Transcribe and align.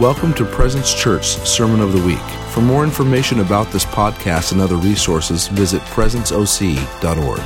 Welcome 0.00 0.34
to 0.34 0.44
Presence 0.44 0.92
Church 0.92 1.24
Sermon 1.24 1.80
of 1.80 1.94
the 1.94 2.06
Week. 2.06 2.18
For 2.50 2.60
more 2.60 2.84
information 2.84 3.40
about 3.40 3.72
this 3.72 3.86
podcast 3.86 4.52
and 4.52 4.60
other 4.60 4.76
resources, 4.76 5.48
visit 5.48 5.80
presenceoc.org. 5.84 7.40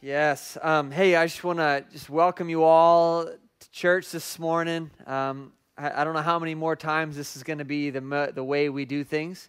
Yes. 0.00 0.56
Um, 0.62 0.92
hey, 0.92 1.16
I 1.16 1.26
just 1.26 1.42
want 1.42 1.58
to 1.58 1.84
just 1.90 2.08
welcome 2.08 2.48
you 2.48 2.62
all 2.62 3.24
to 3.24 3.70
church 3.72 4.12
this 4.12 4.38
morning. 4.38 4.92
Um, 5.04 5.52
I, 5.76 6.02
I, 6.02 6.04
don't 6.04 6.14
know 6.14 6.22
how 6.22 6.38
many 6.38 6.54
more 6.54 6.76
times 6.76 7.16
this 7.16 7.34
is 7.36 7.42
going 7.42 7.58
to 7.58 7.64
be 7.64 7.90
the 7.90 8.30
the 8.32 8.44
way 8.44 8.68
we 8.68 8.84
do 8.84 9.02
things. 9.02 9.48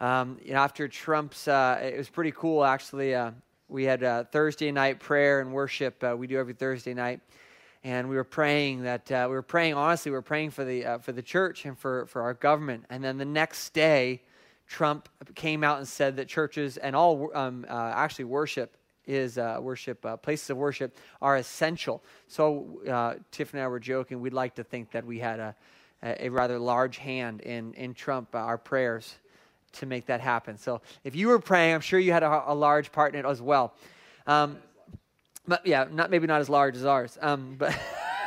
Um, 0.00 0.38
you 0.44 0.52
know, 0.52 0.58
after 0.58 0.86
Trump's, 0.86 1.48
uh, 1.48 1.80
it 1.82 1.96
was 1.96 2.10
pretty 2.10 2.32
cool 2.32 2.62
actually. 2.62 3.14
Uh, 3.14 3.30
we 3.68 3.84
had 3.84 4.02
uh, 4.02 4.24
Thursday 4.24 4.70
night 4.70 5.00
prayer 5.00 5.40
and 5.40 5.52
worship. 5.52 6.02
Uh, 6.02 6.14
we 6.16 6.26
do 6.26 6.38
every 6.38 6.54
Thursday 6.54 6.94
night, 6.94 7.20
and 7.82 8.08
we 8.08 8.16
were 8.16 8.24
praying 8.24 8.82
that 8.82 9.10
uh, 9.10 9.26
we 9.28 9.34
were 9.34 9.42
praying 9.42 9.74
honestly. 9.74 10.10
We 10.10 10.16
were 10.16 10.22
praying 10.22 10.50
for 10.50 10.64
the 10.64 10.84
uh, 10.84 10.98
for 10.98 11.12
the 11.12 11.22
church 11.22 11.64
and 11.64 11.78
for 11.78 12.06
for 12.06 12.22
our 12.22 12.34
government. 12.34 12.84
And 12.90 13.02
then 13.02 13.16
the 13.18 13.24
next 13.24 13.72
day, 13.72 14.22
Trump 14.66 15.08
came 15.34 15.64
out 15.64 15.78
and 15.78 15.88
said 15.88 16.16
that 16.16 16.28
churches 16.28 16.76
and 16.76 16.94
all 16.94 17.30
um, 17.34 17.64
uh, 17.68 17.92
actually 17.94 18.26
worship 18.26 18.76
is 19.06 19.38
uh, 19.38 19.58
worship 19.60 20.04
places 20.22 20.50
of 20.50 20.56
worship 20.56 20.96
are 21.20 21.36
essential. 21.36 22.02
So 22.28 23.18
Tiffany 23.30 23.60
and 23.60 23.66
I 23.66 23.68
were 23.68 23.80
joking. 23.80 24.20
We'd 24.20 24.32
like 24.32 24.54
to 24.56 24.64
think 24.64 24.92
that 24.92 25.04
we 25.04 25.18
had 25.18 25.40
a 25.40 25.56
a 26.02 26.28
rather 26.28 26.58
large 26.58 26.98
hand 26.98 27.40
in 27.40 27.72
in 27.74 27.94
Trump 27.94 28.34
our 28.34 28.58
prayers 28.58 29.16
to 29.74 29.86
make 29.86 30.06
that 30.06 30.20
happen. 30.20 30.56
So 30.56 30.80
if 31.04 31.14
you 31.14 31.28
were 31.28 31.38
praying, 31.38 31.74
I'm 31.74 31.80
sure 31.80 31.98
you 31.98 32.12
had 32.12 32.22
a, 32.22 32.44
a 32.46 32.54
large 32.54 32.92
part 32.92 33.14
in 33.14 33.24
it 33.24 33.28
as 33.28 33.40
well. 33.42 33.74
Um, 34.26 34.58
but 35.46 35.66
yeah, 35.66 35.86
not 35.90 36.10
maybe 36.10 36.26
not 36.26 36.40
as 36.40 36.48
large 36.48 36.76
as 36.76 36.84
ours. 36.86 37.18
Um, 37.20 37.56
but 37.58 37.78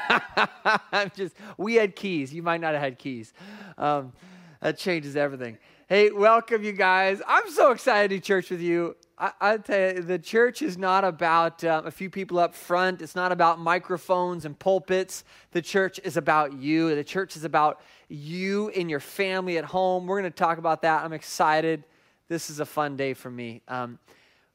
I'm 0.91 1.11
just 1.15 1.35
we 1.57 1.75
had 1.75 1.95
keys. 1.95 2.33
You 2.33 2.43
might 2.43 2.61
not 2.61 2.73
have 2.73 2.81
had 2.81 2.99
keys. 2.99 3.33
Um, 3.77 4.13
that 4.61 4.77
changes 4.77 5.15
everything. 5.15 5.57
Hey, 5.89 6.11
welcome 6.11 6.65
you 6.65 6.73
guys. 6.73 7.21
I'm 7.25 7.49
so 7.49 7.71
excited 7.71 8.09
to 8.09 8.19
church 8.19 8.49
with 8.49 8.59
you. 8.59 8.97
I, 9.17 9.31
I 9.39 9.55
tell 9.55 9.95
you, 9.95 10.01
the 10.01 10.19
church 10.19 10.61
is 10.61 10.77
not 10.77 11.05
about 11.05 11.63
um, 11.63 11.87
a 11.87 11.91
few 11.91 12.09
people 12.09 12.39
up 12.39 12.53
front. 12.53 13.01
It's 13.01 13.15
not 13.15 13.31
about 13.31 13.57
microphones 13.57 14.43
and 14.43 14.59
pulpits. 14.59 15.23
The 15.51 15.61
church 15.61 15.97
is 16.03 16.17
about 16.17 16.51
you. 16.51 16.93
The 16.93 17.05
church 17.05 17.37
is 17.37 17.45
about 17.45 17.79
you 18.09 18.67
and 18.71 18.89
your 18.89 18.99
family 18.99 19.57
at 19.57 19.63
home. 19.63 20.07
We're 20.07 20.19
going 20.19 20.29
to 20.29 20.37
talk 20.37 20.57
about 20.57 20.81
that. 20.81 21.05
I'm 21.05 21.13
excited. 21.13 21.85
This 22.27 22.49
is 22.49 22.59
a 22.59 22.65
fun 22.65 22.97
day 22.97 23.13
for 23.13 23.31
me. 23.31 23.61
Um, 23.69 23.97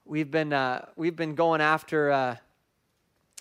we've 0.04 0.30
been 0.30 0.52
uh, 0.52 0.84
we've 0.96 1.16
been 1.16 1.34
going 1.34 1.62
after 1.62 2.10
uh, 2.10 2.36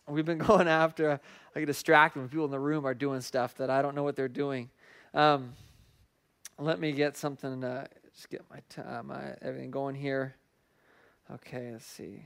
we've 0.08 0.23
been 0.23 0.38
going 0.47 0.69
after. 0.69 1.19
I 1.53 1.59
get 1.59 1.66
distracted 1.66 2.19
when 2.19 2.30
people 2.30 2.45
in 2.45 2.52
the 2.52 2.59
room 2.59 2.86
are 2.86 2.94
doing 2.94 3.19
stuff 3.19 3.56
that 3.56 3.69
I 3.69 3.81
don't 3.81 3.95
know 3.95 4.03
what 4.03 4.16
they're 4.16 4.30
doing. 4.30 4.69
Um, 5.14 5.52
let 6.61 6.79
me 6.79 6.91
get 6.91 7.17
something. 7.17 7.63
Uh, 7.63 7.87
just 8.13 8.29
get 8.29 8.43
my, 8.49 8.59
t- 8.69 8.81
uh, 8.81 9.03
my 9.03 9.35
everything 9.41 9.71
going 9.71 9.95
here. 9.95 10.35
Okay, 11.33 11.71
let's 11.71 11.85
see. 11.85 12.23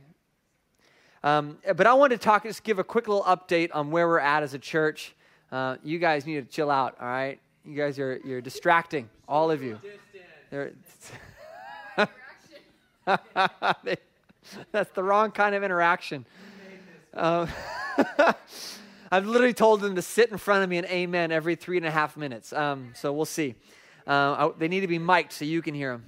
Um, 1.23 1.58
but 1.75 1.88
I 1.88 1.94
wanted 1.94 2.19
to 2.19 2.23
talk, 2.23 2.44
just 2.44 2.63
give 2.63 2.78
a 2.78 2.83
quick 2.83 3.08
little 3.08 3.23
update 3.23 3.69
on 3.73 3.91
where 3.91 4.08
we're 4.08 4.19
at 4.19 4.44
as 4.44 4.53
a 4.53 4.59
church. 4.59 5.16
Uh, 5.52 5.78
you 5.83 6.00
guys 6.00 6.25
need 6.25 6.36
to 6.36 6.53
chill 6.53 6.69
out, 6.69 6.97
all 7.00 7.08
right? 7.08 7.39
You 7.63 7.75
guys 7.75 7.97
are 7.97 8.19
you're 8.23 8.41
distracting, 8.41 9.09
all 9.28 9.50
of 9.50 9.63
you. 9.63 9.80
that's 14.72 14.91
the 14.94 15.03
wrong 15.03 15.31
kind 15.31 15.56
of 15.56 15.63
interaction. 15.63 16.25
Um, 17.13 17.47
I've 19.11 19.25
literally 19.25 19.53
told 19.53 19.81
them 19.81 19.95
to 19.95 20.02
sit 20.02 20.31
in 20.31 20.38
front 20.38 20.63
of 20.63 20.69
me 20.69 20.78
and 20.78 20.88
amen 20.88 21.31
every 21.31 21.56
three 21.56 21.78
and 21.78 21.86
a 21.86 21.91
half 21.91 22.17
minutes. 22.17 22.53
Um, 22.53 22.91
so 22.95 23.13
we'll 23.13 23.25
see. 23.25 23.56
Uh, 24.08 24.50
I, 24.50 24.52
they 24.58 24.68
need 24.68 24.82
to 24.82 24.88
be 24.88 25.00
mic'd 25.00 25.32
so 25.32 25.46
you 25.46 25.62
can 25.62 25.74
hear 25.74 25.92
them. 25.92 26.06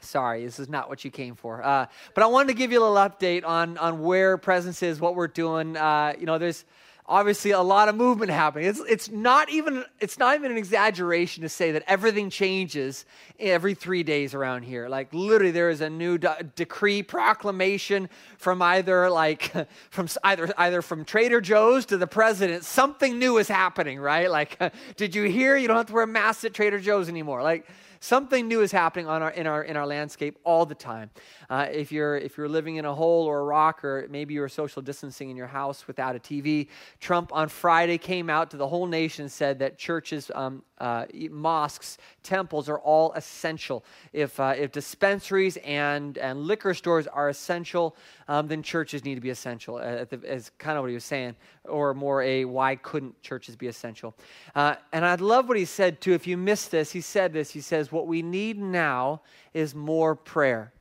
Sorry, 0.00 0.44
this 0.44 0.58
is 0.58 0.68
not 0.68 0.88
what 0.88 1.04
you 1.04 1.10
came 1.10 1.34
for. 1.34 1.62
Uh, 1.62 1.86
but 2.14 2.24
I 2.24 2.26
wanted 2.26 2.48
to 2.48 2.54
give 2.54 2.72
you 2.72 2.80
a 2.80 2.84
little 2.88 2.96
update 2.96 3.44
on 3.44 3.76
on 3.78 4.00
where 4.00 4.38
presence 4.38 4.82
is, 4.82 5.00
what 5.00 5.14
we're 5.14 5.28
doing. 5.28 5.76
Uh, 5.76 6.14
you 6.18 6.26
know, 6.26 6.38
there's 6.38 6.64
obviously 7.10 7.50
a 7.50 7.60
lot 7.60 7.88
of 7.88 7.96
movement 7.96 8.30
happening. 8.30 8.68
It's, 8.68 8.80
it's, 8.88 9.10
not 9.10 9.50
even, 9.50 9.84
it's 9.98 10.16
not 10.16 10.36
even 10.36 10.52
an 10.52 10.56
exaggeration 10.56 11.42
to 11.42 11.48
say 11.48 11.72
that 11.72 11.82
everything 11.88 12.30
changes 12.30 13.04
every 13.40 13.74
three 13.74 14.04
days 14.04 14.32
around 14.32 14.62
here. 14.62 14.88
Like 14.88 15.12
literally 15.12 15.50
there 15.50 15.70
is 15.70 15.80
a 15.80 15.90
new 15.90 16.18
de- 16.18 16.50
decree 16.54 17.02
proclamation 17.02 18.08
from 18.38 18.62
either 18.62 19.10
like 19.10 19.52
from 19.90 20.08
either 20.22 20.52
either 20.56 20.82
from 20.82 21.04
Trader 21.04 21.40
Joe's 21.40 21.84
to 21.86 21.96
the 21.96 22.06
president. 22.06 22.64
Something 22.64 23.18
new 23.18 23.38
is 23.38 23.48
happening, 23.48 23.98
right? 23.98 24.30
Like 24.30 24.56
did 24.96 25.14
you 25.14 25.24
hear 25.24 25.56
you 25.56 25.66
don't 25.66 25.76
have 25.76 25.86
to 25.86 25.92
wear 25.92 26.06
masks 26.06 26.44
at 26.44 26.54
Trader 26.54 26.78
Joe's 26.78 27.08
anymore? 27.08 27.42
Like 27.42 27.66
Something 28.02 28.48
new 28.48 28.62
is 28.62 28.72
happening 28.72 29.06
on 29.06 29.20
our, 29.22 29.30
in, 29.30 29.46
our, 29.46 29.62
in 29.62 29.76
our 29.76 29.86
landscape 29.86 30.38
all 30.42 30.64
the 30.64 30.74
time. 30.74 31.10
Uh, 31.50 31.66
if, 31.70 31.92
you're, 31.92 32.16
if 32.16 32.38
you're 32.38 32.48
living 32.48 32.76
in 32.76 32.86
a 32.86 32.94
hole 32.94 33.26
or 33.26 33.40
a 33.40 33.44
rock, 33.44 33.84
or 33.84 34.06
maybe 34.08 34.32
you're 34.32 34.48
social 34.48 34.80
distancing 34.80 35.28
in 35.28 35.36
your 35.36 35.46
house 35.46 35.86
without 35.86 36.16
a 36.16 36.18
TV, 36.18 36.68
Trump 36.98 37.30
on 37.34 37.50
Friday 37.50 37.98
came 37.98 38.30
out 38.30 38.50
to 38.52 38.56
the 38.56 38.66
whole 38.66 38.86
nation 38.86 39.28
said 39.28 39.58
that 39.58 39.76
churches, 39.76 40.30
um, 40.34 40.62
uh, 40.78 41.04
mosques, 41.30 41.98
temples 42.22 42.70
are 42.70 42.78
all 42.78 43.12
essential. 43.12 43.84
If, 44.14 44.40
uh, 44.40 44.54
if 44.56 44.72
dispensaries 44.72 45.58
and, 45.58 46.16
and 46.16 46.40
liquor 46.40 46.72
stores 46.72 47.06
are 47.06 47.28
essential, 47.28 47.94
um, 48.30 48.46
then 48.46 48.62
churches 48.62 49.04
need 49.04 49.16
to 49.16 49.20
be 49.20 49.30
essential, 49.30 49.74
uh, 49.74 50.04
as 50.24 50.52
kind 50.56 50.78
of 50.78 50.84
what 50.84 50.88
he 50.88 50.94
was 50.94 51.02
saying, 51.02 51.34
or 51.64 51.94
more 51.94 52.22
a 52.22 52.44
why 52.44 52.76
couldn't 52.76 53.20
churches 53.22 53.56
be 53.56 53.66
essential? 53.66 54.14
Uh, 54.54 54.76
and 54.92 55.04
I 55.04 55.16
love 55.16 55.48
what 55.48 55.56
he 55.58 55.64
said 55.64 56.00
too. 56.00 56.12
If 56.12 56.28
you 56.28 56.36
missed 56.36 56.70
this, 56.70 56.92
he 56.92 57.00
said 57.00 57.32
this. 57.32 57.50
He 57.50 57.60
says, 57.60 57.90
What 57.90 58.06
we 58.06 58.22
need 58.22 58.56
now 58.56 59.22
is 59.52 59.74
more 59.74 60.14
prayer. 60.14 60.72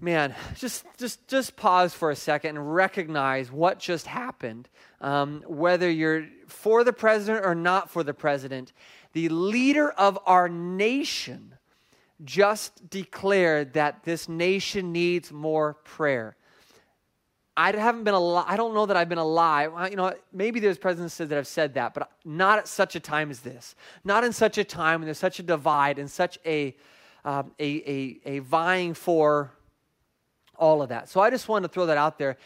Man, 0.00 0.34
just 0.56 0.84
just 0.98 1.28
just 1.28 1.54
pause 1.54 1.94
for 1.94 2.10
a 2.10 2.16
second 2.16 2.56
and 2.56 2.74
recognize 2.74 3.52
what 3.52 3.78
just 3.78 4.08
happened. 4.08 4.68
Um, 5.00 5.44
whether 5.46 5.88
you're 5.88 6.26
for 6.48 6.82
the 6.82 6.92
president 6.92 7.46
or 7.46 7.54
not 7.54 7.88
for 7.88 8.02
the 8.02 8.14
president, 8.14 8.72
the 9.12 9.28
leader 9.28 9.90
of 9.92 10.18
our 10.26 10.48
nation 10.48 11.54
just 12.24 12.88
declared 12.88 13.74
that 13.74 14.04
this 14.04 14.28
nation 14.28 14.92
needs 14.92 15.32
more 15.32 15.74
prayer. 15.74 16.36
I 17.56 17.72
haven't 17.74 18.04
been 18.04 18.14
alive. 18.14 18.44
I 18.48 18.56
don't 18.56 18.74
know 18.74 18.84
that 18.86 18.96
I've 18.96 19.08
been 19.08 19.16
alive. 19.18 19.72
You 19.90 19.96
know, 19.96 20.12
maybe 20.32 20.60
there's 20.60 20.76
presidents 20.76 21.16
that 21.16 21.30
have 21.30 21.46
said 21.46 21.74
that, 21.74 21.94
but 21.94 22.10
not 22.24 22.58
at 22.58 22.68
such 22.68 22.96
a 22.96 23.00
time 23.00 23.30
as 23.30 23.40
this. 23.40 23.74
Not 24.04 24.24
in 24.24 24.32
such 24.32 24.58
a 24.58 24.64
time 24.64 25.00
when 25.00 25.06
there's 25.06 25.18
such 25.18 25.38
a 25.38 25.42
divide 25.42 25.98
and 25.98 26.10
such 26.10 26.38
a, 26.44 26.76
um, 27.24 27.52
a, 27.58 27.64
a, 27.64 28.20
a 28.26 28.38
vying 28.40 28.92
for 28.92 29.52
all 30.58 30.82
of 30.82 30.88
that. 30.90 31.08
So 31.08 31.20
I 31.20 31.30
just 31.30 31.48
wanted 31.48 31.68
to 31.68 31.74
throw 31.74 31.86
that 31.86 31.96
out 31.96 32.18
there. 32.18 32.36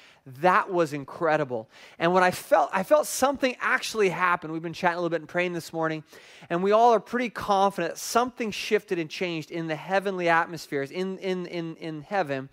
That 0.41 0.72
was 0.72 0.93
incredible. 0.93 1.69
And 1.98 2.12
when 2.12 2.22
I 2.22 2.31
felt, 2.31 2.71
I 2.72 2.82
felt 2.82 3.06
something 3.06 3.56
actually 3.60 4.10
happen. 4.10 4.53
We've 4.53 4.62
been 4.62 4.72
chatting 4.72 4.98
a 4.98 5.00
little 5.00 5.10
bit 5.10 5.21
and 5.21 5.28
praying 5.28 5.54
this 5.54 5.72
morning, 5.72 6.04
and 6.48 6.62
we 6.62 6.72
all 6.72 6.93
are 6.93 7.00
pretty 7.00 7.31
confident 7.31 7.97
something 7.97 8.50
shifted 8.50 8.98
and 8.98 9.09
changed 9.09 9.50
in 9.50 9.66
the 9.66 9.76
heavenly 9.76 10.28
atmospheres, 10.28 10.91
in, 10.91 11.19
in, 11.19 11.47
in, 11.47 11.76
in 11.76 12.03
heaven, 12.03 12.48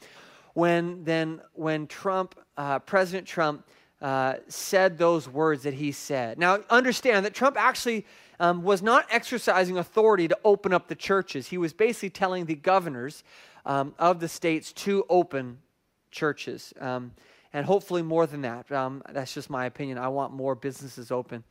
when 0.54 1.04
then 1.04 1.42
when 1.54 1.88
Trump, 1.88 2.36
uh, 2.58 2.80
President 2.80 3.28
Trump, 3.28 3.66
uh, 4.02 4.36
said 4.48 4.98
those 4.98 5.28
words 5.28 5.64
that 5.64 5.74
he 5.74 5.92
said. 5.92 6.38
Now, 6.38 6.60
understand 6.70 7.26
that 7.26 7.34
Trump 7.34 7.58
actually 7.58 8.06
um, 8.40 8.64
was 8.64 8.82
not 8.82 9.06
exercising 9.10 9.78
authority 9.78 10.28
to 10.28 10.38
open 10.44 10.74
up 10.74 10.88
the 10.88 10.96
churches. 10.96 11.48
He 11.48 11.58
was 11.58 11.74
basically 11.74 12.12
telling 12.12 12.46
the 12.46 12.56
governors 12.56 13.24
um, 13.68 13.94
of 14.00 14.20
the 14.20 14.30
states 14.30 14.74
to 14.74 15.06
open 15.10 15.60
churches. 16.10 16.74
Um, 16.80 17.12
and 17.54 17.66
hopefully 17.66 18.02
more 18.02 18.26
than 18.26 18.42
that. 18.42 18.72
Um, 18.72 19.04
that's 19.12 19.34
just 19.34 19.50
my 19.50 19.66
opinion. 19.66 19.98
I 19.98 20.08
want 20.08 20.34
more 20.34 20.56
businesses 20.56 21.12
open. 21.12 21.44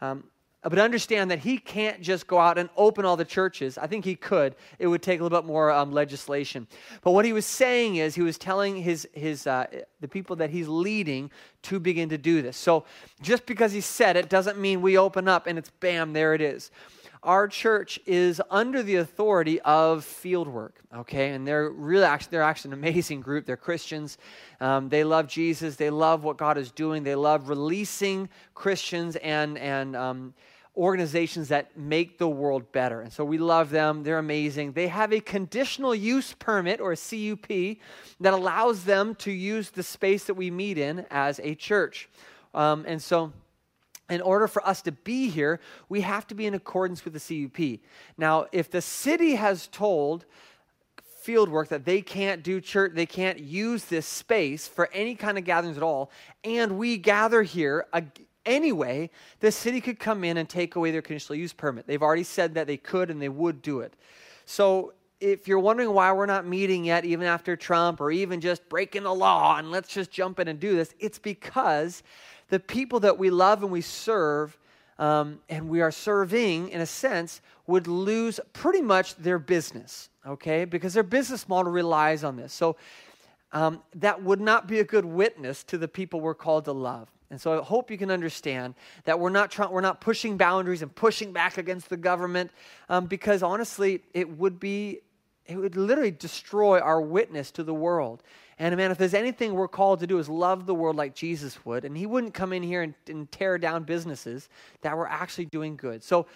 Um, 0.00 0.24
but 0.62 0.78
understand 0.78 1.30
that 1.30 1.40
he 1.40 1.58
can't 1.58 2.00
just 2.00 2.26
go 2.26 2.38
out 2.38 2.56
and 2.56 2.70
open 2.74 3.04
all 3.04 3.16
the 3.16 3.24
churches. 3.24 3.76
I 3.76 3.86
think 3.86 4.04
he 4.04 4.14
could. 4.14 4.54
It 4.78 4.86
would 4.86 5.02
take 5.02 5.20
a 5.20 5.22
little 5.22 5.38
bit 5.38 5.46
more 5.46 5.70
um, 5.70 5.92
legislation. 5.92 6.66
But 7.02 7.10
what 7.10 7.26
he 7.26 7.34
was 7.34 7.44
saying 7.44 7.96
is 7.96 8.14
he 8.14 8.22
was 8.22 8.38
telling 8.38 8.76
his, 8.76 9.06
his, 9.12 9.46
uh, 9.46 9.66
the 10.00 10.08
people 10.08 10.36
that 10.36 10.48
he's 10.48 10.66
leading 10.66 11.30
to 11.64 11.78
begin 11.78 12.08
to 12.08 12.18
do 12.18 12.40
this. 12.40 12.56
So 12.56 12.86
just 13.20 13.44
because 13.44 13.72
he 13.72 13.82
said 13.82 14.16
it 14.16 14.30
doesn't 14.30 14.58
mean 14.58 14.80
we 14.80 14.96
open 14.96 15.28
up 15.28 15.46
and 15.46 15.58
it's 15.58 15.70
bam, 15.80 16.14
there 16.14 16.34
it 16.34 16.40
is 16.40 16.70
our 17.24 17.48
church 17.48 17.98
is 18.06 18.40
under 18.50 18.82
the 18.82 18.96
authority 18.96 19.60
of 19.62 20.04
Fieldwork, 20.04 20.72
okay? 20.94 21.30
And 21.30 21.46
they're 21.46 21.70
really 21.70 22.04
actually, 22.04 22.30
they're 22.32 22.42
actually 22.42 22.70
an 22.70 22.84
amazing 22.84 23.20
group. 23.20 23.46
They're 23.46 23.56
Christians. 23.56 24.18
Um, 24.60 24.88
they 24.88 25.02
love 25.02 25.26
Jesus. 25.26 25.76
They 25.76 25.90
love 25.90 26.22
what 26.22 26.36
God 26.36 26.58
is 26.58 26.70
doing. 26.70 27.02
They 27.02 27.14
love 27.14 27.48
releasing 27.48 28.28
Christians 28.54 29.16
and, 29.16 29.58
and 29.58 29.96
um, 29.96 30.34
organizations 30.76 31.48
that 31.48 31.76
make 31.78 32.18
the 32.18 32.28
world 32.28 32.70
better. 32.72 33.00
And 33.00 33.12
so 33.12 33.24
we 33.24 33.38
love 33.38 33.70
them. 33.70 34.02
They're 34.02 34.18
amazing. 34.18 34.72
They 34.72 34.88
have 34.88 35.12
a 35.12 35.20
conditional 35.20 35.94
use 35.94 36.34
permit 36.34 36.80
or 36.80 36.92
a 36.92 36.96
CUP 36.96 37.78
that 38.20 38.34
allows 38.34 38.84
them 38.84 39.14
to 39.16 39.30
use 39.30 39.70
the 39.70 39.82
space 39.82 40.24
that 40.24 40.34
we 40.34 40.50
meet 40.50 40.78
in 40.78 41.06
as 41.10 41.40
a 41.42 41.54
church. 41.54 42.08
Um, 42.52 42.84
and 42.86 43.00
so 43.00 43.32
in 44.10 44.20
order 44.20 44.46
for 44.46 44.66
us 44.66 44.82
to 44.82 44.92
be 44.92 45.28
here, 45.30 45.60
we 45.88 46.02
have 46.02 46.26
to 46.26 46.34
be 46.34 46.46
in 46.46 46.54
accordance 46.54 47.04
with 47.04 47.14
the 47.14 47.48
CUP. 47.48 47.80
Now, 48.18 48.46
if 48.52 48.70
the 48.70 48.82
city 48.82 49.36
has 49.36 49.66
told 49.66 50.26
Fieldwork 51.24 51.68
that 51.68 51.86
they 51.86 52.02
can't 52.02 52.42
do 52.42 52.60
church, 52.60 52.92
they 52.94 53.06
can't 53.06 53.38
use 53.38 53.86
this 53.86 54.06
space 54.06 54.68
for 54.68 54.90
any 54.92 55.14
kind 55.14 55.38
of 55.38 55.44
gatherings 55.44 55.78
at 55.78 55.82
all, 55.82 56.10
and 56.44 56.76
we 56.76 56.98
gather 56.98 57.42
here 57.42 57.86
anyway, 58.44 59.10
the 59.40 59.50
city 59.50 59.80
could 59.80 59.98
come 59.98 60.22
in 60.24 60.36
and 60.36 60.48
take 60.48 60.76
away 60.76 60.90
their 60.90 61.02
conditional 61.02 61.38
use 61.38 61.52
permit. 61.52 61.86
They've 61.86 62.02
already 62.02 62.24
said 62.24 62.54
that 62.54 62.66
they 62.66 62.76
could 62.76 63.10
and 63.10 63.20
they 63.20 63.28
would 63.28 63.62
do 63.62 63.80
it. 63.80 63.94
So 64.44 64.92
if 65.20 65.48
you're 65.48 65.58
wondering 65.58 65.92
why 65.92 66.12
we're 66.12 66.26
not 66.26 66.46
meeting 66.46 66.84
yet, 66.84 67.04
even 67.04 67.26
after 67.26 67.56
Trump, 67.56 68.00
or 68.00 68.10
even 68.10 68.40
just 68.40 68.68
breaking 68.68 69.04
the 69.04 69.14
law 69.14 69.56
and 69.56 69.70
let's 69.70 69.88
just 69.88 70.10
jump 70.10 70.38
in 70.40 70.48
and 70.48 70.60
do 70.60 70.74
this, 70.76 70.94
it's 70.98 71.18
because 71.18 72.02
the 72.48 72.60
people 72.60 73.00
that 73.00 73.18
we 73.18 73.30
love 73.30 73.62
and 73.62 73.72
we 73.72 73.80
serve 73.80 74.58
um, 74.98 75.40
and 75.48 75.68
we 75.68 75.80
are 75.80 75.90
serving, 75.90 76.68
in 76.68 76.80
a 76.80 76.86
sense, 76.86 77.40
would 77.66 77.86
lose 77.86 78.38
pretty 78.52 78.80
much 78.80 79.16
their 79.16 79.38
business, 79.38 80.08
okay? 80.26 80.64
Because 80.64 80.94
their 80.94 81.02
business 81.02 81.48
model 81.48 81.72
relies 81.72 82.22
on 82.22 82.36
this. 82.36 82.52
So 82.52 82.76
um, 83.52 83.82
that 83.96 84.22
would 84.22 84.40
not 84.40 84.68
be 84.68 84.80
a 84.80 84.84
good 84.84 85.04
witness 85.04 85.64
to 85.64 85.78
the 85.78 85.88
people 85.88 86.20
we're 86.20 86.34
called 86.34 86.64
to 86.66 86.72
love. 86.72 87.08
And 87.30 87.40
so 87.40 87.58
I 87.58 87.64
hope 87.64 87.90
you 87.90 87.98
can 87.98 88.10
understand 88.10 88.74
that 89.04 89.18
we're 89.18 89.30
not 89.30 89.50
trying, 89.50 89.70
we're 89.70 89.80
not 89.80 90.00
pushing 90.00 90.36
boundaries 90.36 90.82
and 90.82 90.94
pushing 90.94 91.32
back 91.32 91.58
against 91.58 91.88
the 91.88 91.96
government, 91.96 92.50
um, 92.88 93.06
because 93.06 93.42
honestly, 93.42 94.02
it 94.12 94.28
would 94.38 94.60
be, 94.60 95.00
it 95.46 95.56
would 95.56 95.76
literally 95.76 96.12
destroy 96.12 96.78
our 96.78 97.00
witness 97.00 97.50
to 97.52 97.64
the 97.64 97.74
world. 97.74 98.22
And 98.58 98.76
man, 98.76 98.90
if 98.90 98.98
there's 98.98 99.14
anything 99.14 99.54
we're 99.54 99.68
called 99.68 100.00
to 100.00 100.06
do 100.06 100.18
is 100.18 100.28
love 100.28 100.66
the 100.66 100.74
world 100.74 100.96
like 100.96 101.14
Jesus 101.14 101.64
would, 101.64 101.84
and 101.84 101.96
he 101.96 102.06
wouldn't 102.06 102.34
come 102.34 102.52
in 102.52 102.62
here 102.62 102.82
and, 102.82 102.94
and 103.08 103.30
tear 103.32 103.58
down 103.58 103.84
businesses 103.84 104.48
that 104.82 104.96
were 104.96 105.08
actually 105.08 105.46
doing 105.46 105.76
good. 105.76 106.04
So 106.04 106.26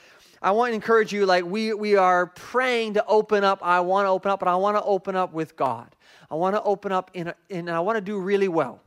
I 0.42 0.50
want 0.50 0.70
to 0.70 0.74
encourage 0.74 1.12
you, 1.12 1.26
like 1.26 1.44
we 1.44 1.72
we 1.74 1.96
are 1.96 2.26
praying 2.26 2.94
to 2.94 3.06
open 3.06 3.44
up. 3.44 3.60
I 3.62 3.80
want 3.80 4.06
to 4.06 4.10
open 4.10 4.30
up, 4.30 4.40
but 4.40 4.48
I 4.48 4.56
want 4.56 4.76
to 4.76 4.82
open 4.82 5.16
up 5.16 5.32
with 5.32 5.56
God. 5.56 5.94
I 6.30 6.34
want 6.34 6.56
to 6.56 6.62
open 6.62 6.92
up 6.92 7.10
in, 7.14 7.32
in 7.48 7.68
and 7.68 7.70
I 7.70 7.80
want 7.80 7.96
to 7.96 8.02
do 8.02 8.18
really 8.18 8.48
well 8.48 8.80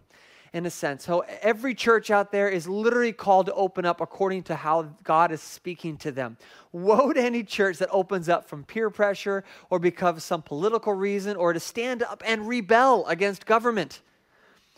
in 0.53 0.65
a 0.65 0.69
sense. 0.69 1.05
So 1.05 1.23
every 1.41 1.73
church 1.73 2.11
out 2.11 2.31
there 2.31 2.49
is 2.49 2.67
literally 2.67 3.13
called 3.13 3.45
to 3.45 3.53
open 3.53 3.85
up 3.85 4.01
according 4.01 4.43
to 4.43 4.55
how 4.55 4.83
God 5.03 5.31
is 5.31 5.41
speaking 5.41 5.97
to 5.97 6.11
them. 6.11 6.37
Woe 6.71 7.13
to 7.13 7.21
any 7.21 7.43
church 7.43 7.77
that 7.77 7.89
opens 7.89 8.27
up 8.27 8.49
from 8.49 8.63
peer 8.63 8.89
pressure 8.89 9.43
or 9.69 9.79
because 9.79 10.17
of 10.17 10.23
some 10.23 10.41
political 10.41 10.93
reason 10.93 11.37
or 11.37 11.53
to 11.53 11.59
stand 11.59 12.03
up 12.03 12.21
and 12.25 12.47
rebel 12.47 13.05
against 13.07 13.45
government. 13.45 14.01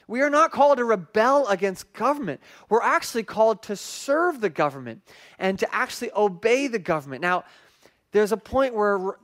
We 0.08 0.22
are 0.22 0.30
not 0.30 0.52
called 0.52 0.78
to 0.78 0.86
rebel 0.86 1.48
against 1.48 1.92
government. 1.94 2.42
We're 2.70 2.82
actually 2.82 3.24
called 3.24 3.64
to 3.64 3.76
serve 3.76 4.42
the 4.42 4.50
government 4.50 5.02
and 5.40 5.58
to 5.60 5.74
actually 5.74 6.12
obey 6.16 6.68
the 6.68 6.80
government. 6.80 7.22
Now, 7.22 7.46
there's 8.12 8.32
a 8.32 8.38
point 8.38 8.76
where 8.76 9.16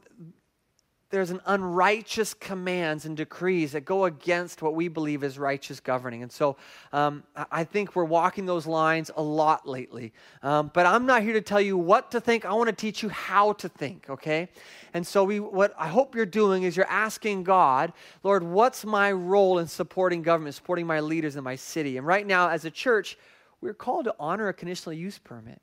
there's 1.09 1.31
an 1.31 1.41
unrighteous 1.45 2.35
commands 2.35 3.06
and 3.06 3.17
decrees 3.17 3.71
that 3.71 3.81
go 3.81 4.06
against 4.06 4.61
what 4.61 4.75
we 4.75 4.88
believe 4.88 5.23
is 5.23 5.39
righteous 5.39 5.79
governing. 5.79 6.21
And 6.21 6.31
so 6.31 6.56
um, 6.94 7.23
I 7.51 7.63
think 7.63 7.95
we're 7.95 8.03
walking 8.03 8.45
those 8.45 8.67
lines 8.67 9.09
a 9.15 9.21
lot 9.21 9.67
lately. 9.67 10.13
Um, 10.44 10.69
but 10.73 10.85
I'm 10.85 11.07
not 11.07 11.23
here 11.23 11.33
to 11.33 11.41
tell 11.41 11.61
you 11.61 11.77
what 11.77 12.11
to 12.11 12.21
think. 12.21 12.45
I 12.45 12.53
want 12.53 12.69
to 12.69 12.75
teach 12.75 13.01
you 13.01 13.09
how 13.09 13.53
to 13.53 13.67
think, 13.67 14.07
okay? 14.09 14.50
And 14.94 15.06
so 15.06 15.23
we, 15.23 15.39
what 15.39 15.73
I 15.79 15.88
hope 15.88 16.15
you're 16.15 16.27
doing 16.27 16.63
is 16.63 16.77
you're 16.77 16.85
asking 16.85 17.44
God, 17.44 17.91
Lord, 18.23 18.44
what's 18.44 18.85
my 18.85 19.11
role 19.11 19.57
in 19.57 19.67
supporting 19.67 20.21
government, 20.21 20.56
supporting 20.56 20.85
my 20.85 21.00
leaders 21.00 21.35
in 21.35 21.44
my 21.44 21.56
city? 21.56 21.97
And 21.97 22.06
right 22.06 22.25
now, 22.25 22.50
as 22.50 22.65
a 22.65 22.71
church, 22.71 23.17
we're 23.61 23.73
called 23.73 24.06
to 24.06 24.15
honor 24.19 24.47
a 24.47 24.53
conditional 24.53 24.94
use 24.94 25.17
permit. 25.17 25.59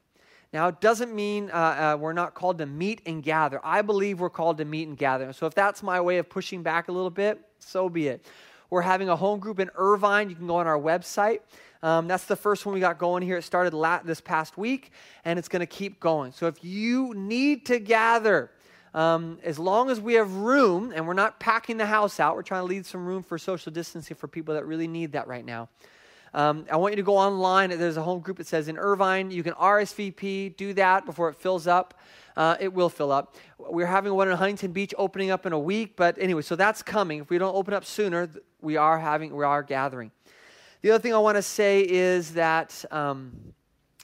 Now, 0.52 0.68
it 0.68 0.80
doesn't 0.80 1.14
mean 1.14 1.50
uh, 1.50 1.54
uh, 1.54 1.98
we're 2.00 2.12
not 2.12 2.34
called 2.34 2.58
to 2.58 2.66
meet 2.66 3.02
and 3.04 3.22
gather. 3.22 3.60
I 3.64 3.82
believe 3.82 4.20
we're 4.20 4.30
called 4.30 4.58
to 4.58 4.64
meet 4.64 4.88
and 4.88 4.96
gather. 4.96 5.32
So, 5.32 5.46
if 5.46 5.54
that's 5.54 5.82
my 5.82 6.00
way 6.00 6.18
of 6.18 6.30
pushing 6.30 6.62
back 6.62 6.88
a 6.88 6.92
little 6.92 7.10
bit, 7.10 7.40
so 7.58 7.88
be 7.88 8.08
it. 8.08 8.26
We're 8.70 8.82
having 8.82 9.08
a 9.08 9.16
home 9.16 9.38
group 9.38 9.60
in 9.60 9.70
Irvine. 9.74 10.30
You 10.30 10.36
can 10.36 10.46
go 10.46 10.56
on 10.56 10.66
our 10.66 10.78
website. 10.78 11.40
Um, 11.82 12.08
that's 12.08 12.24
the 12.24 12.36
first 12.36 12.64
one 12.64 12.74
we 12.74 12.80
got 12.80 12.98
going 12.98 13.22
here. 13.22 13.36
It 13.36 13.42
started 13.42 13.72
this 14.04 14.20
past 14.20 14.56
week, 14.56 14.92
and 15.24 15.38
it's 15.38 15.48
going 15.48 15.60
to 15.60 15.66
keep 15.66 16.00
going. 16.00 16.32
So, 16.32 16.46
if 16.46 16.64
you 16.64 17.12
need 17.14 17.66
to 17.66 17.78
gather, 17.78 18.50
um, 18.94 19.38
as 19.42 19.58
long 19.58 19.90
as 19.90 20.00
we 20.00 20.14
have 20.14 20.32
room 20.32 20.92
and 20.94 21.06
we're 21.06 21.12
not 21.12 21.38
packing 21.38 21.76
the 21.76 21.86
house 21.86 22.18
out, 22.18 22.34
we're 22.34 22.42
trying 22.42 22.62
to 22.62 22.66
leave 22.66 22.86
some 22.86 23.04
room 23.04 23.22
for 23.22 23.36
social 23.36 23.70
distancing 23.70 24.16
for 24.16 24.26
people 24.26 24.54
that 24.54 24.64
really 24.64 24.88
need 24.88 25.12
that 25.12 25.28
right 25.28 25.44
now. 25.44 25.68
Um, 26.36 26.66
I 26.70 26.76
want 26.76 26.92
you 26.92 26.96
to 26.96 27.02
go 27.02 27.16
online. 27.16 27.70
There's 27.70 27.96
a 27.96 28.02
home 28.02 28.20
group 28.20 28.36
that 28.36 28.46
says 28.46 28.68
in 28.68 28.76
Irvine. 28.76 29.30
You 29.30 29.42
can 29.42 29.54
RSVP, 29.54 30.54
do 30.58 30.74
that 30.74 31.06
before 31.06 31.30
it 31.30 31.36
fills 31.36 31.66
up. 31.66 31.98
Uh, 32.36 32.56
it 32.60 32.70
will 32.74 32.90
fill 32.90 33.10
up. 33.10 33.36
We're 33.58 33.86
having 33.86 34.12
one 34.12 34.28
in 34.28 34.36
Huntington 34.36 34.72
Beach 34.72 34.92
opening 34.98 35.30
up 35.30 35.46
in 35.46 35.54
a 35.54 35.58
week, 35.58 35.96
but 35.96 36.18
anyway, 36.18 36.42
so 36.42 36.54
that's 36.54 36.82
coming. 36.82 37.20
If 37.20 37.30
we 37.30 37.38
don't 37.38 37.54
open 37.54 37.72
up 37.72 37.86
sooner, 37.86 38.28
we 38.60 38.76
are 38.76 38.98
having, 38.98 39.34
we 39.34 39.44
are 39.44 39.62
gathering. 39.62 40.10
The 40.82 40.90
other 40.90 41.00
thing 41.00 41.14
I 41.14 41.18
want 41.18 41.36
to 41.36 41.42
say 41.42 41.80
is 41.80 42.34
that. 42.34 42.84
Um, 42.90 43.54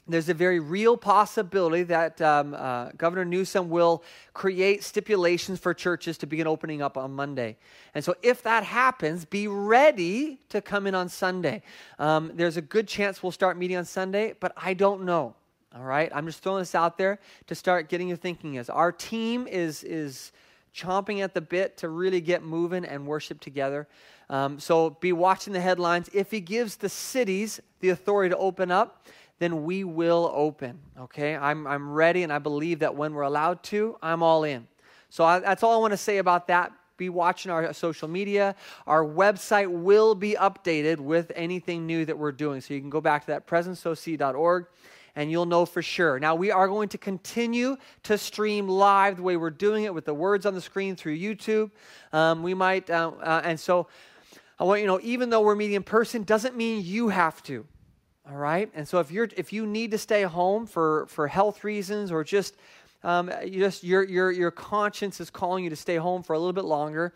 there's 0.07 0.27
a 0.27 0.33
very 0.33 0.59
real 0.59 0.97
possibility 0.97 1.83
that 1.83 2.21
um, 2.21 2.53
uh, 2.53 2.89
Governor 2.97 3.23
Newsom 3.23 3.69
will 3.69 4.03
create 4.33 4.83
stipulations 4.83 5.59
for 5.59 5.73
churches 5.73 6.17
to 6.17 6.27
begin 6.27 6.45
opening 6.45 6.81
up 6.81 6.97
on 6.97 7.13
Monday. 7.13 7.55
And 7.93 8.03
so, 8.03 8.15
if 8.21 8.43
that 8.43 8.63
happens, 8.63 9.23
be 9.23 9.47
ready 9.47 10.39
to 10.49 10.61
come 10.61 10.87
in 10.87 10.95
on 10.95 11.07
Sunday. 11.07 11.61
Um, 11.99 12.31
there's 12.33 12.57
a 12.57 12.61
good 12.61 12.87
chance 12.87 13.23
we'll 13.23 13.31
start 13.31 13.57
meeting 13.57 13.77
on 13.77 13.85
Sunday, 13.85 14.33
but 14.39 14.51
I 14.57 14.73
don't 14.73 15.03
know. 15.03 15.35
All 15.75 15.83
right, 15.83 16.11
I'm 16.13 16.25
just 16.25 16.43
throwing 16.43 16.59
this 16.59 16.75
out 16.75 16.97
there 16.97 17.19
to 17.47 17.55
start 17.55 17.89
getting 17.89 18.09
you 18.09 18.15
thinking. 18.15 18.57
As 18.57 18.69
our 18.69 18.91
team 18.91 19.47
is 19.47 19.83
is 19.83 20.33
chomping 20.75 21.21
at 21.23 21.33
the 21.33 21.41
bit 21.41 21.77
to 21.77 21.89
really 21.89 22.19
get 22.19 22.43
moving 22.43 22.83
and 22.83 23.05
worship 23.05 23.39
together. 23.39 23.87
Um, 24.29 24.59
so 24.59 24.89
be 24.89 25.13
watching 25.13 25.53
the 25.53 25.61
headlines. 25.61 26.09
If 26.13 26.31
he 26.31 26.39
gives 26.39 26.77
the 26.77 26.89
cities 26.89 27.59
the 27.79 27.89
authority 27.89 28.33
to 28.33 28.37
open 28.37 28.71
up, 28.71 29.05
then 29.39 29.63
we 29.63 29.83
will 29.83 30.31
open. 30.33 30.79
Okay? 30.99 31.35
I'm, 31.35 31.67
I'm 31.67 31.91
ready, 31.91 32.23
and 32.23 32.31
I 32.31 32.39
believe 32.39 32.79
that 32.79 32.95
when 32.95 33.13
we're 33.13 33.23
allowed 33.23 33.63
to, 33.63 33.97
I'm 34.01 34.23
all 34.23 34.43
in. 34.43 34.67
So 35.09 35.23
I, 35.23 35.39
that's 35.39 35.63
all 35.63 35.73
I 35.73 35.77
want 35.77 35.91
to 35.91 35.97
say 35.97 36.17
about 36.17 36.47
that. 36.47 36.71
Be 36.97 37.09
watching 37.09 37.51
our 37.51 37.73
social 37.73 38.07
media. 38.07 38.55
Our 38.87 39.03
website 39.03 39.69
will 39.69 40.15
be 40.15 40.35
updated 40.39 40.97
with 40.97 41.31
anything 41.35 41.85
new 41.85 42.05
that 42.05 42.17
we're 42.17 42.31
doing. 42.31 42.61
So 42.61 42.73
you 42.73 42.79
can 42.79 42.89
go 42.89 43.01
back 43.01 43.21
to 43.21 43.27
that 43.27 43.47
presenceoc.org 43.47 44.67
and 45.15 45.29
you'll 45.29 45.45
know 45.45 45.65
for 45.65 45.81
sure. 45.81 46.19
Now, 46.19 46.35
we 46.35 46.51
are 46.51 46.67
going 46.67 46.89
to 46.89 46.97
continue 46.97 47.77
to 48.03 48.17
stream 48.17 48.67
live 48.67 49.17
the 49.17 49.23
way 49.23 49.37
we're 49.37 49.49
doing 49.49 49.83
it 49.83 49.93
with 49.93 50.05
the 50.05 50.13
words 50.13 50.45
on 50.45 50.53
the 50.55 50.61
screen 50.61 50.95
through 50.95 51.17
YouTube. 51.17 51.71
Um, 52.11 52.41
we 52.41 52.53
might, 52.53 52.89
uh, 52.89 53.11
uh, 53.21 53.41
and 53.43 53.59
so 53.59 53.87
I 54.59 54.63
want 54.63 54.81
you 54.81 54.87
to 54.87 54.93
know, 54.93 54.99
even 55.03 55.29
though 55.29 55.41
we're 55.41 55.55
meeting 55.55 55.75
in 55.75 55.83
person, 55.83 56.23
doesn't 56.23 56.55
mean 56.55 56.83
you 56.83 57.09
have 57.09 57.43
to. 57.43 57.65
All 58.29 58.37
right? 58.37 58.69
And 58.73 58.87
so 58.87 58.99
if 58.99 59.11
you're 59.11 59.29
if 59.35 59.51
you 59.51 59.65
need 59.65 59.91
to 59.91 59.97
stay 59.97 60.23
home 60.23 60.65
for 60.65 61.05
for 61.07 61.27
health 61.27 61.63
reasons 61.63 62.11
or 62.11 62.23
just 62.23 62.55
um, 63.03 63.29
you 63.43 63.59
just 63.59 63.83
your 63.83 64.03
your 64.03 64.31
your 64.31 64.51
conscience 64.51 65.19
is 65.19 65.29
calling 65.29 65.63
you 65.63 65.69
to 65.69 65.75
stay 65.75 65.97
home 65.97 66.23
for 66.23 66.33
a 66.33 66.39
little 66.39 66.53
bit 66.53 66.63
longer, 66.63 67.13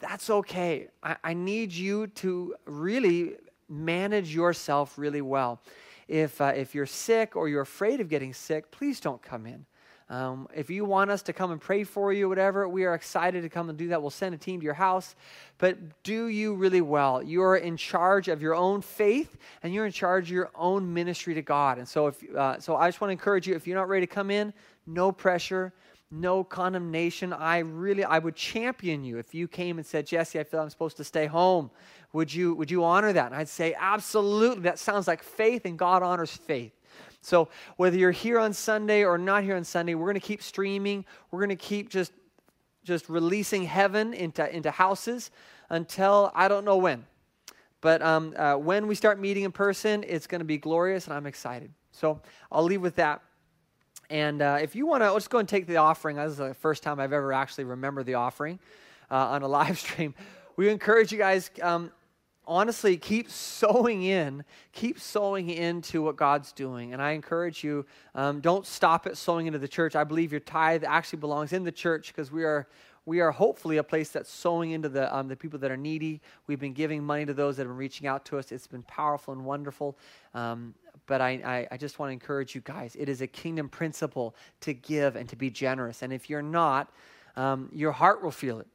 that's 0.00 0.28
okay. 0.28 0.88
I, 1.02 1.16
I 1.22 1.34
need 1.34 1.72
you 1.72 2.08
to 2.08 2.54
really 2.64 3.36
manage 3.68 4.34
yourself 4.34 4.98
really 4.98 5.22
well. 5.22 5.60
If 6.08 6.40
uh, 6.40 6.52
if 6.56 6.74
you're 6.74 6.86
sick 6.86 7.36
or 7.36 7.48
you're 7.48 7.62
afraid 7.62 8.00
of 8.00 8.08
getting 8.08 8.34
sick, 8.34 8.72
please 8.72 8.98
don't 8.98 9.22
come 9.22 9.46
in. 9.46 9.66
Um, 10.10 10.48
if 10.52 10.70
you 10.70 10.84
want 10.84 11.12
us 11.12 11.22
to 11.22 11.32
come 11.32 11.52
and 11.52 11.60
pray 11.60 11.84
for 11.84 12.12
you, 12.12 12.28
whatever, 12.28 12.68
we 12.68 12.84
are 12.84 12.94
excited 12.94 13.42
to 13.42 13.48
come 13.48 13.68
and 13.68 13.78
do 13.78 13.88
that. 13.88 14.02
We'll 14.02 14.10
send 14.10 14.34
a 14.34 14.38
team 14.38 14.58
to 14.58 14.64
your 14.64 14.74
house. 14.74 15.14
But 15.58 16.02
do 16.02 16.26
you 16.26 16.54
really 16.54 16.80
well. 16.80 17.22
You're 17.22 17.56
in 17.56 17.76
charge 17.76 18.26
of 18.26 18.42
your 18.42 18.56
own 18.56 18.82
faith, 18.82 19.38
and 19.62 19.72
you're 19.72 19.86
in 19.86 19.92
charge 19.92 20.24
of 20.24 20.32
your 20.32 20.50
own 20.56 20.92
ministry 20.92 21.34
to 21.34 21.42
God. 21.42 21.78
And 21.78 21.86
so, 21.86 22.08
if 22.08 22.34
uh, 22.34 22.58
so, 22.58 22.74
I 22.74 22.88
just 22.88 23.00
want 23.00 23.10
to 23.10 23.12
encourage 23.12 23.46
you. 23.46 23.54
If 23.54 23.68
you're 23.68 23.78
not 23.78 23.88
ready 23.88 24.04
to 24.04 24.12
come 24.12 24.32
in, 24.32 24.52
no 24.84 25.12
pressure, 25.12 25.72
no 26.10 26.42
condemnation. 26.42 27.32
I 27.32 27.58
really, 27.58 28.02
I 28.02 28.18
would 28.18 28.34
champion 28.34 29.04
you 29.04 29.18
if 29.18 29.32
you 29.32 29.46
came 29.46 29.78
and 29.78 29.86
said, 29.86 30.08
Jesse, 30.08 30.40
I 30.40 30.42
feel 30.42 30.58
I'm 30.58 30.70
supposed 30.70 30.96
to 30.96 31.04
stay 31.04 31.26
home. 31.26 31.70
Would 32.14 32.34
you, 32.34 32.54
would 32.54 32.68
you 32.68 32.82
honor 32.82 33.12
that? 33.12 33.26
And 33.26 33.36
I'd 33.36 33.48
say, 33.48 33.76
absolutely. 33.78 34.62
That 34.62 34.80
sounds 34.80 35.06
like 35.06 35.22
faith, 35.22 35.66
and 35.66 35.78
God 35.78 36.02
honors 36.02 36.32
faith. 36.32 36.72
So 37.22 37.48
whether 37.76 37.96
you're 37.96 38.10
here 38.10 38.38
on 38.38 38.52
Sunday 38.52 39.04
or 39.04 39.18
not 39.18 39.44
here 39.44 39.56
on 39.56 39.64
Sunday, 39.64 39.94
we're 39.94 40.06
going 40.06 40.14
to 40.14 40.20
keep 40.20 40.42
streaming. 40.42 41.04
We're 41.30 41.40
going 41.40 41.50
to 41.50 41.56
keep 41.56 41.88
just 41.88 42.12
just 42.82 43.08
releasing 43.08 43.64
heaven 43.64 44.14
into, 44.14 44.54
into 44.54 44.70
houses 44.70 45.30
until 45.68 46.32
I 46.34 46.48
don't 46.48 46.64
know 46.64 46.78
when. 46.78 47.04
But 47.80 48.02
um, 48.02 48.34
uh, 48.36 48.56
when 48.56 48.86
we 48.86 48.94
start 48.94 49.18
meeting 49.20 49.44
in 49.44 49.52
person, 49.52 50.04
it's 50.06 50.26
going 50.26 50.40
to 50.40 50.44
be 50.44 50.58
glorious, 50.58 51.06
and 51.06 51.14
I'm 51.14 51.26
excited. 51.26 51.70
So 51.92 52.20
I'll 52.50 52.64
leave 52.64 52.82
with 52.82 52.96
that. 52.96 53.22
And 54.10 54.42
uh, 54.42 54.58
if 54.60 54.74
you 54.74 54.86
want 54.86 55.02
to, 55.02 55.12
let's 55.12 55.28
go 55.28 55.38
and 55.38 55.48
take 55.48 55.66
the 55.66 55.76
offering. 55.76 56.16
This 56.16 56.32
is 56.32 56.36
the 56.38 56.54
first 56.54 56.82
time 56.82 56.98
I've 57.00 57.12
ever 57.12 57.32
actually 57.32 57.64
remembered 57.64 58.06
the 58.06 58.14
offering 58.14 58.58
uh, 59.10 59.14
on 59.14 59.42
a 59.42 59.48
live 59.60 59.78
stream. 59.78 60.14
We 60.56 60.68
encourage 60.68 61.12
you 61.12 61.18
guys, 61.18 61.50
um, 61.62 61.90
honestly, 62.50 62.96
keep 62.96 63.30
sowing 63.30 64.02
in, 64.02 64.44
keep 64.72 64.98
sowing 64.98 65.48
into 65.48 66.02
what 66.02 66.16
God's 66.16 66.52
doing. 66.52 66.92
And 66.92 67.00
I 67.00 67.12
encourage 67.12 67.62
you, 67.62 67.86
um, 68.16 68.40
don't 68.40 68.66
stop 68.66 69.06
at 69.06 69.16
sowing 69.16 69.46
into 69.46 69.60
the 69.60 69.68
church. 69.68 69.94
I 69.94 70.02
believe 70.02 70.32
your 70.32 70.40
tithe 70.40 70.82
actually 70.84 71.20
belongs 71.20 71.52
in 71.52 71.62
the 71.62 71.72
church 71.72 72.08
because 72.08 72.32
we 72.32 72.44
are 72.44 72.66
we 73.06 73.20
are 73.20 73.30
hopefully 73.30 73.78
a 73.78 73.82
place 73.82 74.10
that's 74.10 74.30
sowing 74.30 74.72
into 74.72 74.88
the, 74.88 75.12
um, 75.16 75.26
the 75.26 75.34
people 75.34 75.58
that 75.60 75.70
are 75.70 75.76
needy. 75.76 76.20
We've 76.46 76.60
been 76.60 76.74
giving 76.74 77.02
money 77.02 77.24
to 77.24 77.32
those 77.32 77.56
that 77.56 77.62
have 77.62 77.70
been 77.70 77.78
reaching 77.78 78.06
out 78.06 78.26
to 78.26 78.38
us. 78.38 78.52
It's 78.52 78.66
been 78.66 78.82
powerful 78.82 79.32
and 79.32 79.44
wonderful. 79.44 79.96
Um, 80.34 80.74
but 81.06 81.22
I, 81.22 81.30
I, 81.30 81.68
I 81.72 81.76
just 81.78 81.98
want 81.98 82.10
to 82.10 82.12
encourage 82.12 82.54
you 82.54 82.60
guys 82.60 82.94
it 82.96 83.08
is 83.08 83.22
a 83.22 83.26
kingdom 83.26 83.68
principle 83.68 84.36
to 84.60 84.74
give 84.74 85.16
and 85.16 85.28
to 85.30 85.36
be 85.36 85.50
generous. 85.50 86.02
And 86.02 86.12
if 86.12 86.28
you're 86.28 86.42
not, 86.42 86.92
um, 87.36 87.70
your 87.72 87.92
heart 87.92 88.22
will 88.22 88.30
feel 88.30 88.60
it. 88.60 88.66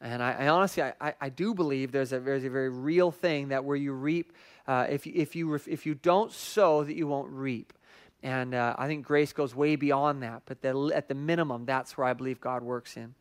And 0.00 0.22
I, 0.22 0.32
I 0.32 0.48
honestly, 0.48 0.82
I, 0.82 1.14
I, 1.20 1.28
do 1.28 1.54
believe 1.54 1.90
there's 1.90 2.12
a, 2.12 2.20
there's 2.20 2.44
a 2.44 2.50
very 2.50 2.68
real 2.68 3.10
thing 3.10 3.48
that 3.48 3.64
where 3.64 3.76
you 3.76 3.92
reap, 3.92 4.32
uh, 4.68 4.86
if, 4.88 5.06
you, 5.06 5.12
if, 5.16 5.34
you, 5.34 5.54
if 5.54 5.86
you 5.86 5.94
don't 5.96 6.30
sow, 6.30 6.84
that 6.84 6.94
you 6.94 7.08
won't 7.08 7.30
reap. 7.30 7.72
And 8.22 8.54
uh, 8.54 8.76
I 8.78 8.86
think 8.86 9.04
grace 9.04 9.32
goes 9.32 9.54
way 9.54 9.76
beyond 9.76 10.22
that. 10.22 10.42
But 10.46 10.62
the, 10.62 10.92
at 10.94 11.08
the 11.08 11.14
minimum, 11.14 11.64
that's 11.64 11.98
where 11.98 12.06
I 12.06 12.12
believe 12.12 12.40
God 12.40 12.62
works 12.62 12.96
in. 12.96 13.14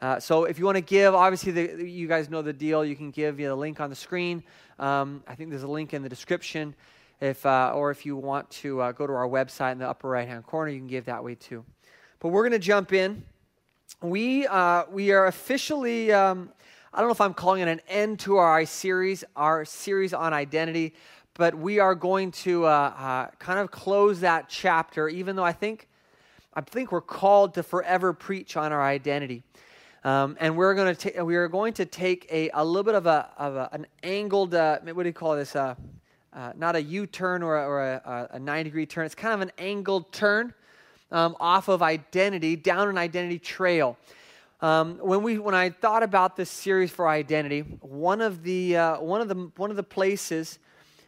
Uh, 0.00 0.20
so 0.20 0.44
if 0.44 0.58
you 0.58 0.64
want 0.64 0.76
to 0.76 0.82
give, 0.82 1.14
obviously 1.14 1.52
the, 1.52 1.88
you 1.88 2.06
guys 2.06 2.28
know 2.28 2.42
the 2.42 2.52
deal. 2.52 2.84
You 2.84 2.96
can 2.96 3.10
give 3.10 3.36
via 3.36 3.48
the 3.48 3.56
link 3.56 3.80
on 3.80 3.88
the 3.88 3.96
screen. 3.96 4.42
Um, 4.78 5.22
I 5.26 5.34
think 5.34 5.50
there's 5.50 5.62
a 5.62 5.68
link 5.68 5.94
in 5.94 6.02
the 6.02 6.08
description. 6.08 6.74
If 7.20 7.46
uh, 7.46 7.72
or 7.74 7.90
if 7.90 8.04
you 8.04 8.14
want 8.16 8.50
to 8.50 8.82
uh, 8.82 8.92
go 8.92 9.06
to 9.06 9.12
our 9.12 9.26
website 9.26 9.72
in 9.72 9.78
the 9.78 9.88
upper 9.88 10.08
right 10.08 10.28
hand 10.28 10.44
corner, 10.44 10.70
you 10.70 10.78
can 10.78 10.86
give 10.86 11.06
that 11.06 11.24
way 11.24 11.34
too. 11.34 11.64
But 12.20 12.28
we're 12.28 12.42
going 12.42 12.52
to 12.52 12.58
jump 12.58 12.92
in. 12.92 13.24
We 14.02 14.46
uh, 14.46 14.84
we 14.90 15.12
are 15.12 15.26
officially. 15.26 16.12
Um, 16.12 16.50
I 16.92 16.98
don't 16.98 17.08
know 17.08 17.12
if 17.12 17.20
I'm 17.22 17.32
calling 17.32 17.62
it 17.62 17.68
an 17.68 17.80
end 17.88 18.20
to 18.20 18.36
our 18.36 18.66
series, 18.66 19.24
our 19.34 19.64
series 19.64 20.12
on 20.12 20.34
identity, 20.34 20.92
but 21.32 21.54
we 21.54 21.78
are 21.78 21.94
going 21.94 22.30
to 22.32 22.66
uh, 22.66 22.68
uh, 22.68 23.26
kind 23.38 23.58
of 23.58 23.70
close 23.70 24.20
that 24.20 24.50
chapter. 24.50 25.08
Even 25.08 25.34
though 25.34 25.44
I 25.44 25.54
think 25.54 25.88
I 26.52 26.60
think 26.60 26.92
we're 26.92 27.00
called 27.00 27.54
to 27.54 27.62
forever 27.62 28.12
preach 28.12 28.54
on 28.58 28.70
our 28.70 28.82
identity. 28.82 29.42
Um, 30.04 30.36
and 30.40 30.58
we're 30.58 30.74
going 30.74 30.94
to 30.94 31.22
we 31.22 31.36
are 31.36 31.48
going 31.48 31.72
to 31.74 31.86
take 31.86 32.26
a, 32.30 32.50
a 32.50 32.62
little 32.62 32.84
bit 32.84 32.96
of 32.96 33.06
a, 33.06 33.30
of 33.38 33.56
a 33.56 33.70
an 33.72 33.86
angled 34.02 34.54
uh, 34.54 34.78
what 34.80 35.04
do 35.04 35.08
you 35.08 35.14
call 35.14 35.36
this? 35.36 35.56
Uh, 35.56 35.74
uh, 36.34 36.52
not 36.54 36.76
a 36.76 36.82
U 36.82 37.06
turn 37.06 37.42
or, 37.42 37.56
a, 37.56 37.66
or 37.66 37.82
a, 37.82 38.28
a, 38.32 38.38
90 38.38 38.64
degree 38.64 38.84
turn. 38.84 39.06
It's 39.06 39.14
kind 39.14 39.32
of 39.32 39.40
an 39.40 39.52
angled 39.56 40.12
turn 40.12 40.52
um, 41.10 41.36
off 41.40 41.68
of 41.68 41.82
identity 41.82 42.56
down 42.56 42.88
an 42.88 42.98
identity 42.98 43.38
trail. 43.38 43.96
Um, 44.60 44.98
when 44.98 45.22
we 45.22 45.38
when 45.38 45.54
I 45.54 45.70
thought 45.70 46.02
about 46.02 46.36
this 46.36 46.50
series 46.50 46.90
for 46.90 47.08
identity, 47.08 47.60
one 47.60 48.20
of 48.20 48.42
the 48.42 48.76
uh, 48.76 49.00
one 49.00 49.20
of 49.20 49.28
the 49.28 49.50
one 49.56 49.70
of 49.70 49.76
the 49.76 49.82
places 49.82 50.58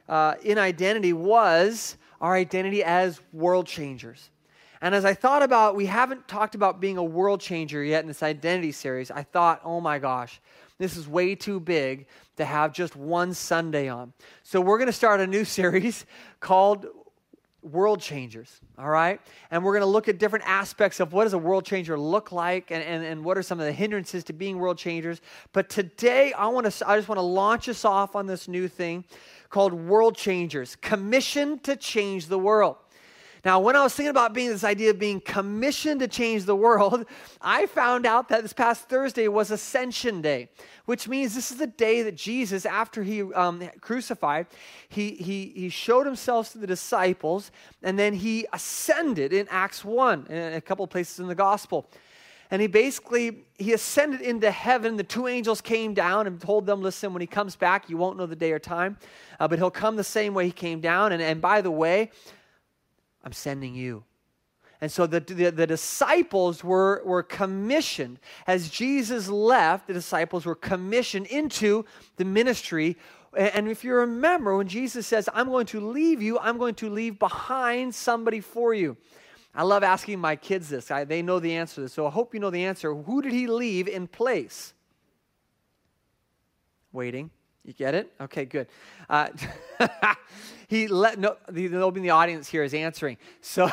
uh, 0.09 0.35
in 0.43 0.59
identity 0.59 1.13
was 1.13 1.97
our 2.21 2.35
identity 2.35 2.85
as 2.85 3.21
world 3.33 3.67
changers. 3.67 4.31
And 4.81 4.95
as 4.95 5.05
I 5.05 5.15
thought 5.15 5.43
about, 5.43 5.75
we 5.75 5.87
haven't 5.87 6.29
talked 6.29 6.55
about 6.55 6.81
being 6.81 6.99
a 6.99 7.05
world 7.05 7.41
changer 7.41 7.83
yet 7.83 8.03
in 8.03 8.09
this 8.09 8.23
identity 8.23 8.73
series. 8.73 9.11
I 9.11 9.23
thought, 9.25 9.61
oh 9.65 9.81
my 9.81 9.99
gosh, 9.99 10.41
this 10.79 10.97
is 10.97 11.09
way 11.09 11.35
too 11.35 11.59
big 11.59 12.07
to 12.37 12.45
have 12.45 12.73
just 12.73 12.95
one 12.95 13.35
Sunday 13.35 13.89
on. 13.89 14.13
So 14.45 14.61
we're 14.61 14.79
going 14.79 14.87
to 14.87 14.93
start 14.93 15.21
a 15.21 15.27
new 15.27 15.45
series 15.59 16.07
called 16.39 16.87
World 17.63 18.01
Changers, 18.01 18.61
all 18.79 18.89
right? 18.89 19.21
And 19.51 19.65
we're 19.65 19.73
going 19.73 19.83
to 19.83 19.87
look 19.87 20.09
at 20.09 20.19
different 20.19 20.47
aspects 20.47 21.01
of 21.01 21.13
what 21.13 21.25
does 21.25 21.33
a 21.33 21.39
world 21.39 21.65
changer 21.65 21.99
look 21.99 22.31
like 22.31 22.71
and, 22.71 22.83
and, 22.83 23.05
and 23.05 23.25
what 23.25 23.37
are 23.37 23.43
some 23.43 23.59
of 23.59 23.67
the 23.67 23.73
hindrances 23.73 24.25
to 24.25 24.33
being 24.33 24.59
world 24.59 24.79
changers. 24.79 25.21
But 25.53 25.69
today, 25.69 26.33
I, 26.33 26.47
want 26.49 26.71
to, 26.71 26.89
I 26.89 26.97
just 26.97 27.09
want 27.09 27.19
to 27.19 27.23
launch 27.23 27.69
us 27.69 27.85
off 27.85 28.15
on 28.15 28.27
this 28.27 28.47
new 28.47 28.69
thing 28.69 29.05
called 29.51 29.73
World 29.73 30.17
Changers, 30.17 30.77
commissioned 30.77 31.65
to 31.65 31.75
change 31.75 32.27
the 32.27 32.39
world. 32.39 32.77
Now, 33.49 33.61
when 33.61 33.77
I 33.77 33.83
was 33.83 33.95
thinking 33.95 34.11
about 34.11 34.35
being 34.35 34.51
this 34.51 34.63
idea 34.63 34.91
of 34.91 34.99
being 34.99 35.23
commissioned 35.23 36.01
to 36.01 36.07
change 36.07 36.45
the 36.45 36.55
world, 36.55 37.07
I 37.41 37.65
found 37.65 38.05
out 38.05 38.29
that 38.29 38.43
this 38.43 38.53
past 38.53 38.91
Thursday 38.91 39.27
was 39.27 39.51
Ascension 39.51 40.21
Day, 40.21 40.51
which 40.85 41.09
means 41.09 41.35
this 41.35 41.51
is 41.51 41.57
the 41.57 41.67
day 41.67 42.03
that 42.03 42.15
Jesus, 42.15 42.67
after 42.67 43.03
he 43.03 43.23
um, 43.23 43.67
crucified, 43.81 44.49
he, 44.91 45.13
he, 45.13 45.47
he 45.57 45.71
showed 45.71 46.05
himself 46.05 46.53
to 46.53 46.59
the 46.59 46.67
disciples, 46.67 47.51
and 47.83 47.99
then 47.99 48.13
he 48.13 48.47
ascended 48.53 49.33
in 49.33 49.49
Acts 49.51 49.83
1, 49.83 50.27
in 50.27 50.53
a 50.53 50.61
couple 50.61 50.87
places 50.87 51.19
in 51.19 51.27
the 51.27 51.35
gospel. 51.35 51.89
And 52.51 52.61
he 52.61 52.69
basically 52.69 53.45
he 53.59 53.73
ascended 53.73 54.21
into 54.21 54.51
heaven. 54.51 54.97
The 54.97 55.05
two 55.05 55.27
angels 55.27 55.61
came 55.61 55.93
down 55.93 56.27
and 56.27 56.41
told 56.41 56.65
them, 56.65 56.81
"Listen, 56.81 57.13
when 57.13 57.21
he 57.21 57.27
comes 57.27 57.57
back, 57.57 57.91
you 57.91 57.99
won't 57.99 58.17
know 58.17 58.25
the 58.25 58.37
day 58.37 58.53
or 58.53 58.59
time, 58.59 58.97
uh, 59.39 59.47
but 59.49 59.59
he'll 59.59 59.71
come 59.71 59.97
the 59.97 60.05
same 60.05 60.33
way 60.33 60.47
he 60.47 60.53
came 60.53 60.81
down." 60.81 61.13
And, 61.13 61.21
and 61.21 61.43
by 61.43 61.61
the 61.61 61.71
way, 61.71 62.11
I'm 63.25 63.33
sending 63.33 63.75
you. 63.75 64.05
And 64.81 64.93
so 64.93 65.07
the, 65.07 65.21
the, 65.21 65.51
the, 65.51 65.67
disciples 65.67 66.63
were, 66.63 67.03
were 67.05 67.25
commissioned. 67.25 68.21
As 68.47 68.69
Jesus 68.69 69.29
left, 69.29 69.89
the 69.89 69.93
disciples 69.93 70.47
were 70.47 70.55
commissioned 70.55 71.27
into 71.27 71.85
the 72.17 72.25
ministry. 72.25 72.97
And 73.37 73.69
if 73.69 73.83
you 73.83 73.95
remember, 73.95 74.57
when 74.57 74.69
Jesus 74.69 75.07
says, 75.07 75.29
I'm 75.35 75.49
going 75.49 75.67
to 75.67 75.81
leave 75.81 76.23
you, 76.23 76.39
I'm 76.39 76.59
going 76.59 76.77
to 76.77 76.89
leave 76.89 77.19
behind 77.19 77.95
somebody 77.95 78.41
for 78.41 78.73
you. 78.73 78.97
I 79.53 79.65
love 79.65 79.83
asking 79.83 80.21
my 80.21 80.37
kids 80.37 80.69
this. 80.69 80.91
I, 80.93 81.03
they 81.03 81.23
know 81.23 81.41
the 81.41 81.57
answer 81.57 81.77
to 81.77 81.81
this. 81.83 81.93
So 81.93 82.07
I 82.07 82.11
hope 82.11 82.33
you 82.33 82.39
know 82.39 82.51
the 82.51 82.65
answer. 82.65 82.95
Who 82.95 83.21
did 83.21 83.33
he 83.33 83.49
leave 83.49 83.89
in 83.89 84.07
place? 84.07 84.75
Waiting. 86.93 87.31
You 87.69 87.75
get 87.75 87.95
it? 87.95 88.11
Okay, 88.19 88.47
good. 88.47 88.67
Uh, 89.11 89.29
he 90.69 90.89
let 90.89 91.19
no 91.19 91.37
the, 91.51 91.69
nobody 91.69 92.01
in 92.01 92.03
the 92.03 92.15
audience 92.15 92.49
here 92.49 92.63
is 92.63 92.73
answering. 92.73 93.19
So 93.43 93.67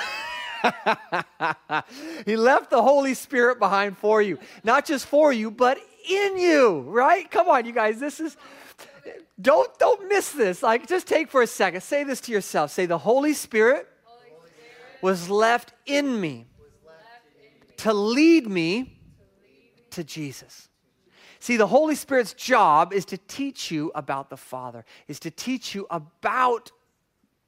he 2.26 2.36
left 2.36 2.72
the 2.72 2.82
Holy 2.82 3.14
Spirit 3.14 3.58
behind 3.58 3.98
for 3.98 4.22
you. 4.22 4.38
Not 4.66 4.86
just 4.86 5.06
for 5.06 5.32
you, 5.32 5.50
but 5.50 5.78
in 6.10 6.38
you, 6.38 6.82
right? 6.82 7.32
Come 7.32 7.48
on, 7.48 7.66
you 7.66 7.72
guys. 7.72 7.98
This 7.98 8.20
is 8.20 8.36
don't 9.40 9.80
don't 9.80 10.10
miss 10.10 10.34
this. 10.34 10.62
Like 10.62 10.90
just 10.90 11.08
take 11.08 11.32
for 11.32 11.42
a 11.42 11.48
second. 11.48 11.80
Say 11.80 12.04
this 12.04 12.20
to 12.22 12.34
yourself. 12.34 12.72
Say 12.72 12.88
the 12.88 12.98
Holy 12.98 13.34
Spirit, 13.34 13.88
Holy 14.04 14.52
Spirit 14.52 15.02
was 15.02 15.30
left 15.30 15.72
in 15.86 16.20
me, 16.20 16.48
left 16.86 17.00
in 17.38 17.46
me. 17.46 17.76
to 17.78 17.94
lead 17.94 18.46
me 18.46 19.00
to 19.92 20.04
Jesus. 20.04 20.68
See, 21.40 21.58
the 21.58 21.68
Holy 21.68 21.96
Spirit's 21.96 22.34
job 22.34 22.94
is 22.94 23.06
to 23.06 23.18
teach 23.18 23.72
you 23.72 23.92
about 23.96 24.30
the 24.30 24.38
Father, 24.38 24.86
is 25.08 25.20
to 25.22 25.32
teach 25.32 25.76
you 25.76 25.88
about 25.90 26.72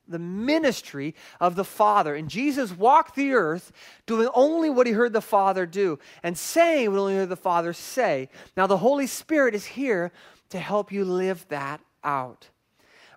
the 0.07 0.19
ministry 0.19 1.15
of 1.39 1.55
the 1.55 1.65
Father. 1.65 2.15
And 2.15 2.29
Jesus 2.29 2.71
walked 2.71 3.15
the 3.15 3.33
earth 3.33 3.71
doing 4.05 4.29
only 4.33 4.69
what 4.69 4.87
he 4.87 4.93
heard 4.93 5.13
the 5.13 5.21
Father 5.21 5.65
do 5.65 5.99
and 6.23 6.37
saying 6.37 6.91
what 6.91 6.99
only 6.99 7.15
heard 7.15 7.29
the 7.29 7.35
Father 7.35 7.73
say. 7.73 8.29
Now, 8.55 8.67
the 8.67 8.77
Holy 8.77 9.07
Spirit 9.07 9.53
is 9.53 9.65
here 9.65 10.11
to 10.49 10.59
help 10.59 10.91
you 10.91 11.03
live 11.03 11.45
that 11.49 11.81
out. 12.03 12.49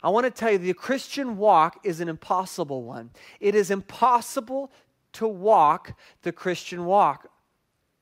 I 0.02 0.08
want 0.08 0.24
to 0.24 0.30
tell 0.30 0.50
you 0.50 0.58
the 0.58 0.72
Christian 0.72 1.36
walk 1.36 1.80
is 1.84 2.00
an 2.00 2.08
impossible 2.08 2.82
one. 2.82 3.10
It 3.38 3.54
is 3.54 3.70
impossible 3.70 4.72
to 5.12 5.28
walk 5.28 5.98
the 6.22 6.32
Christian 6.32 6.86
walk 6.86 7.28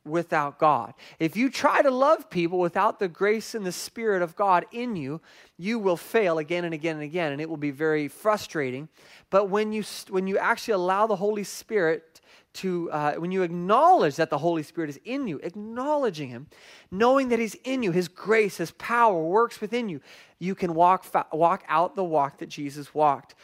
without 0.04 0.58
God. 0.58 0.94
If 1.18 1.36
you 1.36 1.50
try 1.50 1.82
to 1.82 1.90
love 1.90 2.30
people 2.30 2.58
without 2.58 2.98
the 2.98 3.08
grace 3.08 3.54
and 3.54 3.64
the 3.64 3.72
Spirit 3.72 4.22
of 4.22 4.36
God 4.36 4.66
in 4.72 4.96
you, 4.96 5.20
you 5.56 5.78
will 5.78 5.96
fail 5.96 6.38
again 6.38 6.64
and 6.64 6.74
again 6.74 6.96
and 6.96 7.04
again, 7.04 7.32
and 7.32 7.40
it 7.40 7.48
will 7.48 7.56
be 7.56 7.70
very 7.70 8.08
frustrating. 8.08 8.88
But 9.30 9.50
when 9.50 9.72
you, 9.72 9.84
when 10.08 10.26
you 10.26 10.38
actually 10.38 10.74
allow 10.74 11.06
the 11.06 11.16
Holy 11.16 11.44
Spirit 11.44 12.20
to, 12.54 12.90
uh, 12.90 13.14
when 13.14 13.30
you 13.30 13.42
acknowledge 13.42 14.16
that 14.16 14.30
the 14.30 14.38
Holy 14.38 14.62
Spirit 14.62 14.90
is 14.90 14.98
in 15.04 15.28
you, 15.28 15.38
acknowledging 15.42 16.28
Him, 16.28 16.46
knowing 16.90 17.28
that 17.28 17.38
He's 17.38 17.54
in 17.64 17.82
you, 17.82 17.92
His 17.92 18.08
grace, 18.08 18.56
His 18.56 18.70
power 18.72 19.22
works 19.22 19.60
within 19.60 19.88
you, 19.88 20.00
you 20.38 20.54
can 20.54 20.74
walk, 20.74 21.06
walk 21.32 21.64
out 21.68 21.94
the 21.94 22.04
walk 22.04 22.38
that 22.38 22.48
Jesus 22.48 22.94
walked. 22.94 23.34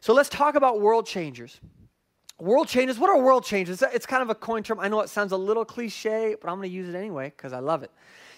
So 0.00 0.12
let's 0.12 0.28
talk 0.28 0.54
about 0.54 0.80
world 0.80 1.06
changers. 1.06 1.60
World 2.38 2.68
changes. 2.68 2.98
What 2.98 3.10
are 3.10 3.18
world 3.18 3.44
changes? 3.44 3.82
It's 3.92 4.06
kind 4.06 4.22
of 4.22 4.28
a 4.28 4.34
coin 4.34 4.62
term. 4.62 4.80
I 4.80 4.88
know 4.88 5.00
it 5.00 5.08
sounds 5.08 5.32
a 5.32 5.36
little 5.36 5.64
cliche, 5.64 6.36
but 6.40 6.50
I'm 6.50 6.58
going 6.58 6.68
to 6.68 6.74
use 6.74 6.88
it 6.88 6.96
anyway 6.96 7.32
because 7.36 7.52
I 7.52 7.60
love 7.60 7.82
it. 7.82 7.92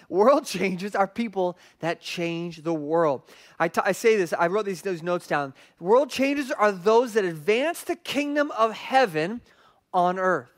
World 0.09 0.45
changes 0.47 0.95
are 0.95 1.07
people 1.07 1.57
that 1.79 1.99
change 1.99 2.63
the 2.63 2.73
world. 2.73 3.23
I, 3.59 3.67
t- 3.67 3.81
I 3.83 3.91
say 3.91 4.15
this, 4.15 4.33
I 4.33 4.47
wrote 4.47 4.65
these, 4.65 4.81
those 4.81 5.01
notes 5.01 5.27
down. 5.27 5.53
World 5.79 6.09
changes 6.09 6.51
are 6.51 6.71
those 6.71 7.13
that 7.13 7.25
advance 7.25 7.81
the 7.81 7.95
kingdom 7.95 8.51
of 8.51 8.73
heaven 8.73 9.41
on 9.93 10.19
earth. 10.19 10.51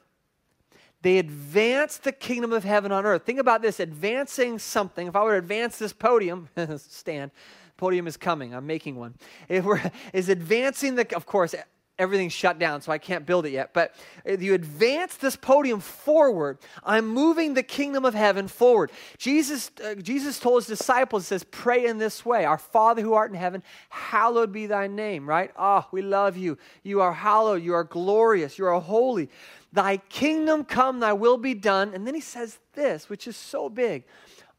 They 1.02 1.18
advance 1.18 1.98
the 1.98 2.12
kingdom 2.12 2.52
of 2.52 2.66
heaven 2.66 2.92
on 2.92 3.06
earth. 3.06 3.24
Think 3.26 3.40
about 3.40 3.62
this 3.62 3.80
advancing 3.80 4.60
something. 4.60 5.08
If 5.08 5.16
I 5.16 5.24
were 5.24 5.32
to 5.32 5.38
advance 5.38 5.80
this 5.80 5.94
podium, 5.94 6.50
stand, 6.78 7.32
podium 7.78 8.06
is 8.06 8.18
coming, 8.18 8.54
I'm 8.54 8.68
making 8.68 8.98
one. 8.98 9.16
If 9.48 9.64
we're, 9.64 9.82
is 10.12 10.28
advancing 10.28 10.96
the, 10.96 11.16
of 11.16 11.26
course, 11.26 11.56
everything's 12.00 12.34
shut 12.34 12.58
down, 12.58 12.82
so 12.82 12.92
I 12.92 12.98
can't 12.98 13.26
build 13.26 13.46
it 13.46 13.52
yet. 13.52 13.74
But 13.74 13.94
if 14.26 14.42
you 14.42 14.54
advance 14.54 15.18
this 15.18 15.36
podium 15.36 15.82
forward, 15.82 16.58
I'm 16.84 17.08
moving 17.08 17.54
the 17.54 17.62
kingdom 17.64 18.06
of 18.06 18.14
heaven 18.14 18.48
forward. 18.48 18.92
Jesus, 19.18 19.70
uh, 19.84 19.96
Jesus 19.96 20.40
told 20.40 20.64
his 20.64 20.80
disciples, 20.80 21.28
says, 21.28 21.44
pray 21.44 21.86
in 21.86 21.98
this 21.98 22.26
way 22.26 22.46
Our 22.46 22.58
Father 22.58 23.02
who 23.02 23.14
art 23.14 23.30
in 23.30 23.38
heaven, 23.38 23.62
hallowed 23.90 24.52
be 24.52 24.66
thy 24.66 24.88
name, 24.88 25.28
right? 25.28 25.52
Ah, 25.58 25.86
oh, 25.86 25.90
we 25.92 26.02
love 26.02 26.38
you. 26.38 26.58
You 26.82 27.02
are 27.02 27.14
hallowed. 27.14 27.62
You 27.62 27.74
are 27.74 27.84
glorious. 27.84 28.58
You 28.58 28.66
are 28.66 28.80
holy. 28.80 29.30
Thy 29.72 29.98
kingdom 29.98 30.64
come, 30.64 31.00
thy 31.00 31.14
will 31.14 31.38
be 31.38 31.54
done. 31.54 31.94
And 31.94 32.08
then 32.08 32.16
he 32.16 32.22
says 32.22 32.58
this, 32.74 33.10
which 33.10 33.28
is 33.28 33.36
so 33.36 33.70
big 33.70 34.06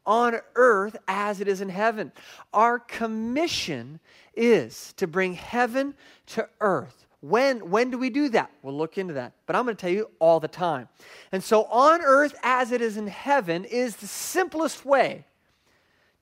on 0.05 0.39
earth 0.55 0.97
as 1.07 1.41
it 1.41 1.47
is 1.47 1.61
in 1.61 1.69
heaven. 1.69 2.11
Our 2.53 2.79
commission 2.79 3.99
is 4.35 4.93
to 4.93 5.07
bring 5.07 5.33
heaven 5.33 5.93
to 6.27 6.47
earth. 6.59 7.05
When, 7.21 7.69
when 7.69 7.91
do 7.91 7.97
we 7.99 8.09
do 8.09 8.29
that? 8.29 8.51
We'll 8.63 8.75
look 8.75 8.97
into 8.97 9.13
that. 9.13 9.33
But 9.45 9.55
I'm 9.55 9.63
going 9.63 9.75
to 9.75 9.81
tell 9.81 9.91
you 9.91 10.09
all 10.19 10.39
the 10.39 10.47
time. 10.47 10.89
And 11.31 11.43
so, 11.43 11.65
on 11.65 12.01
earth 12.01 12.35
as 12.43 12.71
it 12.71 12.81
is 12.81 12.97
in 12.97 13.07
heaven 13.07 13.63
is 13.65 13.95
the 13.97 14.07
simplest 14.07 14.85
way 14.85 15.25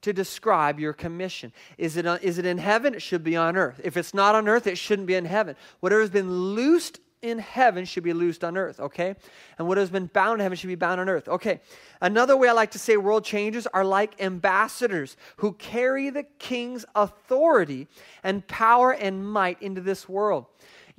to 0.01 0.13
describe 0.13 0.79
your 0.79 0.93
commission. 0.93 1.53
Is 1.77 1.97
it, 1.97 2.05
is 2.21 2.37
it 2.37 2.45
in 2.45 2.57
heaven? 2.57 2.93
It 2.93 3.01
should 3.01 3.23
be 3.23 3.35
on 3.35 3.55
earth. 3.57 3.79
If 3.83 3.97
it's 3.97 4.13
not 4.13 4.35
on 4.35 4.47
earth, 4.47 4.67
it 4.67 4.77
shouldn't 4.77 5.07
be 5.07 5.15
in 5.15 5.25
heaven. 5.25 5.55
Whatever 5.79 6.01
has 6.01 6.09
been 6.09 6.31
loosed 6.31 6.99
in 7.21 7.39
heaven 7.39 7.83
should 7.83 8.03
be 8.03 8.13
loosed 8.13 8.43
on 8.45 8.55
earth, 8.55 8.79
okay? 8.79 9.15
And 9.57 9.67
what 9.67 9.77
has 9.77 9.89
been 9.89 10.05
bound 10.05 10.39
in 10.39 10.43
heaven 10.43 10.57
should 10.57 10.67
be 10.67 10.75
bound 10.75 11.01
on 11.01 11.09
earth, 11.09 11.27
okay? 11.27 11.59
Another 12.01 12.37
way 12.37 12.47
I 12.47 12.53
like 12.53 12.71
to 12.71 12.79
say 12.79 12.95
world 12.95 13.25
changers 13.25 13.67
are 13.67 13.83
like 13.83 14.21
ambassadors 14.21 15.17
who 15.37 15.51
carry 15.53 16.09
the 16.09 16.23
king's 16.23 16.85
authority 16.95 17.87
and 18.23 18.47
power 18.47 18.93
and 18.93 19.29
might 19.29 19.61
into 19.61 19.81
this 19.81 20.07
world. 20.07 20.45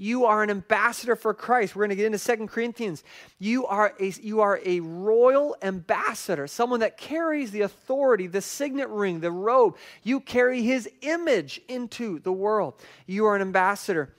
You 0.00 0.24
are 0.24 0.42
an 0.42 0.50
ambassador 0.50 1.14
for 1.14 1.34
Christ. 1.34 1.76
We're 1.76 1.82
going 1.82 1.90
to 1.90 1.96
get 1.96 2.06
into 2.06 2.18
Second 2.18 2.48
Corinthians. 2.48 3.04
You 3.38 3.66
are, 3.66 3.94
a, 4.00 4.06
you 4.22 4.40
are 4.40 4.58
a 4.64 4.80
royal 4.80 5.56
ambassador, 5.62 6.46
someone 6.46 6.80
that 6.80 6.96
carries 6.96 7.50
the 7.50 7.60
authority, 7.60 8.26
the 8.26 8.40
signet 8.40 8.88
ring, 8.88 9.20
the 9.20 9.30
robe. 9.30 9.76
You 10.02 10.20
carry 10.20 10.62
his 10.62 10.88
image 11.02 11.60
into 11.68 12.18
the 12.20 12.32
world. 12.32 12.74
You 13.06 13.26
are 13.26 13.36
an 13.36 13.42
ambassador 13.42 14.14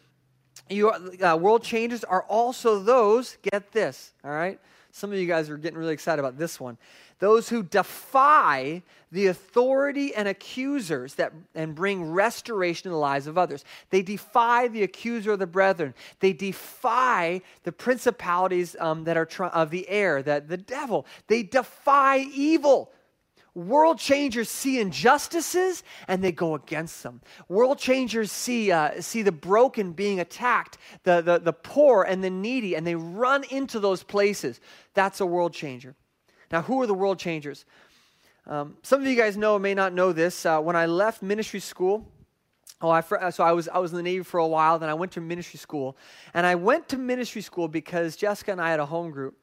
you, 0.71 0.89
uh, 0.89 1.37
world 1.39 1.63
changes 1.63 2.03
are 2.03 2.23
also 2.23 2.79
those, 2.79 3.37
get 3.41 3.71
this, 3.71 4.13
all 4.23 4.31
right? 4.31 4.59
Some 4.91 5.11
of 5.11 5.17
you 5.17 5.27
guys 5.27 5.49
are 5.49 5.57
getting 5.57 5.77
really 5.77 5.93
excited 5.93 6.19
about 6.19 6.37
this 6.37 6.59
one. 6.59 6.77
Those 7.21 7.49
who 7.49 7.61
defy 7.61 8.81
the 9.11 9.27
authority 9.27 10.15
and 10.15 10.27
accusers 10.27 11.13
that, 11.15 11.31
and 11.53 11.75
bring 11.75 12.11
restoration 12.11 12.87
in 12.87 12.93
the 12.93 12.97
lives 12.97 13.27
of 13.27 13.37
others. 13.37 13.63
They 13.91 14.01
defy 14.01 14.69
the 14.69 14.81
accuser 14.81 15.33
of 15.33 15.39
the 15.39 15.45
brethren. 15.45 15.93
They 16.19 16.33
defy 16.33 17.41
the 17.61 17.71
principalities 17.71 18.75
um, 18.79 19.03
that 19.03 19.17
are 19.17 19.27
tr- 19.27 19.43
of 19.45 19.69
the 19.69 19.87
air, 19.87 20.23
that 20.23 20.49
the 20.49 20.57
devil. 20.57 21.05
They 21.27 21.43
defy 21.43 22.25
evil. 22.33 22.91
World 23.53 23.99
changers 23.99 24.49
see 24.49 24.79
injustices 24.79 25.83
and 26.07 26.23
they 26.23 26.31
go 26.31 26.55
against 26.55 27.03
them. 27.03 27.21
World 27.47 27.77
changers 27.77 28.31
see, 28.31 28.71
uh, 28.71 28.99
see 28.99 29.21
the 29.21 29.31
broken 29.31 29.91
being 29.91 30.19
attacked, 30.19 30.79
the, 31.03 31.21
the, 31.21 31.37
the 31.37 31.53
poor 31.53 32.01
and 32.01 32.23
the 32.23 32.31
needy, 32.31 32.75
and 32.75 32.87
they 32.87 32.95
run 32.95 33.43
into 33.51 33.79
those 33.79 34.01
places. 34.01 34.59
That's 34.95 35.19
a 35.21 35.25
world 35.27 35.53
changer. 35.53 35.95
Now, 36.51 36.61
who 36.61 36.81
are 36.81 36.87
the 36.87 36.93
world 36.93 37.17
changers? 37.19 37.65
Um, 38.47 38.77
some 38.83 39.01
of 39.01 39.07
you 39.07 39.15
guys 39.15 39.37
know, 39.37 39.57
may 39.59 39.73
not 39.73 39.93
know 39.93 40.11
this. 40.11 40.45
Uh, 40.45 40.59
when 40.59 40.75
I 40.75 40.85
left 40.85 41.21
ministry 41.21 41.59
school, 41.59 42.07
Oh, 42.83 42.89
I, 42.89 43.01
so 43.29 43.43
I 43.43 43.51
was, 43.51 43.69
I 43.69 43.77
was 43.77 43.91
in 43.91 43.97
the 43.97 44.03
Navy 44.03 44.23
for 44.23 44.39
a 44.39 44.47
while, 44.47 44.79
then 44.79 44.89
I 44.89 44.95
went 44.95 45.11
to 45.11 45.21
ministry 45.21 45.59
school. 45.59 45.95
And 46.33 46.47
I 46.47 46.55
went 46.55 46.89
to 46.89 46.97
ministry 46.97 47.43
school 47.43 47.67
because 47.67 48.15
Jessica 48.15 48.51
and 48.51 48.59
I 48.59 48.71
had 48.71 48.79
a 48.79 48.87
home 48.87 49.11
group 49.11 49.37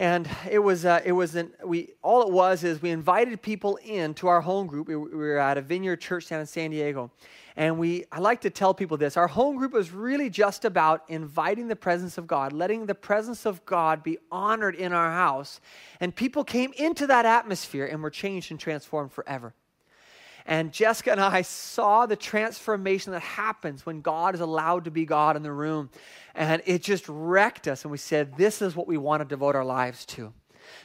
and 0.00 0.26
it 0.50 0.60
was 0.60 0.86
uh, 0.86 1.02
it 1.04 1.12
was 1.12 1.36
an, 1.36 1.52
we 1.62 1.90
all 2.02 2.22
it 2.22 2.32
was 2.32 2.64
is 2.64 2.80
we 2.80 2.88
invited 2.88 3.42
people 3.42 3.78
in 3.84 4.14
to 4.14 4.28
our 4.28 4.40
home 4.40 4.66
group. 4.66 4.88
We, 4.88 4.96
we, 4.96 5.14
were 5.14 5.36
at 5.36 5.58
a 5.58 5.60
vineyard 5.60 6.00
church 6.00 6.30
down 6.30 6.40
in 6.40 6.46
san 6.46 6.70
diego. 6.70 7.10
And 7.54 7.78
we 7.78 8.06
i 8.10 8.18
like 8.18 8.40
to 8.40 8.50
tell 8.50 8.72
people 8.72 8.96
this 8.96 9.18
our 9.18 9.28
home 9.28 9.56
group 9.56 9.72
was 9.72 9.92
really 9.92 10.30
just 10.30 10.64
about 10.64 11.04
inviting 11.08 11.68
the 11.68 11.76
presence 11.76 12.16
of 12.16 12.26
god 12.26 12.54
letting 12.54 12.86
the 12.86 12.94
presence 12.94 13.44
of 13.44 13.64
god 13.66 14.02
be 14.02 14.16
honored 14.32 14.74
in 14.74 14.94
our 14.94 15.12
house. 15.12 15.60
And 16.00 16.16
people 16.16 16.44
came 16.44 16.72
into 16.78 17.06
that 17.08 17.26
atmosphere 17.26 17.84
and 17.84 18.02
were 18.02 18.10
changed 18.10 18.50
and 18.50 18.58
transformed 18.58 19.12
forever 19.12 19.54
and 20.46 20.72
Jessica 20.72 21.12
and 21.12 21.20
I 21.20 21.42
saw 21.42 22.06
the 22.06 22.16
transformation 22.16 23.12
that 23.12 23.20
happens 23.20 23.84
when 23.84 24.00
God 24.00 24.34
is 24.34 24.40
allowed 24.40 24.84
to 24.84 24.90
be 24.90 25.04
God 25.04 25.36
in 25.36 25.42
the 25.42 25.52
room. 25.52 25.90
And 26.34 26.62
it 26.66 26.82
just 26.82 27.04
wrecked 27.08 27.68
us. 27.68 27.84
And 27.84 27.92
we 27.92 27.98
said, 27.98 28.36
This 28.36 28.62
is 28.62 28.76
what 28.76 28.86
we 28.86 28.96
want 28.96 29.20
to 29.20 29.24
devote 29.24 29.56
our 29.56 29.64
lives 29.64 30.04
to. 30.06 30.32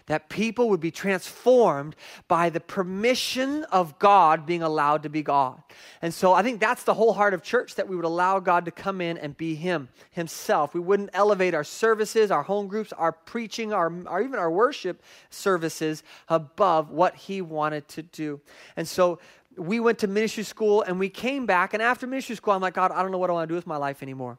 That 0.08 0.30
people 0.30 0.70
would 0.70 0.80
be 0.80 0.92
transformed 0.92 1.96
by 2.28 2.50
the 2.50 2.60
permission 2.60 3.64
of 3.66 4.00
God 4.00 4.46
being 4.46 4.64
allowed 4.64 5.04
to 5.04 5.10
be 5.10 5.22
God. 5.22 5.62
And 6.02 6.14
so 6.14 6.34
I 6.34 6.42
think 6.42 6.60
that's 6.60 6.84
the 6.84 6.94
whole 6.94 7.14
heart 7.14 7.34
of 7.34 7.44
church 7.44 7.76
that 7.76 7.88
we 7.88 7.96
would 7.96 8.06
allow 8.06 8.40
God 8.40 8.66
to 8.66 8.72
come 8.72 9.00
in 9.00 9.18
and 9.18 9.38
be 9.38 9.54
Him, 9.56 9.90
Himself. 10.12 10.74
We 10.74 10.80
wouldn't 10.80 11.12
elevate 11.14 11.54
our 11.54 11.64
services, 11.64 12.32
our 12.32 12.44
home 12.44 12.68
groups, 12.68 12.94
our 12.94 13.12
preaching, 13.12 13.74
our, 13.74 13.92
even 14.20 14.36
our 14.36 14.52
worship 14.52 15.04
services 15.30 16.04
above 16.30 16.90
what 16.90 17.16
He 17.16 17.42
wanted 17.42 17.88
to 17.90 18.02
do. 18.02 18.42
And 18.76 18.88
so 18.88 19.20
we 19.58 19.80
went 19.80 20.00
to 20.00 20.08
ministry 20.08 20.44
school 20.44 20.82
and 20.82 21.00
we 21.00 21.10
came 21.10 21.46
back. 21.46 21.74
And 21.74 21.82
after 21.82 22.08
ministry 22.08 22.36
school, 22.36 22.54
I'm 22.54 22.62
like, 22.62 22.74
God, 22.74 22.92
I 22.92 23.02
don't 23.02 23.12
know 23.12 23.18
what 23.18 23.30
I 23.30 23.34
want 23.34 23.48
to 23.48 23.52
do 23.52 23.56
with 23.56 23.68
my 23.68 23.78
life 23.78 24.02
anymore. 24.04 24.38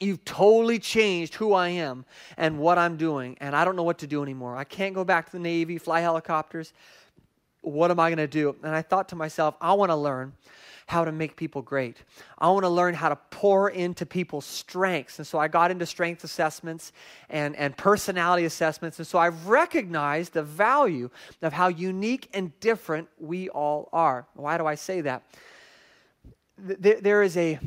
You've 0.00 0.24
totally 0.24 0.78
changed 0.78 1.34
who 1.34 1.52
I 1.52 1.68
am 1.68 2.04
and 2.36 2.58
what 2.58 2.78
I'm 2.78 2.96
doing. 2.96 3.36
And 3.40 3.54
I 3.54 3.64
don't 3.64 3.76
know 3.76 3.82
what 3.82 3.98
to 3.98 4.06
do 4.06 4.22
anymore. 4.22 4.56
I 4.56 4.64
can't 4.64 4.94
go 4.94 5.04
back 5.04 5.26
to 5.26 5.32
the 5.32 5.38
Navy, 5.38 5.78
fly 5.78 6.00
helicopters. 6.00 6.72
What 7.60 7.90
am 7.90 8.00
I 8.00 8.08
going 8.08 8.18
to 8.18 8.26
do? 8.26 8.56
And 8.62 8.74
I 8.74 8.82
thought 8.82 9.08
to 9.10 9.16
myself, 9.16 9.54
I 9.60 9.74
want 9.74 9.90
to 9.90 9.96
learn 9.96 10.32
how 10.92 11.04
to 11.04 11.10
make 11.10 11.36
people 11.36 11.62
great. 11.62 11.96
I 12.38 12.50
want 12.50 12.64
to 12.64 12.68
learn 12.68 12.92
how 12.94 13.08
to 13.08 13.16
pour 13.30 13.70
into 13.70 14.04
people's 14.04 14.44
strengths. 14.44 15.18
And 15.18 15.26
so 15.26 15.38
I 15.38 15.48
got 15.48 15.70
into 15.70 15.86
strength 15.86 16.22
assessments 16.22 16.92
and, 17.30 17.56
and 17.56 17.74
personality 17.76 18.44
assessments. 18.44 18.98
And 18.98 19.06
so 19.06 19.18
I've 19.18 19.48
recognized 19.48 20.34
the 20.34 20.42
value 20.42 21.08
of 21.40 21.54
how 21.54 21.68
unique 21.68 22.28
and 22.34 22.52
different 22.60 23.08
we 23.18 23.48
all 23.48 23.88
are. 23.92 24.26
Why 24.34 24.58
do 24.58 24.66
I 24.66 24.74
say 24.74 25.00
that? 25.00 25.22
There, 26.58 27.00
there 27.00 27.22
is 27.22 27.36
a 27.38 27.58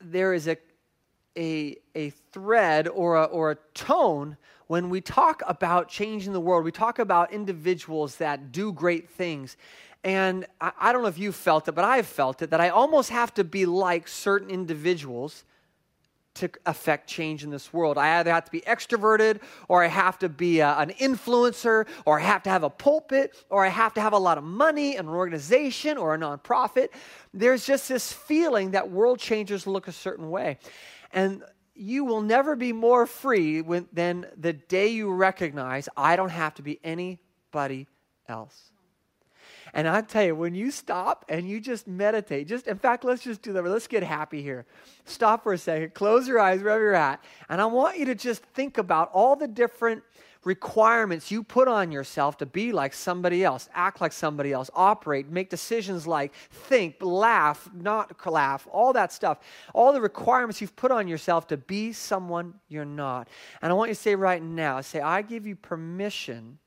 there 0.00 0.34
is 0.34 0.48
a, 0.48 0.56
a, 1.36 1.76
a 1.94 2.10
thread 2.32 2.88
or 2.88 3.16
a, 3.16 3.24
or 3.24 3.52
a 3.52 3.56
tone 3.74 4.36
when 4.72 4.88
we 4.88 5.02
talk 5.02 5.42
about 5.46 5.90
changing 5.90 6.32
the 6.32 6.40
world, 6.40 6.64
we 6.64 6.72
talk 6.72 6.98
about 6.98 7.30
individuals 7.30 8.16
that 8.16 8.52
do 8.52 8.72
great 8.72 9.10
things. 9.10 9.58
And 10.02 10.46
I, 10.62 10.72
I 10.80 10.92
don't 10.94 11.02
know 11.02 11.08
if 11.08 11.18
you've 11.18 11.36
felt 11.36 11.68
it, 11.68 11.72
but 11.72 11.84
I've 11.84 12.06
felt 12.06 12.40
it 12.40 12.48
that 12.48 12.60
I 12.62 12.70
almost 12.70 13.10
have 13.10 13.34
to 13.34 13.44
be 13.44 13.66
like 13.66 14.08
certain 14.08 14.48
individuals 14.48 15.44
to 16.36 16.48
affect 16.64 17.06
change 17.06 17.44
in 17.44 17.50
this 17.50 17.70
world. 17.70 17.98
I 17.98 18.20
either 18.20 18.32
have 18.32 18.46
to 18.46 18.50
be 18.50 18.62
extroverted, 18.62 19.42
or 19.68 19.84
I 19.84 19.88
have 19.88 20.18
to 20.20 20.30
be 20.30 20.60
a, 20.60 20.74
an 20.78 20.88
influencer, 20.88 21.86
or 22.06 22.18
I 22.18 22.22
have 22.22 22.42
to 22.44 22.48
have 22.48 22.62
a 22.62 22.70
pulpit, 22.70 23.36
or 23.50 23.66
I 23.66 23.68
have 23.68 23.92
to 23.92 24.00
have 24.00 24.14
a 24.14 24.18
lot 24.18 24.38
of 24.38 24.44
money, 24.44 24.96
and 24.96 25.06
an 25.06 25.14
organization, 25.14 25.98
or 25.98 26.14
a 26.14 26.18
nonprofit. 26.18 26.88
There's 27.34 27.66
just 27.66 27.90
this 27.90 28.10
feeling 28.10 28.70
that 28.70 28.90
world 28.90 29.18
changers 29.18 29.66
look 29.66 29.86
a 29.86 29.92
certain 29.92 30.30
way. 30.30 30.56
And 31.12 31.42
you 31.74 32.04
will 32.04 32.20
never 32.20 32.56
be 32.56 32.72
more 32.72 33.06
free 33.06 33.62
when, 33.62 33.88
than 33.92 34.26
the 34.36 34.52
day 34.52 34.88
you 34.88 35.12
recognize 35.12 35.88
I 35.96 36.16
don't 36.16 36.30
have 36.30 36.54
to 36.54 36.62
be 36.62 36.78
anybody 36.84 37.88
else. 38.28 38.72
And 39.74 39.88
I 39.88 40.02
tell 40.02 40.22
you, 40.22 40.34
when 40.34 40.54
you 40.54 40.70
stop 40.70 41.24
and 41.30 41.48
you 41.48 41.58
just 41.58 41.88
meditate, 41.88 42.46
just 42.46 42.66
in 42.66 42.78
fact, 42.78 43.04
let's 43.04 43.22
just 43.22 43.40
do 43.40 43.54
that. 43.54 43.64
Let's 43.64 43.86
get 43.86 44.02
happy 44.02 44.42
here. 44.42 44.66
Stop 45.06 45.42
for 45.42 45.54
a 45.54 45.58
second, 45.58 45.94
close 45.94 46.28
your 46.28 46.38
eyes 46.38 46.62
wherever 46.62 46.82
you're 46.82 46.94
at. 46.94 47.24
And 47.48 47.60
I 47.60 47.66
want 47.66 47.98
you 47.98 48.04
to 48.06 48.14
just 48.14 48.42
think 48.42 48.76
about 48.76 49.10
all 49.12 49.34
the 49.34 49.48
different 49.48 50.02
requirements 50.44 51.30
you 51.30 51.42
put 51.42 51.68
on 51.68 51.92
yourself 51.92 52.36
to 52.38 52.46
be 52.46 52.72
like 52.72 52.92
somebody 52.92 53.44
else, 53.44 53.68
act 53.74 54.00
like 54.00 54.12
somebody 54.12 54.52
else, 54.52 54.70
operate, 54.74 55.28
make 55.28 55.50
decisions 55.50 56.06
like 56.06 56.32
think, 56.50 56.96
laugh, 57.00 57.68
not 57.74 58.26
laugh, 58.26 58.66
all 58.70 58.92
that 58.92 59.12
stuff. 59.12 59.38
All 59.74 59.92
the 59.92 60.00
requirements 60.00 60.60
you've 60.60 60.76
put 60.76 60.90
on 60.90 61.06
yourself 61.08 61.46
to 61.48 61.56
be 61.56 61.92
someone 61.92 62.54
you're 62.68 62.84
not. 62.84 63.28
And 63.60 63.70
I 63.70 63.74
want 63.74 63.90
you 63.90 63.94
to 63.94 64.00
say 64.00 64.14
right 64.14 64.42
now, 64.42 64.80
say, 64.80 65.00
I 65.00 65.22
give 65.22 65.46
you 65.46 65.56
permission 65.56 66.58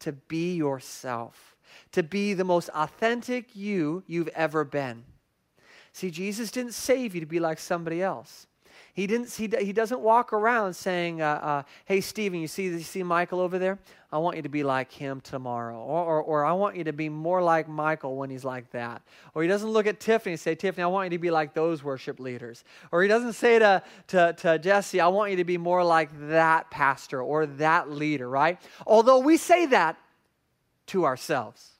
to 0.00 0.12
be 0.12 0.54
yourself 0.54 1.54
to 1.92 2.02
be 2.02 2.34
the 2.34 2.44
most 2.44 2.68
authentic 2.70 3.54
you 3.54 4.02
you've 4.06 4.28
ever 4.28 4.64
been. 4.64 5.04
See, 5.92 6.10
Jesus 6.10 6.50
didn't 6.50 6.74
save 6.74 7.14
you 7.14 7.20
to 7.20 7.26
be 7.26 7.38
like 7.38 7.58
somebody 7.58 8.02
else. 8.02 8.46
He, 8.94 9.08
didn't, 9.08 9.32
he, 9.32 9.50
he 9.58 9.72
doesn't 9.72 10.00
walk 10.00 10.32
around 10.32 10.74
saying, 10.74 11.20
uh, 11.20 11.26
uh, 11.26 11.62
Hey, 11.84 12.00
Stephen, 12.00 12.38
you 12.38 12.46
see, 12.46 12.66
you 12.66 12.78
see 12.78 13.02
Michael 13.02 13.40
over 13.40 13.58
there? 13.58 13.80
I 14.12 14.18
want 14.18 14.36
you 14.36 14.42
to 14.42 14.48
be 14.48 14.62
like 14.62 14.92
him 14.92 15.20
tomorrow. 15.20 15.76
Or, 15.76 16.04
or, 16.04 16.22
or, 16.22 16.44
I 16.44 16.52
want 16.52 16.76
you 16.76 16.84
to 16.84 16.92
be 16.92 17.08
more 17.08 17.42
like 17.42 17.68
Michael 17.68 18.16
when 18.16 18.30
he's 18.30 18.44
like 18.44 18.70
that. 18.70 19.02
Or 19.34 19.42
he 19.42 19.48
doesn't 19.48 19.68
look 19.68 19.88
at 19.88 19.98
Tiffany 19.98 20.34
and 20.34 20.40
say, 20.40 20.54
Tiffany, 20.54 20.84
I 20.84 20.86
want 20.86 21.10
you 21.10 21.18
to 21.18 21.20
be 21.20 21.32
like 21.32 21.54
those 21.54 21.82
worship 21.82 22.20
leaders. 22.20 22.62
Or 22.92 23.02
he 23.02 23.08
doesn't 23.08 23.32
say 23.32 23.58
to, 23.58 23.82
to, 24.08 24.32
to 24.34 24.58
Jesse, 24.60 25.00
I 25.00 25.08
want 25.08 25.32
you 25.32 25.38
to 25.38 25.44
be 25.44 25.58
more 25.58 25.82
like 25.82 26.10
that 26.28 26.70
pastor 26.70 27.20
or 27.20 27.46
that 27.46 27.90
leader, 27.90 28.28
right? 28.30 28.60
Although 28.86 29.18
we 29.18 29.36
say 29.36 29.66
that 29.66 29.96
to 30.86 31.04
ourselves 31.04 31.73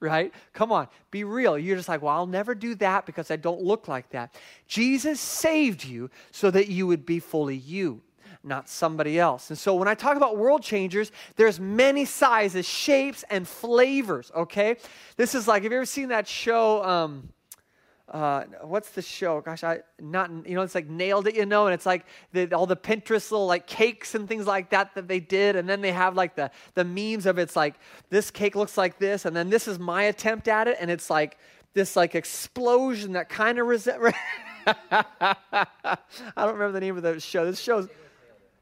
right? 0.00 0.32
Come 0.52 0.72
on, 0.72 0.88
be 1.10 1.24
real. 1.24 1.58
You're 1.58 1.76
just 1.76 1.88
like, 1.88 2.02
well, 2.02 2.14
I'll 2.14 2.26
never 2.26 2.54
do 2.54 2.74
that 2.76 3.06
because 3.06 3.30
I 3.30 3.36
don't 3.36 3.62
look 3.62 3.86
like 3.86 4.10
that. 4.10 4.34
Jesus 4.66 5.20
saved 5.20 5.84
you 5.84 6.10
so 6.30 6.50
that 6.50 6.68
you 6.68 6.86
would 6.86 7.06
be 7.06 7.20
fully 7.20 7.56
you 7.56 8.02
not 8.42 8.68
somebody 8.68 9.18
else. 9.18 9.50
And 9.50 9.58
so 9.58 9.74
when 9.74 9.86
I 9.86 9.94
talk 9.94 10.16
about 10.16 10.36
world 10.38 10.62
changers, 10.62 11.12
there's 11.36 11.60
many 11.60 12.04
sizes, 12.06 12.66
shapes, 12.66 13.22
and 13.28 13.46
flavors, 13.46 14.32
okay? 14.34 14.76
This 15.16 15.34
is 15.34 15.46
like, 15.46 15.62
have 15.62 15.72
you 15.72 15.78
ever 15.78 15.84
seen 15.84 16.08
that 16.08 16.26
show? 16.26 16.82
Um, 16.82 17.28
uh, 18.10 18.44
what's 18.62 18.90
the 18.90 19.02
show? 19.02 19.40
Gosh, 19.40 19.62
I 19.62 19.80
not 20.00 20.30
you 20.46 20.54
know 20.56 20.62
it's 20.62 20.74
like 20.74 20.88
nailed 20.88 21.28
it, 21.28 21.36
you 21.36 21.46
know, 21.46 21.66
and 21.66 21.74
it's 21.74 21.86
like 21.86 22.04
the, 22.32 22.52
all 22.52 22.66
the 22.66 22.76
Pinterest 22.76 23.30
little 23.30 23.46
like 23.46 23.68
cakes 23.68 24.16
and 24.16 24.28
things 24.28 24.46
like 24.46 24.70
that 24.70 24.94
that 24.96 25.06
they 25.06 25.20
did, 25.20 25.54
and 25.54 25.68
then 25.68 25.80
they 25.80 25.92
have 25.92 26.16
like 26.16 26.34
the 26.34 26.50
the 26.74 26.84
memes 26.84 27.26
of 27.26 27.38
it's 27.38 27.54
like 27.54 27.76
this 28.08 28.30
cake 28.32 28.56
looks 28.56 28.76
like 28.76 28.98
this, 28.98 29.26
and 29.26 29.36
then 29.36 29.48
this 29.48 29.68
is 29.68 29.78
my 29.78 30.04
attempt 30.04 30.48
at 30.48 30.66
it, 30.66 30.76
and 30.80 30.90
it's 30.90 31.08
like 31.08 31.38
this 31.72 31.94
like 31.94 32.16
explosion 32.16 33.12
that 33.12 33.28
kind 33.28 33.60
of 33.60 33.68
resent. 33.68 34.02
I 34.66 35.36
don't 36.36 36.52
remember 36.54 36.72
the 36.72 36.80
name 36.80 36.96
of 36.96 37.04
the 37.04 37.20
show. 37.20 37.44
This 37.46 37.60
show's 37.60 37.88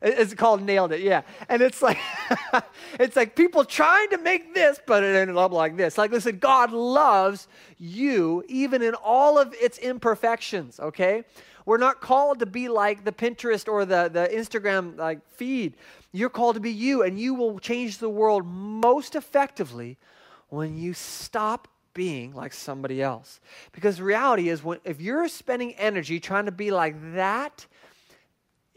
it's 0.00 0.34
called 0.34 0.62
Nailed 0.62 0.92
It, 0.92 1.00
yeah. 1.00 1.22
And 1.48 1.60
it's 1.60 1.82
like 1.82 1.98
it's 3.00 3.16
like 3.16 3.34
people 3.34 3.64
trying 3.64 4.10
to 4.10 4.18
make 4.18 4.54
this, 4.54 4.80
but 4.86 5.02
it 5.02 5.16
ended 5.16 5.36
up 5.36 5.52
like 5.52 5.76
this. 5.76 5.98
Like 5.98 6.12
listen, 6.12 6.38
God 6.38 6.72
loves 6.72 7.48
you 7.78 8.44
even 8.48 8.82
in 8.82 8.94
all 8.94 9.38
of 9.38 9.54
its 9.54 9.78
imperfections, 9.78 10.78
okay? 10.80 11.24
We're 11.68 11.76
not 11.76 12.00
called 12.00 12.38
to 12.38 12.46
be 12.46 12.68
like 12.68 13.04
the 13.04 13.12
Pinterest 13.12 13.68
or 13.68 13.84
the, 13.84 14.08
the 14.10 14.26
Instagram 14.32 14.96
like 14.96 15.20
feed. 15.32 15.74
You're 16.12 16.30
called 16.30 16.54
to 16.54 16.60
be 16.60 16.72
you, 16.72 17.02
and 17.02 17.20
you 17.20 17.34
will 17.34 17.58
change 17.58 17.98
the 17.98 18.08
world 18.08 18.46
most 18.46 19.14
effectively 19.14 19.98
when 20.48 20.78
you 20.78 20.94
stop 20.94 21.68
being 21.92 22.32
like 22.32 22.52
somebody 22.52 23.02
else. 23.02 23.40
Because 23.72 24.00
reality 24.00 24.48
is 24.48 24.64
when 24.64 24.78
if 24.84 25.00
you're 25.00 25.28
spending 25.28 25.74
energy 25.74 26.20
trying 26.20 26.46
to 26.46 26.52
be 26.52 26.70
like 26.70 26.94
that, 27.14 27.66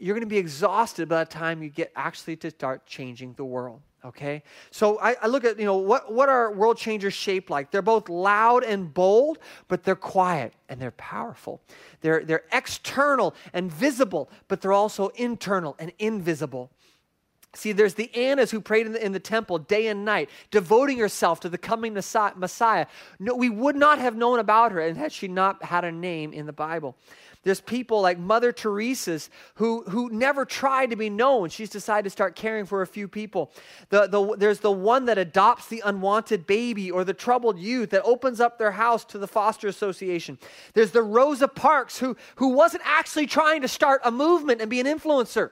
you're 0.02 0.14
going 0.14 0.26
to 0.26 0.26
be 0.26 0.38
exhausted 0.38 1.08
by 1.08 1.22
the 1.22 1.30
time 1.30 1.62
you 1.62 1.68
get 1.68 1.92
actually 1.94 2.36
to 2.36 2.50
start 2.50 2.84
changing 2.86 3.34
the 3.34 3.44
world 3.44 3.80
okay 4.04 4.42
so 4.72 4.98
I, 4.98 5.14
I, 5.22 5.26
look 5.28 5.44
at 5.44 5.58
you 5.60 5.64
know 5.64 5.76
what, 5.76 6.12
what 6.12 6.28
are 6.28 6.52
world 6.52 6.76
changers 6.76 7.14
shaped 7.14 7.50
like 7.50 7.70
they're 7.70 7.82
both 7.82 8.08
loud 8.08 8.64
and 8.64 8.92
bold 8.92 9.38
but 9.68 9.84
they're 9.84 9.94
quiet 9.94 10.54
and 10.68 10.80
they're 10.80 10.90
powerful 10.90 11.60
they're, 12.00 12.24
they're 12.24 12.44
external 12.52 13.34
and 13.52 13.70
visible 13.70 14.28
but 14.48 14.60
they're 14.60 14.72
also 14.72 15.08
internal 15.10 15.76
and 15.78 15.92
invisible 15.98 16.70
See, 17.54 17.72
there's 17.72 17.92
the 17.94 18.14
Annas 18.14 18.50
who 18.50 18.62
prayed 18.62 18.86
in 18.86 18.92
the, 18.92 19.04
in 19.04 19.12
the, 19.12 19.20
temple 19.20 19.58
day 19.58 19.88
and 19.88 20.06
night, 20.06 20.30
devoting 20.50 20.98
herself 20.98 21.40
to 21.40 21.50
the 21.50 21.58
coming 21.58 21.92
Messiah. 21.92 22.86
No, 23.18 23.34
we 23.34 23.50
would 23.50 23.76
not 23.76 23.98
have 23.98 24.16
known 24.16 24.38
about 24.38 24.72
her 24.72 24.80
and 24.80 24.96
had 24.96 25.12
she 25.12 25.28
not 25.28 25.62
had 25.62 25.84
a 25.84 25.92
name 25.92 26.32
in 26.32 26.46
the 26.46 26.52
Bible. 26.54 26.96
There's 27.44 27.60
people 27.60 28.00
like 28.00 28.18
Mother 28.18 28.52
Teresa's 28.52 29.28
who, 29.56 29.82
who 29.88 30.10
never 30.10 30.44
tried 30.44 30.90
to 30.90 30.96
be 30.96 31.10
known. 31.10 31.48
She's 31.48 31.70
decided 31.70 32.04
to 32.04 32.10
start 32.10 32.36
caring 32.36 32.66
for 32.66 32.82
a 32.82 32.86
few 32.86 33.08
people. 33.08 33.52
The, 33.88 34.06
the, 34.06 34.36
there's 34.36 34.60
the 34.60 34.70
one 34.70 35.06
that 35.06 35.18
adopts 35.18 35.66
the 35.66 35.82
unwanted 35.84 36.46
baby 36.46 36.90
or 36.90 37.02
the 37.04 37.14
troubled 37.14 37.58
youth 37.58 37.90
that 37.90 38.02
opens 38.04 38.40
up 38.40 38.58
their 38.58 38.72
house 38.72 39.04
to 39.06 39.18
the 39.18 39.26
foster 39.26 39.66
association. 39.66 40.38
There's 40.74 40.92
the 40.92 41.02
Rosa 41.02 41.48
Parks 41.48 41.98
who, 41.98 42.16
who 42.36 42.50
wasn't 42.50 42.84
actually 42.86 43.26
trying 43.26 43.62
to 43.62 43.68
start 43.68 44.00
a 44.04 44.10
movement 44.10 44.60
and 44.60 44.70
be 44.70 44.80
an 44.80 44.86
influencer. 44.86 45.50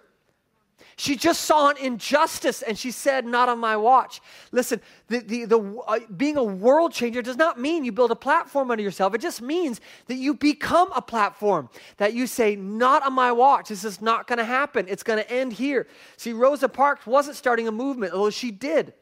She 1.00 1.16
just 1.16 1.44
saw 1.44 1.70
an 1.70 1.78
injustice 1.78 2.60
and 2.60 2.78
she 2.78 2.90
said, 2.90 3.24
Not 3.24 3.48
on 3.48 3.58
my 3.58 3.74
watch. 3.74 4.20
Listen, 4.52 4.82
the, 5.08 5.20
the, 5.20 5.44
the, 5.46 5.82
uh, 5.88 6.00
being 6.14 6.36
a 6.36 6.44
world 6.44 6.92
changer 6.92 7.22
does 7.22 7.38
not 7.38 7.58
mean 7.58 7.86
you 7.86 7.90
build 7.90 8.10
a 8.10 8.16
platform 8.16 8.70
under 8.70 8.82
yourself. 8.82 9.14
It 9.14 9.22
just 9.22 9.40
means 9.40 9.80
that 10.08 10.16
you 10.16 10.34
become 10.34 10.92
a 10.94 11.00
platform, 11.00 11.70
that 11.96 12.12
you 12.12 12.26
say, 12.26 12.54
Not 12.54 13.02
on 13.02 13.14
my 13.14 13.32
watch. 13.32 13.70
This 13.70 13.82
is 13.82 14.02
not 14.02 14.26
going 14.26 14.40
to 14.40 14.44
happen. 14.44 14.84
It's 14.90 15.02
going 15.02 15.18
to 15.18 15.30
end 15.32 15.54
here. 15.54 15.86
See, 16.18 16.34
Rosa 16.34 16.68
Parks 16.68 17.06
wasn't 17.06 17.38
starting 17.38 17.66
a 17.66 17.72
movement, 17.72 18.12
although 18.12 18.28
she 18.28 18.50
did. 18.50 18.92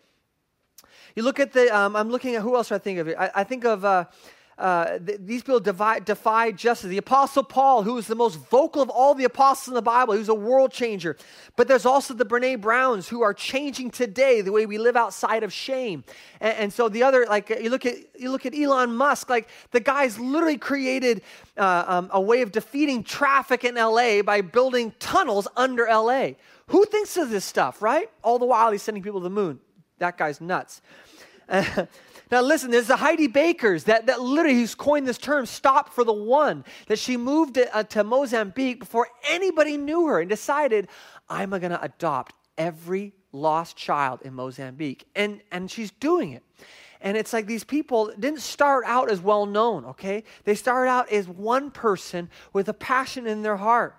You 1.16 1.24
look 1.24 1.40
at 1.40 1.52
the, 1.52 1.76
um, 1.76 1.96
I'm 1.96 2.11
looking 2.11 2.37
at 2.37 2.42
who 2.42 2.54
else 2.54 2.70
I 2.70 2.78
think 2.78 3.00
of. 3.00 3.08
I, 3.08 3.32
I 3.34 3.42
think 3.42 3.64
of. 3.64 3.84
Uh, 3.84 4.04
uh, 4.59 4.99
th- 4.99 5.21
these 5.23 5.42
people 5.42 5.61
divide, 5.61 6.05
defy 6.05 6.51
justice. 6.51 6.90
The 6.90 6.99
Apostle 6.99 7.44
Paul, 7.44 7.85
who 7.85 7.97
is 7.97 8.09
the 8.09 8.16
most 8.16 8.35
vocal 8.51 8.83
of 8.83 8.90
all 8.90 9.14
the 9.14 9.25
apostles 9.25 9.68
in 9.68 9.75
the 9.75 9.83
Bible, 9.83 10.14
who's 10.14 10.29
a 10.29 10.35
world 10.35 10.73
changer. 10.73 11.16
But 11.55 11.68
there's 11.68 11.87
also 11.87 12.12
the 12.12 12.27
Brene 12.27 12.61
Browns 12.61 13.09
who 13.09 13.23
are 13.23 13.33
changing 13.33 13.90
today 13.90 14.40
the 14.40 14.51
way 14.51 14.66
we 14.66 14.77
live 14.77 14.97
outside 14.97 15.44
of 15.44 15.53
shame. 15.53 16.03
And, 16.40 16.57
and 16.57 16.73
so 16.73 16.88
the 16.88 17.05
other, 17.05 17.25
like 17.29 17.51
you 17.51 17.71
look 17.71 17.87
at 17.87 17.97
you 18.18 18.33
look 18.33 18.47
at 18.47 18.55
Elon 18.55 18.97
Musk, 18.97 19.31
like 19.31 19.49
the 19.71 19.81
guy's 19.81 20.18
literally 20.18 20.59
created 20.59 21.23
uh, 21.57 21.85
um, 21.87 22.11
a 22.12 22.21
way 22.21 22.42
of 22.42 22.51
defeating 22.51 23.05
traffic 23.05 23.62
in 23.62 23.77
LA 23.77 24.23
by 24.23 24.40
building 24.40 24.92
tunnels 24.99 25.47
under 25.57 25.87
LA. 25.87 26.31
Who 26.68 26.85
thinks 26.85 27.16
of 27.16 27.31
this 27.31 27.44
stuff, 27.44 27.81
right? 27.81 28.11
All 28.23 28.38
the 28.40 28.44
while 28.44 28.73
he's 28.73 28.83
sending 28.83 29.05
people 29.05 29.21
to 29.21 29.25
the 29.25 29.31
moon. 29.31 29.61
That 29.99 30.18
guy's 30.18 30.40
nuts. 30.40 30.83
Now, 32.30 32.42
listen, 32.42 32.70
there's 32.70 32.88
the 32.88 32.96
Heidi 32.96 33.26
Bakers 33.26 33.84
that, 33.84 34.06
that 34.06 34.20
literally, 34.20 34.58
who's 34.58 34.74
coined 34.74 35.08
this 35.08 35.18
term, 35.18 35.46
stop 35.46 35.92
for 35.92 36.04
the 36.04 36.12
one, 36.12 36.64
that 36.88 36.98
she 36.98 37.16
moved 37.16 37.54
to, 37.54 37.74
uh, 37.74 37.82
to 37.84 38.04
Mozambique 38.04 38.80
before 38.80 39.08
anybody 39.30 39.76
knew 39.76 40.06
her 40.06 40.20
and 40.20 40.28
decided, 40.28 40.88
I'm 41.28 41.50
going 41.50 41.70
to 41.70 41.82
adopt 41.82 42.34
every 42.56 43.14
lost 43.32 43.76
child 43.76 44.20
in 44.22 44.34
Mozambique. 44.34 45.06
And, 45.14 45.40
and 45.50 45.70
she's 45.70 45.90
doing 45.90 46.32
it. 46.32 46.42
And 47.00 47.16
it's 47.16 47.32
like 47.32 47.46
these 47.46 47.64
people 47.64 48.12
didn't 48.18 48.40
start 48.40 48.84
out 48.86 49.10
as 49.10 49.20
well 49.20 49.46
known, 49.46 49.84
okay? 49.86 50.24
They 50.44 50.54
started 50.54 50.90
out 50.90 51.10
as 51.10 51.28
one 51.28 51.70
person 51.70 52.28
with 52.52 52.68
a 52.68 52.74
passion 52.74 53.26
in 53.26 53.42
their 53.42 53.56
heart. 53.56 53.96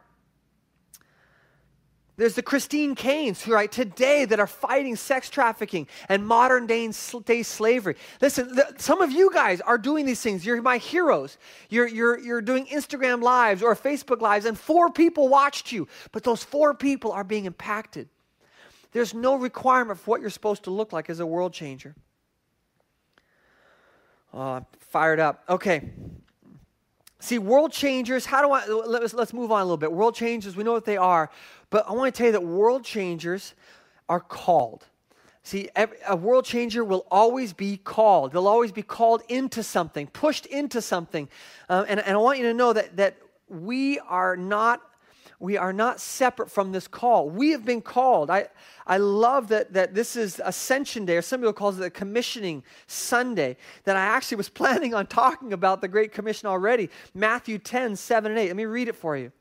There's 2.19 2.33
the 2.33 2.43
Christine 2.43 2.95
Caines, 2.95 3.41
who 3.41 3.53
right 3.53 3.71
today 3.71 4.25
that 4.25 4.41
are 4.41 4.47
fighting 4.47 4.97
sex 4.97 5.29
trafficking 5.29 5.87
and 6.09 6.27
modern 6.27 6.67
day, 6.67 6.91
day 7.23 7.43
slavery. 7.43 7.95
Listen, 8.19 8.53
the, 8.53 8.75
some 8.77 9.01
of 9.01 9.09
you 9.09 9.31
guys 9.33 9.61
are 9.61 9.77
doing 9.77 10.05
these 10.05 10.19
things. 10.19 10.45
You're 10.45 10.61
my 10.61 10.79
heroes. 10.79 11.37
You're, 11.69 11.87
you're, 11.87 12.19
you're 12.19 12.41
doing 12.41 12.65
Instagram 12.65 13.21
lives 13.21 13.63
or 13.63 13.73
Facebook 13.73 14.19
lives, 14.19 14.45
and 14.45 14.59
four 14.59 14.91
people 14.91 15.29
watched 15.29 15.71
you, 15.71 15.87
but 16.11 16.23
those 16.23 16.43
four 16.43 16.73
people 16.73 17.13
are 17.13 17.23
being 17.23 17.45
impacted. 17.45 18.09
There's 18.91 19.13
no 19.13 19.35
requirement 19.35 19.97
for 19.97 20.11
what 20.11 20.19
you're 20.19 20.29
supposed 20.29 20.63
to 20.63 20.71
look 20.71 20.91
like 20.91 21.09
as 21.09 21.21
a 21.21 21.25
world 21.25 21.53
changer. 21.53 21.95
Oh, 24.33 24.65
fired 24.89 25.21
up. 25.21 25.41
Okay. 25.47 25.89
See, 27.21 27.37
world 27.37 27.73
changers, 27.73 28.25
how 28.25 28.41
do 28.41 28.51
I, 28.53 28.65
let's, 28.67 29.13
let's 29.13 29.33
move 29.33 29.51
on 29.51 29.59
a 29.59 29.65
little 29.65 29.77
bit. 29.77 29.91
World 29.91 30.15
changers, 30.15 30.55
we 30.55 30.63
know 30.63 30.71
what 30.71 30.85
they 30.85 30.95
are, 30.95 31.29
but 31.69 31.87
I 31.87 31.93
want 31.93 32.13
to 32.13 32.17
tell 32.17 32.27
you 32.27 32.31
that 32.33 32.43
world 32.43 32.83
changers 32.83 33.53
are 34.07 34.19
called. 34.19 34.85
See, 35.43 35.69
a 36.07 36.15
world 36.15 36.45
changer 36.45 36.83
will 36.83 37.07
always 37.09 37.53
be 37.53 37.77
called. 37.77 38.33
They'll 38.33 38.47
always 38.47 38.71
be 38.71 38.83
called 38.83 39.23
into 39.29 39.63
something, 39.63 40.07
pushed 40.07 40.45
into 40.45 40.81
something. 40.81 41.29
Um, 41.69 41.85
and, 41.87 41.99
and 41.99 42.15
I 42.15 42.17
want 42.17 42.37
you 42.39 42.45
to 42.45 42.53
know 42.53 42.73
that, 42.73 42.97
that 42.97 43.17
we 43.47 43.99
are 43.99 44.35
not 44.37 44.81
we 45.39 45.55
are 45.55 45.71
not 45.71 46.01
separate 46.01 46.51
from 46.51 46.73
this 46.73 46.87
call. 46.87 47.29
We 47.29 47.51
have 47.51 47.63
been 47.63 47.81
called. 47.81 48.29
I, 48.29 48.47
I 48.85 48.97
love 48.97 49.47
that, 49.47 49.71
that 49.71 49.95
this 49.95 50.17
is 50.17 50.41
Ascension 50.43 51.05
Day, 51.05 51.15
or 51.15 51.21
some 51.21 51.39
people 51.39 51.53
call 51.53 51.69
it 51.69 51.77
the 51.77 51.89
Commissioning 51.89 52.61
Sunday, 52.87 53.55
that 53.85 53.95
I 53.95 54.01
actually 54.01 54.35
was 54.35 54.49
planning 54.49 54.93
on 54.93 55.07
talking 55.07 55.53
about 55.53 55.79
the 55.79 55.87
Great 55.87 56.11
Commission 56.11 56.49
already. 56.49 56.89
Matthew 57.13 57.57
10, 57.57 57.95
7 57.95 58.31
and 58.31 58.39
8. 58.39 58.47
Let 58.47 58.55
me 58.57 58.65
read 58.65 58.89
it 58.89 58.95
for 58.95 59.15
you. 59.15 59.31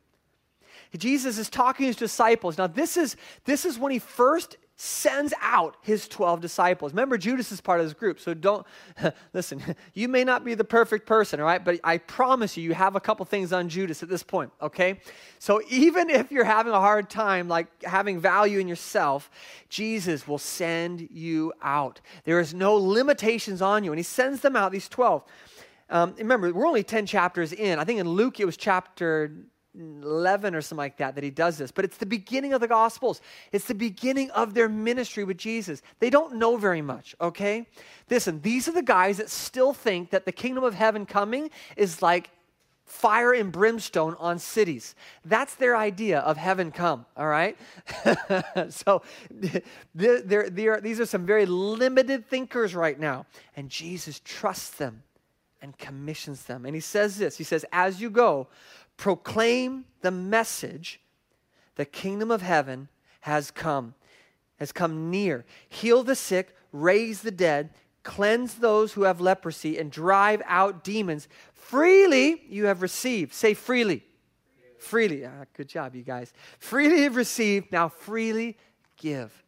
Jesus 0.96 1.38
is 1.38 1.51
talking 1.51 1.85
to 1.85 1.88
his 1.88 1.96
disciples. 1.96 2.59
Now, 2.59 2.66
this 2.66 2.96
is, 2.96 3.16
this 3.44 3.64
is 3.64 3.79
when 3.79 3.92
he 3.92 3.98
first 3.98 4.57
sends 4.81 5.35
out 5.42 5.77
his 5.83 6.07
12 6.07 6.40
disciples. 6.40 6.92
Remember, 6.92 7.18
Judas 7.18 7.51
is 7.51 7.61
part 7.61 7.81
of 7.81 7.87
this 7.87 7.94
group, 7.94 8.20
so 8.20 8.33
don't 8.33 8.64
listen. 9.33 9.61
You 9.94 10.07
may 10.09 10.22
not 10.22 10.44
be 10.44 10.55
the 10.55 10.64
perfect 10.64 11.05
person, 11.05 11.40
all 11.40 11.46
right? 11.46 11.64
But 11.64 11.81
I 11.83 11.98
promise 11.98 12.57
you, 12.57 12.62
you 12.62 12.74
have 12.74 12.94
a 12.94 13.01
couple 13.01 13.27
things 13.27 13.53
on 13.53 13.68
Judas 13.68 14.05
at 14.05 14.09
this 14.09 14.22
point, 14.22 14.53
okay? 14.62 15.01
So 15.40 15.61
even 15.68 16.09
if 16.09 16.31
you're 16.31 16.44
having 16.44 16.72
a 16.72 16.79
hard 16.79 17.11
time, 17.11 17.48
like 17.48 17.83
having 17.83 18.20
value 18.20 18.61
in 18.61 18.68
yourself, 18.68 19.31
Jesus 19.68 20.29
will 20.29 20.38
send 20.38 21.09
you 21.11 21.53
out. 21.61 22.01
There 22.22 22.38
is 22.38 22.55
no 22.55 22.74
limitations 22.77 23.61
on 23.61 23.83
you, 23.83 23.90
and 23.90 23.98
he 23.98 24.05
sends 24.05 24.40
them 24.40 24.55
out, 24.55 24.70
these 24.70 24.88
12. 24.88 25.24
Um, 25.90 26.14
remember, 26.18 26.53
we're 26.53 26.66
only 26.66 26.85
10 26.85 27.07
chapters 27.07 27.53
in. 27.53 27.81
I 27.81 27.85
think 27.85 27.98
in 27.98 28.09
Luke 28.09 28.38
it 28.38 28.44
was 28.44 28.57
chapter 28.57 29.33
11 29.79 30.55
or 30.55 30.61
something 30.61 30.79
like 30.79 30.97
that 30.99 31.14
that 31.14 31.25
he 31.25 31.31
does 31.31 31.59
this. 31.59 31.71
But 31.71 31.85
it's 31.85 31.97
the 31.97 32.07
beginning 32.07 32.53
of 32.53 32.61
the 32.61 32.69
Gospels. 32.69 33.21
It's 33.53 33.67
the 33.67 33.75
beginning 33.75 34.31
of 34.33 34.55
their 34.55 34.69
ministry 34.69 35.25
with 35.25 35.38
Jesus. 35.38 35.83
They 36.01 36.11
don't 36.11 36.37
know 36.37 36.57
very 36.57 36.83
much, 36.83 37.14
okay? 37.21 37.67
Listen, 38.11 38.41
these 38.41 38.69
are 38.69 38.73
the 38.73 38.83
guys 38.83 39.19
that 39.19 39.31
still 39.31 39.73
think 39.73 40.11
that 40.11 40.25
the 40.25 40.33
kingdom 40.33 40.64
of 40.64 40.75
heaven 40.75 41.07
coming 41.07 41.51
is 41.77 42.03
like 42.03 42.31
fire 42.85 43.33
and 43.33 43.53
brimstone 43.53 44.17
on 44.19 44.38
cities. 44.38 44.95
That's 45.25 45.55
their 45.55 45.77
idea 45.77 46.21
of 46.21 46.37
heaven 46.37 46.73
come, 46.73 47.05
all 47.17 47.29
right? 47.29 47.57
so 48.71 49.03
they're, 49.95 50.51
they're, 50.51 50.81
these 50.81 50.99
are 50.99 51.07
some 51.07 51.27
very 51.27 51.45
limited 51.47 52.27
thinkers 52.27 52.75
right 52.75 52.99
now, 52.99 53.27
and 53.57 53.69
Jesus 53.69 54.21
trusts 54.25 54.71
them 54.71 55.03
and 55.61 55.77
commissions 55.77 56.45
them. 56.45 56.64
And 56.64 56.75
he 56.75 56.81
says 56.81 57.19
this 57.19 57.37
He 57.37 57.45
says, 57.45 57.64
As 57.73 58.01
you 58.01 58.11
go, 58.11 58.49
proclaim 58.99 59.87
the 60.03 60.11
message 60.11 61.01
the 61.77 61.87
kingdom 61.87 62.31
of 62.31 62.43
heaven 62.43 62.89
has 63.21 63.51
come, 63.51 63.95
has 64.57 64.73
come 64.73 65.11
near. 65.11 65.47
Heal 65.69 66.03
the 66.03 66.17
sick, 66.17 66.55
raise 66.73 67.23
the 67.23 67.31
dead, 67.31 67.71
cleanse 68.03 68.55
those 68.55 68.93
who 68.93 69.05
have 69.05 69.21
leprosy, 69.21 69.79
and 69.79 69.91
drive 69.91 70.43
out 70.45 70.85
demons. 70.85 71.29
Freely 71.55 72.43
you 72.49 72.67
have 72.67 72.83
received. 72.83 73.33
Say 73.33 73.55
freely. 73.55 74.03
Freely. 74.79 75.25
Ah, 75.25 75.45
good 75.57 75.69
job, 75.69 75.95
you 75.95 76.03
guys. 76.03 76.33
Freely 76.59 77.03
have 77.03 77.17
received, 77.17 77.73
now 77.73 77.89
freely 77.89 78.59
give. 78.97 79.45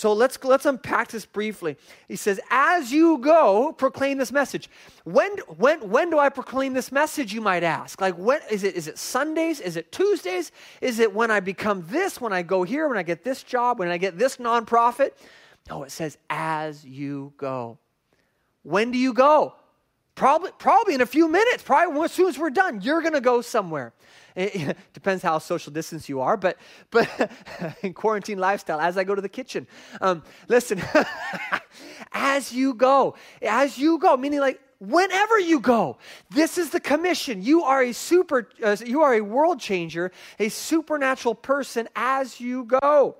So 0.00 0.14
let's, 0.14 0.42
let's 0.42 0.64
unpack 0.64 1.08
this 1.08 1.26
briefly. 1.26 1.76
He 2.08 2.16
says, 2.16 2.40
As 2.48 2.90
you 2.90 3.18
go, 3.18 3.74
proclaim 3.76 4.16
this 4.16 4.32
message. 4.32 4.70
When, 5.04 5.30
when, 5.58 5.90
when 5.90 6.08
do 6.08 6.18
I 6.18 6.30
proclaim 6.30 6.72
this 6.72 6.90
message, 6.90 7.34
you 7.34 7.42
might 7.42 7.62
ask? 7.62 8.00
Like, 8.00 8.14
when, 8.14 8.40
is, 8.50 8.64
it, 8.64 8.76
is 8.76 8.88
it 8.88 8.96
Sundays? 8.96 9.60
Is 9.60 9.76
it 9.76 9.92
Tuesdays? 9.92 10.52
Is 10.80 11.00
it 11.00 11.12
when 11.12 11.30
I 11.30 11.40
become 11.40 11.84
this, 11.90 12.18
when 12.18 12.32
I 12.32 12.40
go 12.40 12.62
here, 12.62 12.88
when 12.88 12.96
I 12.96 13.02
get 13.02 13.24
this 13.24 13.42
job, 13.42 13.78
when 13.78 13.88
I 13.88 13.98
get 13.98 14.16
this 14.16 14.38
nonprofit? 14.38 15.10
No, 15.68 15.82
it 15.82 15.90
says, 15.90 16.16
As 16.30 16.82
you 16.82 17.34
go. 17.36 17.76
When 18.62 18.92
do 18.92 18.96
you 18.96 19.12
go? 19.12 19.54
Probably, 20.14 20.50
probably 20.58 20.94
in 20.94 21.02
a 21.02 21.06
few 21.06 21.28
minutes, 21.28 21.62
probably 21.62 22.02
as 22.04 22.12
soon 22.12 22.28
as 22.28 22.38
we're 22.38 22.48
done, 22.48 22.80
you're 22.80 23.02
going 23.02 23.12
to 23.12 23.20
go 23.20 23.42
somewhere. 23.42 23.92
It, 24.36 24.76
depends 24.92 25.22
how 25.22 25.38
social 25.38 25.72
distance 25.72 26.08
you 26.08 26.20
are, 26.20 26.36
but 26.36 26.56
but 26.90 27.08
in 27.82 27.94
quarantine 27.94 28.38
lifestyle, 28.38 28.80
as 28.80 28.96
I 28.96 29.04
go 29.04 29.14
to 29.14 29.22
the 29.22 29.28
kitchen, 29.28 29.66
um, 30.00 30.22
listen, 30.48 30.82
as 32.12 32.52
you 32.52 32.74
go, 32.74 33.14
as 33.42 33.78
you 33.78 33.98
go, 33.98 34.16
meaning 34.16 34.40
like 34.40 34.60
whenever 34.80 35.38
you 35.38 35.60
go 35.60 35.98
this 36.30 36.56
is 36.58 36.70
the 36.70 36.80
commission. 36.80 37.42
You 37.42 37.64
are 37.64 37.82
a 37.82 37.92
super 37.92 38.48
uh, 38.62 38.76
you 38.84 39.02
are 39.02 39.14
a 39.14 39.20
world 39.20 39.60
changer 39.60 40.10
a 40.38 40.48
supernatural 40.48 41.34
person 41.34 41.88
as 41.94 42.40
you 42.40 42.64
go. 42.64 43.16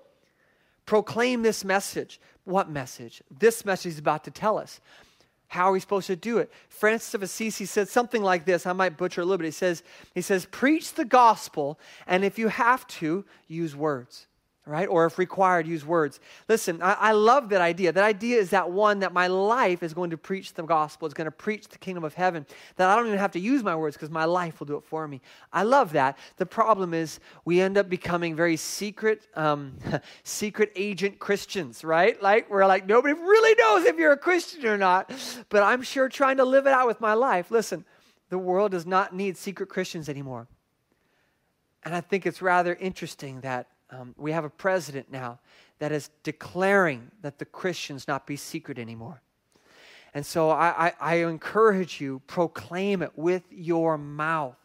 Proclaim 0.86 1.42
this 1.42 1.64
message. 1.64 2.20
What 2.44 2.70
message? 2.70 3.22
This 3.30 3.64
message 3.64 3.92
is 3.92 3.98
about 3.98 4.24
to 4.24 4.30
tell 4.30 4.58
us. 4.58 4.80
How 5.50 5.68
are 5.68 5.72
we 5.72 5.80
supposed 5.80 6.06
to 6.06 6.14
do 6.14 6.38
it? 6.38 6.52
Francis 6.68 7.12
of 7.12 7.24
Assisi 7.24 7.66
said 7.66 7.88
something 7.88 8.22
like 8.22 8.44
this. 8.44 8.66
I 8.66 8.72
might 8.72 8.96
butcher 8.96 9.20
a 9.20 9.24
little 9.24 9.38
bit. 9.38 9.46
He 9.46 9.50
says, 9.50 9.82
he 10.14 10.20
says, 10.20 10.46
preach 10.46 10.94
the 10.94 11.04
gospel, 11.04 11.80
and 12.06 12.24
if 12.24 12.38
you 12.38 12.46
have 12.46 12.86
to, 12.86 13.24
use 13.48 13.74
words 13.74 14.28
right? 14.66 14.88
Or 14.88 15.06
if 15.06 15.18
required, 15.18 15.66
use 15.66 15.84
words. 15.84 16.20
Listen, 16.48 16.82
I, 16.82 16.92
I, 16.92 17.12
love 17.12 17.48
that 17.48 17.60
idea. 17.60 17.92
That 17.92 18.04
idea 18.04 18.38
is 18.38 18.50
that 18.50 18.70
one 18.70 19.00
that 19.00 19.12
my 19.12 19.26
life 19.26 19.82
is 19.82 19.94
going 19.94 20.10
to 20.10 20.18
preach 20.18 20.52
the 20.52 20.62
gospel, 20.62 21.06
it's 21.06 21.14
going 21.14 21.24
to 21.26 21.30
preach 21.30 21.68
the 21.68 21.78
kingdom 21.78 22.04
of 22.04 22.14
heaven, 22.14 22.46
that 22.76 22.88
I 22.88 22.94
don't 22.94 23.06
even 23.06 23.18
have 23.18 23.32
to 23.32 23.40
use 23.40 23.62
my 23.62 23.74
words 23.74 23.96
because 23.96 24.10
my 24.10 24.26
life 24.26 24.60
will 24.60 24.66
do 24.66 24.76
it 24.76 24.84
for 24.84 25.08
me. 25.08 25.22
I 25.52 25.62
love 25.62 25.92
that. 25.92 26.18
The 26.36 26.46
problem 26.46 26.92
is 26.92 27.20
we 27.44 27.60
end 27.60 27.78
up 27.78 27.88
becoming 27.88 28.36
very 28.36 28.56
secret, 28.56 29.26
um, 29.34 29.76
secret 30.24 30.72
agent 30.76 31.18
Christians, 31.18 31.82
right? 31.82 32.22
Like 32.22 32.50
we're 32.50 32.66
like, 32.66 32.86
nobody 32.86 33.14
really 33.14 33.54
knows 33.54 33.86
if 33.86 33.96
you're 33.96 34.12
a 34.12 34.18
Christian 34.18 34.66
or 34.66 34.78
not, 34.78 35.10
but 35.48 35.62
I'm 35.62 35.82
sure 35.82 36.08
trying 36.08 36.36
to 36.36 36.44
live 36.44 36.66
it 36.66 36.72
out 36.72 36.86
with 36.86 37.00
my 37.00 37.14
life. 37.14 37.50
Listen, 37.50 37.84
the 38.28 38.38
world 38.38 38.72
does 38.72 38.86
not 38.86 39.14
need 39.14 39.36
secret 39.36 39.68
Christians 39.68 40.08
anymore. 40.08 40.46
And 41.82 41.94
I 41.94 42.02
think 42.02 42.26
it's 42.26 42.42
rather 42.42 42.74
interesting 42.74 43.40
that 43.40 43.66
um, 43.90 44.14
we 44.16 44.32
have 44.32 44.44
a 44.44 44.50
president 44.50 45.10
now 45.10 45.40
that 45.78 45.92
is 45.92 46.10
declaring 46.22 47.10
that 47.22 47.38
the 47.38 47.44
Christians 47.44 48.06
not 48.06 48.26
be 48.26 48.36
secret 48.36 48.78
anymore. 48.78 49.22
And 50.14 50.24
so 50.24 50.50
I, 50.50 50.86
I, 50.86 50.92
I 51.00 51.14
encourage 51.16 52.00
you, 52.00 52.20
proclaim 52.26 53.02
it 53.02 53.12
with 53.16 53.44
your 53.50 53.96
mouth 53.96 54.56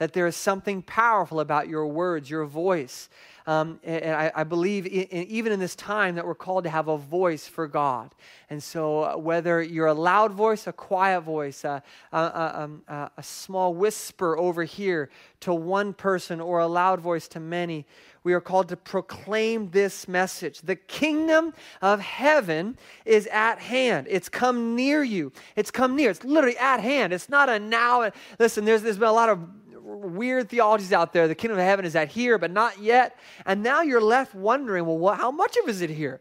that 0.00 0.14
there 0.14 0.26
is 0.26 0.34
something 0.34 0.80
powerful 0.80 1.40
about 1.40 1.68
your 1.68 1.86
words, 1.86 2.30
your 2.30 2.46
voice. 2.46 3.10
Um, 3.46 3.80
and, 3.84 4.14
I, 4.14 4.32
I 4.34 4.44
believe 4.44 4.86
in, 4.86 4.92
in, 4.92 5.26
even 5.26 5.52
in 5.52 5.60
this 5.60 5.76
time 5.76 6.14
that 6.14 6.26
we're 6.26 6.34
called 6.34 6.64
to 6.64 6.70
have 6.70 6.88
a 6.88 6.96
voice 6.96 7.46
for 7.46 7.68
God. 7.68 8.14
And 8.48 8.62
so, 8.62 9.04
uh, 9.04 9.16
whether 9.18 9.62
you're 9.62 9.88
a 9.88 9.94
loud 9.94 10.32
voice, 10.32 10.66
a 10.66 10.72
quiet 10.72 11.20
voice, 11.20 11.66
uh, 11.66 11.80
uh, 12.14 12.50
um, 12.54 12.82
a 12.88 13.22
small 13.22 13.74
whisper 13.74 14.38
over 14.38 14.64
here 14.64 15.10
to 15.40 15.52
one 15.52 15.92
person, 15.92 16.40
or 16.40 16.60
a 16.60 16.66
loud 16.66 17.00
voice 17.00 17.28
to 17.28 17.40
many, 17.40 17.84
we 18.22 18.34
are 18.34 18.40
called 18.40 18.68
to 18.68 18.76
proclaim 18.76 19.70
this 19.70 20.06
message. 20.06 20.60
The 20.60 20.76
kingdom 20.76 21.54
of 21.80 22.00
heaven 22.00 22.78
is 23.04 23.26
at 23.28 23.58
hand. 23.58 24.06
It's 24.10 24.28
come 24.28 24.76
near 24.76 25.02
you. 25.02 25.32
It's 25.56 25.70
come 25.70 25.96
near. 25.96 26.10
It's 26.10 26.24
literally 26.24 26.58
at 26.58 26.80
hand. 26.80 27.12
It's 27.12 27.28
not 27.28 27.48
a 27.48 27.58
now. 27.58 28.10
Listen, 28.38 28.64
there's, 28.64 28.82
there's 28.82 28.98
been 28.98 29.08
a 29.08 29.12
lot 29.12 29.30
of 29.30 29.59
weird 29.96 30.48
theologies 30.48 30.92
out 30.92 31.12
there. 31.12 31.28
The 31.28 31.34
kingdom 31.34 31.58
of 31.58 31.64
heaven 31.64 31.84
is 31.84 31.96
at 31.96 32.08
here, 32.08 32.38
but 32.38 32.50
not 32.50 32.78
yet. 32.78 33.16
And 33.46 33.62
now 33.62 33.82
you're 33.82 34.00
left 34.00 34.34
wondering, 34.34 34.86
well, 34.86 34.98
what, 34.98 35.18
how 35.18 35.30
much 35.30 35.56
of 35.56 35.68
is 35.68 35.82
it 35.82 35.90
here? 35.90 36.20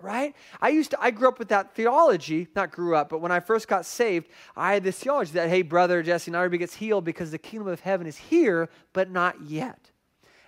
Right? 0.00 0.34
I 0.60 0.68
used 0.68 0.90
to, 0.90 1.00
I 1.00 1.10
grew 1.10 1.28
up 1.28 1.38
with 1.38 1.48
that 1.48 1.74
theology, 1.74 2.48
not 2.54 2.72
grew 2.72 2.94
up, 2.94 3.08
but 3.08 3.20
when 3.20 3.32
I 3.32 3.40
first 3.40 3.68
got 3.68 3.86
saved, 3.86 4.28
I 4.56 4.74
had 4.74 4.84
this 4.84 4.98
theology 4.98 5.32
that, 5.32 5.48
hey, 5.48 5.62
brother 5.62 6.02
Jesse, 6.02 6.30
not 6.30 6.38
everybody 6.38 6.58
gets 6.58 6.74
healed 6.74 7.04
because 7.04 7.30
the 7.30 7.38
kingdom 7.38 7.68
of 7.68 7.80
heaven 7.80 8.06
is 8.06 8.16
here, 8.16 8.68
but 8.92 9.10
not 9.10 9.40
yet. 9.42 9.90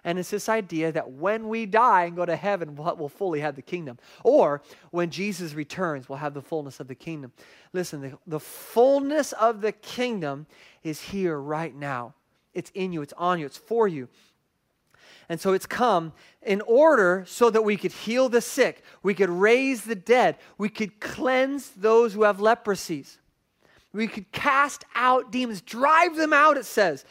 And 0.04 0.20
it's 0.20 0.30
this 0.30 0.48
idea 0.48 0.92
that 0.92 1.10
when 1.10 1.48
we 1.48 1.66
die 1.66 2.04
and 2.04 2.14
go 2.14 2.24
to 2.24 2.36
heaven, 2.36 2.76
we'll 2.76 3.08
fully 3.08 3.40
have 3.40 3.56
the 3.56 3.62
kingdom. 3.62 3.98
Or 4.22 4.62
when 4.92 5.10
Jesus 5.10 5.52
returns, 5.54 6.08
we'll 6.08 6.18
have 6.18 6.32
the 6.32 6.42
fullness 6.42 6.78
of 6.78 6.86
the 6.86 6.94
kingdom. 6.94 7.32
Listen, 7.72 8.00
the, 8.00 8.18
the 8.24 8.38
fullness 8.38 9.32
of 9.32 9.62
the 9.62 9.72
kingdom 9.72 10.46
is 10.84 11.00
here 11.00 11.40
right 11.40 11.74
now. 11.74 12.14
It's 12.56 12.70
in 12.74 12.92
you, 12.92 13.02
it's 13.02 13.12
on 13.18 13.38
you, 13.38 13.44
it's 13.44 13.58
for 13.58 13.86
you. 13.86 14.08
And 15.28 15.38
so 15.38 15.52
it's 15.52 15.66
come 15.66 16.14
in 16.40 16.62
order 16.62 17.24
so 17.26 17.50
that 17.50 17.62
we 17.62 17.76
could 17.76 17.92
heal 17.92 18.30
the 18.30 18.40
sick, 18.40 18.82
we 19.02 19.12
could 19.12 19.28
raise 19.28 19.84
the 19.84 19.94
dead, 19.94 20.38
we 20.56 20.70
could 20.70 20.98
cleanse 20.98 21.68
those 21.70 22.14
who 22.14 22.22
have 22.22 22.38
leprosies, 22.38 23.18
we 23.92 24.06
could 24.06 24.32
cast 24.32 24.84
out 24.94 25.30
demons, 25.30 25.60
drive 25.60 26.16
them 26.16 26.32
out, 26.32 26.56
it 26.56 26.64
says. 26.64 27.04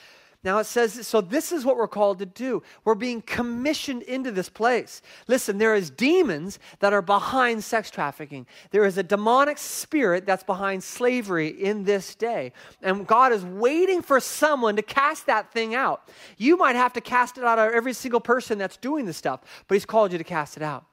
Now 0.46 0.60
it 0.60 0.66
says, 0.66 1.08
so 1.08 1.22
this 1.22 1.52
is 1.52 1.66
what 1.66 1.76
we're 1.76 1.88
called 1.88 2.20
to 2.20 2.26
do. 2.28 2.62
We're 2.84 2.94
being 2.94 3.24
commissioned 3.24 4.04
into 4.04 4.32
this 4.32 4.48
place. 4.48 5.02
Listen, 5.28 5.58
there 5.58 5.74
is 5.74 5.90
demons 5.90 6.60
that 6.80 6.94
are 6.94 7.02
behind 7.02 7.64
sex 7.64 7.90
trafficking. 7.90 8.46
There 8.70 8.86
is 8.86 9.00
a 9.00 9.04
demonic 9.04 9.58
spirit 9.58 10.28
that's 10.28 10.44
behind 10.44 10.84
slavery 10.84 11.48
in 11.48 11.84
this 11.84 12.14
day. 12.14 12.54
And 12.84 13.08
God 13.08 13.34
is 13.34 13.44
waiting 13.44 14.04
for 14.04 14.20
someone 14.20 14.76
to 14.76 14.84
cast 14.84 15.26
that 15.26 15.52
thing 15.52 15.74
out. 15.74 16.08
You 16.38 16.58
might 16.58 16.76
have 16.76 16.94
to 16.94 17.02
cast 17.02 17.40
it 17.40 17.44
out 17.44 17.58
of 17.58 17.74
every 17.74 17.94
single 17.94 18.22
person 18.22 18.60
that's 18.60 18.78
doing 18.78 19.06
this 19.06 19.18
stuff, 19.18 19.42
but 19.68 19.74
He's 19.74 19.86
called 19.86 20.12
you 20.12 20.20
to 20.20 20.24
cast 20.24 20.58
it 20.58 20.64
out. 20.64 20.86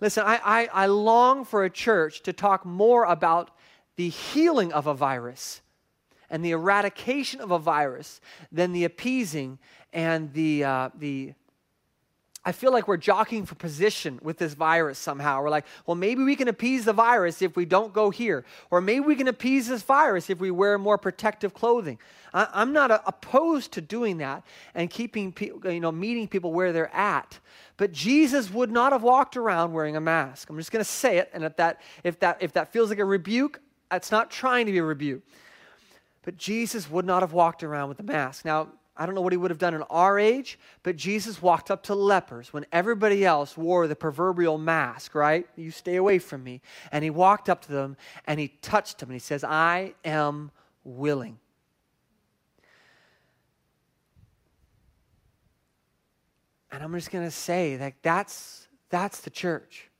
Listen, 0.00 0.22
I, 0.24 0.40
I, 0.44 0.68
I 0.72 0.86
long 0.86 1.44
for 1.44 1.64
a 1.64 1.70
church 1.70 2.22
to 2.22 2.32
talk 2.32 2.64
more 2.64 3.04
about 3.04 3.50
the 3.96 4.10
healing 4.10 4.72
of 4.72 4.86
a 4.86 4.94
virus 4.94 5.60
and 6.30 6.44
the 6.44 6.50
eradication 6.52 7.40
of 7.40 7.50
a 7.50 7.58
virus 7.58 8.20
than 8.50 8.72
the 8.72 8.84
appeasing 8.84 9.58
and 9.92 10.32
the, 10.32 10.64
uh, 10.64 10.88
the 10.94 11.34
I 12.46 12.52
feel 12.52 12.72
like 12.72 12.86
we're 12.86 12.98
jockeying 12.98 13.46
for 13.46 13.54
position 13.54 14.18
with 14.22 14.36
this 14.36 14.52
virus 14.52 14.98
somehow. 14.98 15.42
We're 15.42 15.48
like, 15.48 15.64
well, 15.86 15.94
maybe 15.94 16.22
we 16.22 16.36
can 16.36 16.48
appease 16.48 16.84
the 16.84 16.92
virus 16.92 17.40
if 17.40 17.56
we 17.56 17.64
don't 17.64 17.94
go 17.94 18.10
here. 18.10 18.44
Or 18.70 18.82
maybe 18.82 19.00
we 19.00 19.16
can 19.16 19.28
appease 19.28 19.68
this 19.68 19.82
virus 19.82 20.28
if 20.28 20.40
we 20.40 20.50
wear 20.50 20.76
more 20.76 20.98
protective 20.98 21.54
clothing. 21.54 21.98
I, 22.34 22.60
am 22.60 22.74
not 22.74 22.90
uh, 22.90 23.00
opposed 23.06 23.72
to 23.72 23.80
doing 23.80 24.18
that 24.18 24.44
and 24.74 24.90
keeping 24.90 25.32
people, 25.32 25.72
you 25.72 25.80
know, 25.80 25.92
meeting 25.92 26.28
people 26.28 26.52
where 26.52 26.72
they're 26.72 26.94
at. 26.94 27.38
But 27.78 27.92
Jesus 27.92 28.50
would 28.50 28.70
not 28.70 28.92
have 28.92 29.02
walked 29.02 29.38
around 29.38 29.72
wearing 29.72 29.96
a 29.96 30.00
mask. 30.00 30.50
I'm 30.50 30.58
just 30.58 30.70
going 30.70 30.84
to 30.84 30.90
say 30.90 31.16
it. 31.16 31.30
And 31.32 31.44
if 31.44 31.56
that, 31.56 31.80
if, 32.02 32.20
that, 32.20 32.38
if 32.40 32.52
that 32.52 32.72
feels 32.72 32.90
like 32.90 32.98
a 32.98 33.04
rebuke, 33.06 33.60
that's 33.90 34.10
not 34.10 34.30
trying 34.30 34.66
to 34.66 34.72
be 34.72 34.78
a 34.78 34.84
rebuke. 34.84 35.22
But 36.24 36.36
Jesus 36.36 36.90
would 36.90 37.04
not 37.04 37.22
have 37.22 37.32
walked 37.32 37.62
around 37.62 37.90
with 37.90 38.00
a 38.00 38.02
mask. 38.02 38.44
Now, 38.44 38.68
I 38.96 39.06
don't 39.06 39.14
know 39.14 39.20
what 39.20 39.32
he 39.32 39.36
would 39.36 39.50
have 39.50 39.58
done 39.58 39.74
in 39.74 39.82
our 39.82 40.18
age, 40.18 40.58
but 40.84 40.96
Jesus 40.96 41.42
walked 41.42 41.70
up 41.70 41.82
to 41.84 41.94
lepers 41.94 42.52
when 42.52 42.64
everybody 42.72 43.24
else 43.24 43.56
wore 43.56 43.88
the 43.88 43.96
proverbial 43.96 44.56
mask, 44.56 45.14
right? 45.14 45.46
You 45.56 45.72
stay 45.72 45.96
away 45.96 46.20
from 46.20 46.44
me. 46.44 46.60
And 46.92 47.02
he 47.02 47.10
walked 47.10 47.48
up 47.48 47.62
to 47.62 47.72
them 47.72 47.96
and 48.26 48.38
he 48.38 48.48
touched 48.62 48.98
them 48.98 49.08
and 49.08 49.14
he 49.14 49.20
says, 49.20 49.42
I 49.42 49.94
am 50.04 50.52
willing. 50.84 51.38
And 56.70 56.82
I'm 56.82 56.92
just 56.94 57.10
going 57.10 57.24
to 57.24 57.30
say 57.30 57.76
that 57.76 57.94
that's, 58.02 58.68
that's 58.90 59.20
the 59.20 59.30
church. 59.30 59.90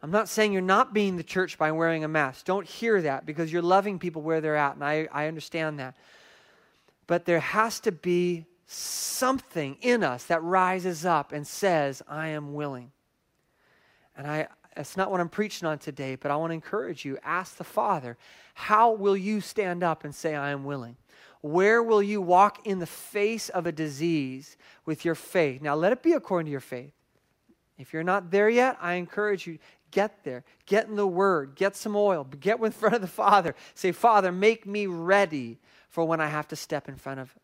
I'm 0.00 0.10
not 0.10 0.28
saying 0.28 0.52
you're 0.52 0.62
not 0.62 0.94
being 0.94 1.16
the 1.16 1.24
church 1.24 1.58
by 1.58 1.72
wearing 1.72 2.04
a 2.04 2.08
mask. 2.08 2.44
Don't 2.44 2.66
hear 2.66 3.02
that 3.02 3.26
because 3.26 3.52
you're 3.52 3.62
loving 3.62 3.98
people 3.98 4.22
where 4.22 4.40
they're 4.40 4.56
at, 4.56 4.74
and 4.74 4.84
I, 4.84 5.08
I 5.12 5.26
understand 5.26 5.80
that. 5.80 5.96
But 7.06 7.24
there 7.24 7.40
has 7.40 7.80
to 7.80 7.92
be 7.92 8.46
something 8.66 9.76
in 9.80 10.04
us 10.04 10.24
that 10.24 10.42
rises 10.42 11.04
up 11.04 11.32
and 11.32 11.46
says, 11.46 12.02
I 12.06 12.28
am 12.28 12.54
willing. 12.54 12.92
And 14.16 14.26
I, 14.26 14.48
that's 14.76 14.96
not 14.96 15.10
what 15.10 15.20
I'm 15.20 15.28
preaching 15.28 15.66
on 15.66 15.78
today, 15.78 16.14
but 16.14 16.30
I 16.30 16.36
want 16.36 16.50
to 16.50 16.54
encourage 16.54 17.04
you 17.04 17.18
ask 17.24 17.56
the 17.56 17.64
Father, 17.64 18.16
how 18.54 18.92
will 18.92 19.16
you 19.16 19.40
stand 19.40 19.82
up 19.82 20.04
and 20.04 20.14
say, 20.14 20.36
I 20.36 20.50
am 20.50 20.64
willing? 20.64 20.96
Where 21.40 21.82
will 21.82 22.02
you 22.02 22.20
walk 22.20 22.66
in 22.66 22.78
the 22.78 22.86
face 22.86 23.48
of 23.48 23.66
a 23.66 23.72
disease 23.72 24.56
with 24.84 25.04
your 25.04 25.14
faith? 25.14 25.62
Now, 25.62 25.74
let 25.74 25.92
it 25.92 26.02
be 26.02 26.12
according 26.12 26.46
to 26.46 26.50
your 26.52 26.60
faith. 26.60 26.92
If 27.78 27.92
you're 27.92 28.02
not 28.02 28.30
there 28.30 28.50
yet, 28.50 28.76
I 28.80 28.94
encourage 28.94 29.46
you 29.46 29.58
get 29.90 30.24
there. 30.24 30.44
Get 30.66 30.88
in 30.88 30.96
the 30.96 31.06
Word. 31.06 31.54
Get 31.54 31.76
some 31.76 31.96
oil. 31.96 32.24
Get 32.24 32.60
in 32.60 32.70
front 32.72 32.94
of 32.94 33.00
the 33.00 33.06
Father. 33.06 33.54
Say, 33.74 33.92
Father, 33.92 34.32
make 34.32 34.66
me 34.66 34.86
ready 34.86 35.58
for 35.88 36.04
when 36.04 36.20
I 36.20 36.26
have 36.26 36.48
to 36.48 36.56
step 36.56 36.88
in 36.88 36.96
front 36.96 37.20
of 37.20 37.34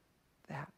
that. 0.48 0.70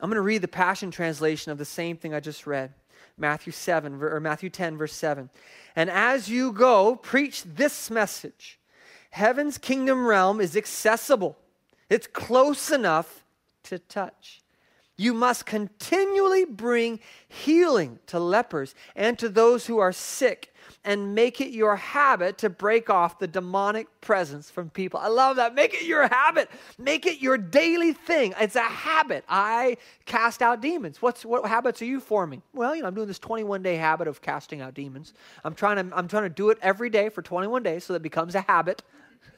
I'm 0.00 0.08
going 0.08 0.16
to 0.16 0.22
read 0.22 0.42
the 0.42 0.48
Passion 0.48 0.90
Translation 0.90 1.52
of 1.52 1.58
the 1.58 1.64
same 1.64 1.96
thing 1.96 2.12
I 2.12 2.20
just 2.20 2.46
read. 2.46 2.74
Matthew 3.16 3.52
7 3.52 4.02
or 4.02 4.20
Matthew 4.20 4.50
10 4.50 4.76
verse 4.76 4.94
7. 4.94 5.30
And 5.76 5.90
as 5.90 6.28
you 6.28 6.52
go, 6.52 6.96
preach 6.96 7.44
this 7.44 7.90
message. 7.90 8.58
Heaven's 9.10 9.58
kingdom 9.58 10.06
realm 10.06 10.40
is 10.40 10.56
accessible. 10.56 11.36
It's 11.88 12.06
close 12.06 12.70
enough 12.70 13.24
to 13.64 13.78
touch. 13.78 14.41
You 14.96 15.14
must 15.14 15.46
continually 15.46 16.44
bring 16.44 17.00
healing 17.28 17.98
to 18.06 18.18
lepers 18.18 18.74
and 18.94 19.18
to 19.18 19.28
those 19.28 19.66
who 19.66 19.78
are 19.78 19.92
sick 19.92 20.52
and 20.84 21.14
make 21.14 21.40
it 21.40 21.50
your 21.50 21.76
habit 21.76 22.38
to 22.38 22.50
break 22.50 22.90
off 22.90 23.18
the 23.18 23.26
demonic 23.26 23.86
presence 24.00 24.50
from 24.50 24.68
people. 24.70 24.98
I 25.00 25.08
love 25.08 25.36
that. 25.36 25.54
Make 25.54 25.74
it 25.74 25.84
your 25.84 26.08
habit. 26.08 26.50
Make 26.78 27.06
it 27.06 27.20
your 27.20 27.38
daily 27.38 27.92
thing. 27.92 28.34
It's 28.40 28.56
a 28.56 28.62
habit. 28.62 29.24
I 29.28 29.76
cast 30.06 30.42
out 30.42 30.60
demons. 30.60 31.00
What's 31.00 31.24
what 31.24 31.46
habits 31.46 31.80
are 31.82 31.86
you 31.86 32.00
forming? 32.00 32.42
Well, 32.52 32.74
you 32.74 32.82
know, 32.82 32.88
I'm 32.88 32.94
doing 32.94 33.06
this 33.06 33.18
21 33.18 33.62
day 33.62 33.76
habit 33.76 34.08
of 34.08 34.22
casting 34.22 34.60
out 34.60 34.74
demons. 34.74 35.14
I'm 35.44 35.54
trying 35.54 35.88
to 35.88 35.96
I'm 35.96 36.08
trying 36.08 36.24
to 36.24 36.28
do 36.28 36.50
it 36.50 36.58
every 36.62 36.90
day 36.90 37.08
for 37.08 37.22
21 37.22 37.62
days 37.62 37.84
so 37.84 37.92
that 37.92 37.98
it 37.98 38.02
becomes 38.02 38.34
a 38.34 38.40
habit. 38.42 38.82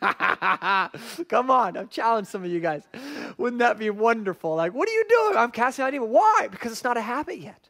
Come 1.29 1.51
on, 1.51 1.77
I've 1.77 1.91
challenged 1.91 2.31
some 2.31 2.45
of 2.45 2.51
you 2.51 2.61
guys. 2.61 2.83
Wouldn't 3.39 3.61
that 3.61 3.79
be 3.79 3.91
wonderful? 3.91 4.55
Like, 4.55 4.75
what 4.75 4.89
are 4.89 4.93
you 4.93 5.05
doing? 5.09 5.37
I'm 5.37 5.51
casting 5.51 5.85
out 5.85 5.91
demons. 5.91 6.13
Why? 6.13 6.49
Because 6.51 6.73
it's 6.73 6.85
not 6.85 6.97
a 6.97 7.01
habit 7.01 7.39
yet. 7.39 7.69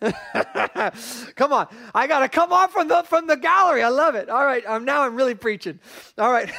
come 1.36 1.52
on. 1.52 1.68
I 1.94 2.06
got 2.06 2.20
to 2.20 2.28
come 2.28 2.52
off 2.52 2.72
from 2.72 2.88
the 2.88 3.02
from 3.04 3.26
the 3.26 3.36
gallery. 3.36 3.82
I 3.82 3.88
love 3.88 4.14
it. 4.14 4.28
All 4.28 4.44
right. 4.44 4.64
Um, 4.66 4.84
now 4.84 5.02
I'm 5.02 5.14
really 5.14 5.34
preaching. 5.34 5.78
All 6.18 6.30
right. 6.30 6.50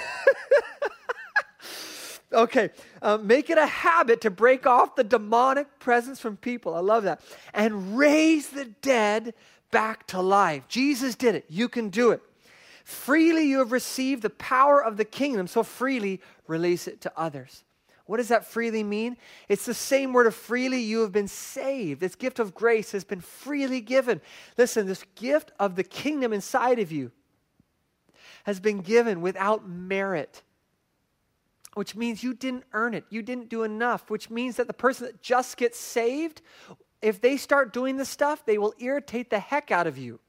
okay. 2.34 2.70
Um, 3.02 3.28
make 3.28 3.50
it 3.50 3.58
a 3.58 3.68
habit 3.68 4.22
to 4.22 4.32
break 4.32 4.66
off 4.66 4.96
the 4.96 5.04
demonic 5.04 5.80
presence 5.80 6.20
from 6.20 6.38
people. 6.38 6.74
I 6.74 6.80
love 6.80 7.04
that. 7.04 7.22
And 7.54 7.98
raise 7.98 8.50
the 8.50 8.66
dead 8.66 9.34
back 9.70 10.08
to 10.08 10.22
life. 10.22 10.68
Jesus 10.68 11.16
did 11.16 11.36
it. 11.36 11.46
You 11.48 11.70
can 11.70 11.90
do 11.90 12.12
it. 12.12 12.22
Freely 12.88 13.44
you 13.44 13.58
have 13.58 13.74
received 13.74 14.22
the 14.22 14.30
power 14.30 14.82
of 14.82 14.96
the 14.96 15.04
kingdom, 15.04 15.46
so 15.46 15.62
freely 15.62 16.22
release 16.48 16.88
it 16.88 17.02
to 17.02 17.12
others. 17.18 17.66
What 18.06 18.16
does 18.16 18.30
that 18.30 18.46
freely 18.46 18.82
mean? 18.82 19.18
It's 19.50 19.66
the 19.66 19.74
same 19.74 20.14
word 20.14 20.26
of 20.26 20.34
freely 20.34 20.80
you 20.80 21.02
have 21.02 21.12
been 21.12 21.28
saved. 21.28 22.00
This 22.00 22.16
gift 22.16 22.40
of 22.40 22.56
grace 22.56 22.94
has 22.94 23.04
been 23.04 23.20
freely 23.20 23.82
given. 23.82 24.22
Listen, 24.58 24.88
this 24.88 25.04
gift 25.16 25.52
of 25.60 25.76
the 25.76 25.84
kingdom 25.84 26.32
inside 26.32 26.80
of 26.80 26.90
you 26.90 27.12
has 28.46 28.62
been 28.62 28.80
given 28.80 29.20
without 29.20 29.68
merit, 29.68 30.42
which 31.74 31.94
means 31.94 32.24
you 32.24 32.34
didn't 32.34 32.64
earn 32.72 32.94
it. 32.94 33.04
You 33.10 33.22
didn't 33.22 33.50
do 33.50 33.64
enough, 33.64 34.10
which 34.10 34.30
means 34.30 34.56
that 34.56 34.68
the 34.68 34.74
person 34.74 35.08
that 35.08 35.22
just 35.22 35.58
gets 35.58 35.78
saved, 35.78 36.42
if 37.02 37.20
they 37.20 37.36
start 37.36 37.74
doing 37.74 37.98
this 37.98 38.08
stuff, 38.08 38.46
they 38.46 38.58
will 38.58 38.74
irritate 38.80 39.30
the 39.30 39.40
heck 39.40 39.72
out 39.72 39.88
of 39.88 39.98
you 39.98 40.22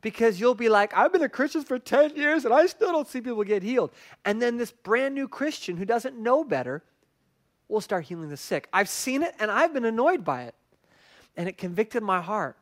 because 0.00 0.38
you'll 0.38 0.54
be 0.54 0.68
like, 0.68 0.96
I've 0.96 1.12
been 1.12 1.22
a 1.22 1.28
Christian 1.28 1.64
for 1.64 1.78
10 1.78 2.16
years 2.16 2.44
and 2.44 2.54
I 2.54 2.66
still 2.66 2.92
don't 2.92 3.08
see 3.08 3.20
people 3.20 3.42
get 3.44 3.62
healed. 3.62 3.90
And 4.24 4.40
then 4.40 4.56
this 4.56 4.70
brand 4.70 5.14
new 5.14 5.28
Christian 5.28 5.76
who 5.76 5.84
doesn't 5.84 6.16
know 6.16 6.44
better 6.44 6.82
will 7.68 7.80
start 7.80 8.04
healing 8.04 8.28
the 8.28 8.36
sick. 8.36 8.68
I've 8.72 8.88
seen 8.88 9.22
it 9.22 9.34
and 9.38 9.50
I've 9.50 9.74
been 9.74 9.84
annoyed 9.84 10.24
by 10.24 10.44
it. 10.44 10.54
And 11.36 11.48
it 11.48 11.58
convicted 11.58 12.02
my 12.02 12.20
heart. 12.20 12.56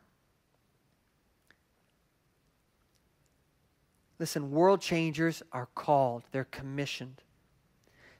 Listen, 4.18 4.51
world 4.51 4.81
changers 4.81 5.42
are 5.53 5.68
called, 5.75 6.22
they're 6.33 6.44
commissioned. 6.44 7.22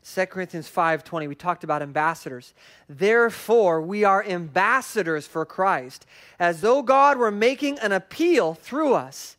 2 0.07 0.27
Corinthians 0.27 0.69
5:20 0.69 1.27
we 1.27 1.35
talked 1.35 1.65
about 1.65 1.83
ambassadors. 1.83 2.55
Therefore 2.89 3.81
we 3.81 4.05
are 4.05 4.23
ambassadors 4.23 5.27
for 5.27 5.45
Christ, 5.45 6.07
as 6.39 6.61
though 6.61 6.81
God 6.83 7.19
were 7.19 7.33
making 7.33 7.81
an 7.81 7.91
appeal 7.91 8.55
through 8.55 8.95
us. 8.95 9.37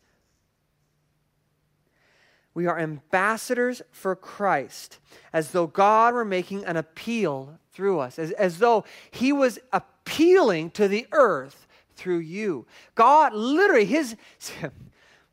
We 2.52 2.66
are 2.66 2.78
ambassadors 2.78 3.80
for 3.92 4.14
Christ, 4.14 4.98
as 5.32 5.52
though 5.52 5.66
God 5.66 6.12
were 6.12 6.24
making 6.24 6.66
an 6.66 6.76
appeal 6.76 7.58
through 7.72 8.00
us, 8.00 8.18
as, 8.18 8.32
as 8.32 8.58
though 8.58 8.84
He 9.10 9.32
was 9.32 9.58
appealing 9.72 10.72
to 10.72 10.86
the 10.86 11.06
earth 11.12 11.66
through 11.96 12.18
you. 12.18 12.66
God, 12.94 13.32
literally, 13.32 13.86
His. 13.86 14.16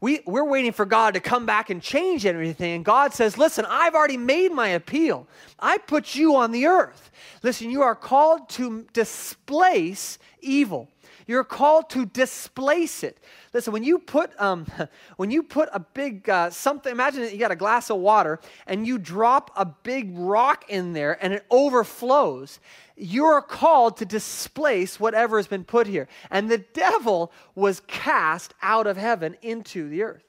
We, 0.06 0.20
we're 0.28 0.46
waiting 0.46 0.72
for 0.72 0.86
God 0.86 1.16
to 1.16 1.20
come 1.20 1.48
back 1.48 1.72
and 1.72 1.82
change 1.82 2.28
everything. 2.28 2.76
And 2.76 2.86
God 2.86 3.12
says, 3.12 3.40
Listen, 3.40 3.66
I've 3.68 3.96
already 3.96 4.18
made 4.18 4.52
my 4.52 4.68
appeal. 4.68 5.26
I 5.60 5.80
put 5.80 6.14
you 6.14 6.36
on 6.36 6.52
the 6.52 6.68
earth. 6.68 7.10
Listen, 7.42 7.72
you 7.72 7.82
are 7.82 7.96
called 7.96 8.48
to 8.50 8.86
displace 8.94 10.20
evil. 10.42 10.90
You're 11.28 11.44
called 11.44 11.90
to 11.92 12.06
displace 12.06 13.04
it. 13.04 13.20
Listen, 13.54 13.74
when 13.74 13.84
you 13.84 14.00
put 14.00 14.32
um, 14.40 14.66
when 15.18 15.32
you 15.32 15.44
put 15.44 15.70
a 15.74 15.80
big 15.80 16.30
uh, 16.30 16.50
something, 16.50 16.92
imagine 16.92 17.24
you 17.24 17.38
got 17.38 17.52
a 17.52 17.56
glass 17.56 17.90
of 17.90 17.98
water 17.98 18.40
and 18.68 18.86
you 18.86 18.98
drop 18.98 19.52
a 19.56 19.66
big 19.66 20.12
rock 20.18 20.66
in 20.70 20.94
there 20.94 21.18
and 21.24 21.34
it 21.34 21.46
overflows. 21.50 22.60
You're 22.96 23.42
called 23.42 23.98
to 23.98 24.06
displace 24.06 25.00
whatever 25.00 25.38
has 25.38 25.48
been 25.48 25.66
put 25.66 25.88
here. 25.88 26.08
And 26.30 26.50
the 26.50 26.60
devil 26.60 27.32
was 27.56 27.82
cast 27.88 28.54
out 28.62 28.88
of 28.88 28.96
heaven 28.96 29.36
into 29.42 29.90
the 29.90 30.04
earth. 30.04 30.24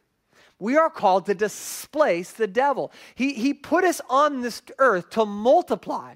We 0.59 0.77
are 0.77 0.91
called 0.91 1.27
to 1.27 1.35
displace 1.35 2.33
the 2.33 2.47
devil. 2.47 2.91
He, 3.15 3.35
he 3.35 3.53
put 3.53 3.85
us 3.85 4.01
on 4.09 4.41
this 4.41 4.63
earth 4.79 5.11
to 5.11 5.27
multiply. 5.27 6.15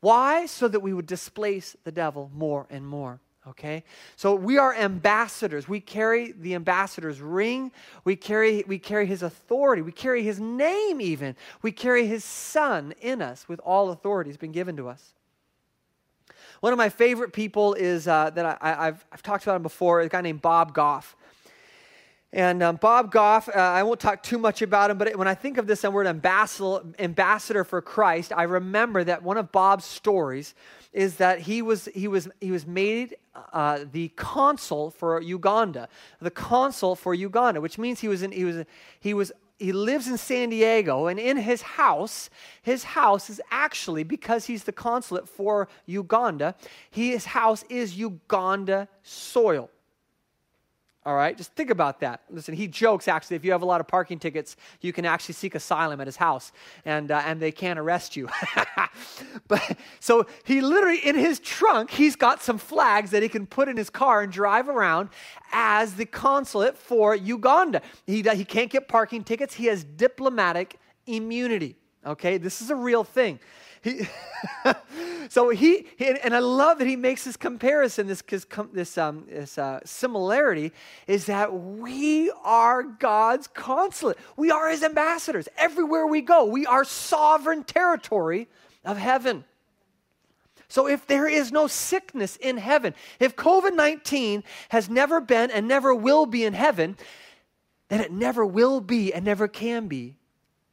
Why? 0.00 0.46
So 0.46 0.68
that 0.68 0.80
we 0.80 0.92
would 0.92 1.06
displace 1.06 1.76
the 1.84 1.92
devil 1.92 2.30
more 2.34 2.66
and 2.70 2.86
more. 2.86 3.20
Okay? 3.48 3.84
So 4.16 4.34
we 4.34 4.58
are 4.58 4.74
ambassadors. 4.74 5.66
We 5.68 5.80
carry 5.80 6.32
the 6.32 6.54
ambassador's 6.54 7.20
ring. 7.20 7.72
We 8.04 8.14
carry, 8.16 8.64
we 8.66 8.78
carry 8.78 9.06
his 9.06 9.22
authority. 9.22 9.82
We 9.82 9.92
carry 9.92 10.22
his 10.22 10.38
name, 10.38 11.00
even. 11.00 11.36
We 11.62 11.72
carry 11.72 12.06
his 12.06 12.22
son 12.22 12.92
in 13.00 13.22
us 13.22 13.48
with 13.48 13.60
all 13.60 13.90
authority 13.90 14.30
has 14.30 14.36
been 14.36 14.52
given 14.52 14.76
to 14.76 14.88
us. 14.88 15.14
One 16.60 16.74
of 16.74 16.76
my 16.76 16.90
favorite 16.90 17.32
people 17.32 17.72
is 17.72 18.06
uh, 18.06 18.28
that 18.30 18.58
I, 18.60 18.84
have 18.84 19.06
I've 19.10 19.22
talked 19.22 19.44
about 19.44 19.56
him 19.56 19.62
before, 19.62 20.00
a 20.00 20.08
guy 20.08 20.20
named 20.20 20.42
Bob 20.42 20.74
Goff. 20.74 21.16
And 22.32 22.62
um, 22.62 22.76
Bob 22.76 23.10
Goff, 23.10 23.48
uh, 23.48 23.52
I 23.58 23.82
won't 23.82 23.98
talk 23.98 24.22
too 24.22 24.38
much 24.38 24.62
about 24.62 24.90
him, 24.90 24.98
but 24.98 25.16
when 25.16 25.26
I 25.26 25.34
think 25.34 25.58
of 25.58 25.66
this 25.66 25.82
word 25.82 26.06
ambassador, 26.06 26.80
ambassador 26.98 27.64
for 27.64 27.80
Christ, 27.80 28.32
I 28.36 28.44
remember 28.44 29.02
that 29.02 29.22
one 29.22 29.38
of 29.38 29.50
Bob's 29.50 29.84
stories 29.84 30.54
is 30.92 31.16
that 31.16 31.40
he 31.40 31.62
was, 31.62 31.88
he 31.94 32.08
was, 32.08 32.28
he 32.40 32.50
was 32.50 32.66
made 32.66 33.16
uh, 33.52 33.80
the 33.92 34.08
consul 34.08 34.90
for 34.90 35.20
Uganda, 35.20 35.88
the 36.20 36.30
consul 36.30 36.96
for 36.96 37.14
Uganda, 37.14 37.60
which 37.60 37.78
means 37.78 38.00
he 38.00 38.08
was, 38.08 38.22
in, 38.22 38.32
he 38.32 38.44
was, 38.44 38.64
he 38.98 39.14
was 39.14 39.32
he 39.60 39.72
lives 39.72 40.08
in 40.08 40.16
San 40.16 40.48
Diego, 40.48 41.06
and 41.06 41.20
in 41.20 41.36
his 41.36 41.60
house, 41.60 42.30
his 42.62 42.82
house 42.82 43.28
is 43.28 43.42
actually, 43.50 44.04
because 44.04 44.46
he's 44.46 44.64
the 44.64 44.72
consulate 44.72 45.28
for 45.28 45.68
Uganda, 45.84 46.54
his 46.90 47.26
house 47.26 47.62
is 47.68 47.94
Uganda 47.98 48.88
soil. 49.02 49.68
All 51.06 51.14
right, 51.14 51.34
just 51.34 51.54
think 51.54 51.70
about 51.70 52.00
that. 52.00 52.20
Listen, 52.28 52.54
he 52.54 52.68
jokes 52.68 53.08
actually, 53.08 53.36
if 53.36 53.44
you 53.44 53.52
have 53.52 53.62
a 53.62 53.66
lot 53.66 53.80
of 53.80 53.88
parking 53.88 54.18
tickets, 54.18 54.56
you 54.82 54.92
can 54.92 55.06
actually 55.06 55.32
seek 55.32 55.54
asylum 55.54 55.98
at 55.98 56.06
his 56.06 56.16
house 56.16 56.52
and, 56.84 57.10
uh, 57.10 57.22
and 57.24 57.40
they 57.40 57.50
can't 57.50 57.78
arrest 57.78 58.16
you. 58.16 58.28
but 59.48 59.78
so 59.98 60.26
he 60.44 60.60
literally, 60.60 60.98
in 60.98 61.14
his 61.14 61.40
trunk, 61.40 61.90
he's 61.90 62.16
got 62.16 62.42
some 62.42 62.58
flags 62.58 63.12
that 63.12 63.22
he 63.22 63.30
can 63.30 63.46
put 63.46 63.66
in 63.66 63.78
his 63.78 63.88
car 63.88 64.20
and 64.20 64.30
drive 64.30 64.68
around 64.68 65.08
as 65.52 65.94
the 65.94 66.04
consulate 66.04 66.76
for 66.76 67.14
Uganda. 67.14 67.80
He, 68.06 68.20
he 68.20 68.44
can't 68.44 68.70
get 68.70 68.86
parking 68.86 69.24
tickets, 69.24 69.54
he 69.54 69.66
has 69.66 69.84
diplomatic 69.84 70.78
immunity. 71.06 71.76
Okay, 72.04 72.36
this 72.36 72.60
is 72.60 72.68
a 72.68 72.74
real 72.74 73.04
thing. 73.04 73.40
He, 73.82 74.08
so 75.28 75.50
he, 75.50 75.86
and 75.98 76.34
I 76.34 76.38
love 76.38 76.78
that 76.78 76.86
he 76.86 76.96
makes 76.96 77.24
this 77.24 77.36
comparison, 77.36 78.06
this, 78.06 78.22
this, 78.72 78.98
um, 78.98 79.24
this 79.28 79.58
uh, 79.58 79.80
similarity, 79.84 80.72
is 81.06 81.26
that 81.26 81.52
we 81.52 82.30
are 82.44 82.82
God's 82.82 83.46
consulate. 83.46 84.18
We 84.36 84.50
are 84.50 84.68
his 84.68 84.82
ambassadors. 84.82 85.48
Everywhere 85.56 86.06
we 86.06 86.20
go, 86.20 86.44
we 86.44 86.66
are 86.66 86.84
sovereign 86.84 87.64
territory 87.64 88.48
of 88.84 88.96
heaven. 88.96 89.44
So 90.68 90.86
if 90.86 91.06
there 91.06 91.26
is 91.26 91.50
no 91.50 91.66
sickness 91.66 92.36
in 92.36 92.56
heaven, 92.56 92.94
if 93.18 93.34
COVID 93.34 93.74
19 93.74 94.44
has 94.68 94.88
never 94.88 95.20
been 95.20 95.50
and 95.50 95.66
never 95.66 95.94
will 95.94 96.26
be 96.26 96.44
in 96.44 96.52
heaven, 96.52 96.96
then 97.88 98.00
it 98.00 98.12
never 98.12 98.46
will 98.46 98.80
be 98.80 99.12
and 99.12 99.24
never 99.24 99.48
can 99.48 99.88
be 99.88 100.16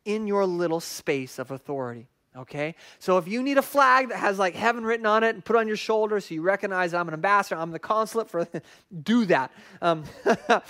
in 0.06 0.28
your 0.28 0.46
little 0.46 0.80
space 0.80 1.40
of 1.40 1.50
authority. 1.50 2.08
Okay? 2.38 2.76
So 3.00 3.18
if 3.18 3.28
you 3.28 3.42
need 3.42 3.58
a 3.58 3.62
flag 3.64 4.10
that 4.10 4.20
has 4.20 4.38
like 4.38 4.56
heaven 4.56 4.84
written 4.84 5.06
on 5.06 5.24
it 5.24 5.34
and 5.34 5.44
put 5.44 5.56
on 5.56 5.68
your 5.68 5.78
shoulder 5.78 6.20
so 6.20 6.36
you 6.36 6.42
recognize 6.42 6.94
I'm 6.94 7.08
an 7.08 7.14
ambassador, 7.14 7.60
I'm 7.60 7.72
the 7.72 7.80
consulate 7.80 8.30
for, 8.30 8.48
do 9.04 9.26
that. 9.26 9.52
Um, 9.82 10.04
but 10.48 10.64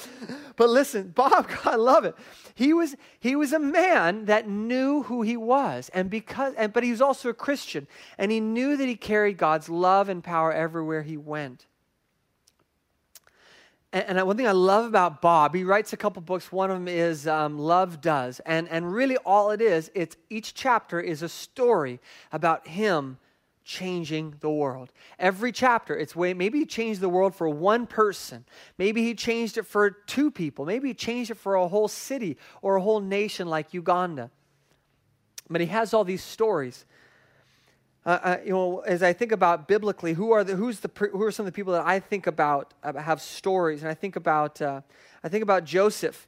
listen, 0.57 1.09
Bob, 1.09 1.49
I 1.65 1.75
love 1.75 2.05
it. 2.05 2.15
He 2.55 2.73
was, 2.73 2.95
he 3.19 3.35
was 3.35 3.53
a 3.53 3.59
man 3.59 4.25
that 4.25 4.47
knew 4.47 5.03
who 5.03 5.21
he 5.21 5.37
was, 5.37 5.89
and 5.93 6.09
because, 6.09 6.53
and, 6.55 6.71
but 6.71 6.83
he 6.83 6.91
was 6.91 7.01
also 7.01 7.29
a 7.29 7.33
Christian, 7.33 7.87
and 8.17 8.31
he 8.31 8.39
knew 8.39 8.77
that 8.77 8.87
he 8.87 8.95
carried 8.95 9.37
God's 9.37 9.69
love 9.69 10.09
and 10.09 10.23
power 10.23 10.51
everywhere 10.51 11.03
he 11.03 11.17
went. 11.17 11.65
And, 14.05 14.21
one 14.27 14.37
thing 14.37 14.47
I 14.47 14.51
love 14.51 14.85
about 14.85 15.21
Bob, 15.21 15.55
he 15.55 15.63
writes 15.63 15.93
a 15.93 15.97
couple 15.97 16.21
books. 16.21 16.51
One 16.51 16.69
of 16.69 16.77
them 16.77 16.87
is 16.87 17.27
um, 17.27 17.57
Love 17.57 17.99
Does. 17.99 18.39
And, 18.45 18.69
and 18.69 18.93
really, 18.93 19.17
all 19.17 19.51
it 19.51 19.61
is, 19.61 19.89
it's 19.95 20.15
each 20.29 20.53
chapter 20.53 20.99
is 20.99 21.23
a 21.23 21.29
story 21.29 21.99
about 22.31 22.67
him 22.67 23.17
changing 23.63 24.35
the 24.39 24.49
world. 24.49 24.91
Every 25.17 25.51
chapter, 25.51 25.97
it's 25.97 26.15
way, 26.15 26.33
maybe 26.33 26.59
he 26.59 26.65
changed 26.65 27.01
the 27.01 27.09
world 27.09 27.35
for 27.35 27.49
one 27.49 27.87
person. 27.87 28.45
Maybe 28.77 29.03
he 29.03 29.15
changed 29.15 29.57
it 29.57 29.65
for 29.65 29.89
two 29.89 30.29
people. 30.29 30.65
Maybe 30.65 30.89
he 30.89 30.93
changed 30.93 31.31
it 31.31 31.37
for 31.37 31.55
a 31.55 31.67
whole 31.67 31.87
city 31.87 32.37
or 32.61 32.75
a 32.75 32.81
whole 32.81 32.99
nation 33.01 33.47
like 33.47 33.73
Uganda. 33.73 34.29
But 35.49 35.61
he 35.61 35.67
has 35.67 35.93
all 35.93 36.03
these 36.03 36.23
stories. 36.23 36.85
Uh, 38.07 38.19
uh, 38.23 38.37
you 38.45 38.51
know, 38.51 38.79
as 38.87 39.03
I 39.03 39.11
think 39.11 39.33
about 39.33 39.67
biblically, 39.67 40.13
who 40.13 40.31
are 40.31 40.41
the 40.41 40.55
who's 40.55 40.79
the 40.79 40.89
who 41.11 41.21
are 41.23 41.31
some 41.31 41.45
of 41.45 41.51
the 41.51 41.55
people 41.55 41.73
that 41.73 41.85
I 41.85 41.99
think 41.99 42.25
about 42.25 42.73
uh, 42.81 42.93
have 42.93 43.21
stories, 43.21 43.81
and 43.81 43.91
I 43.91 43.95
think 43.95 44.15
about 44.15 44.61
uh, 44.61 44.79
I 45.25 45.27
think 45.27 45.43
about 45.43 45.65
Joseph, 45.65 46.25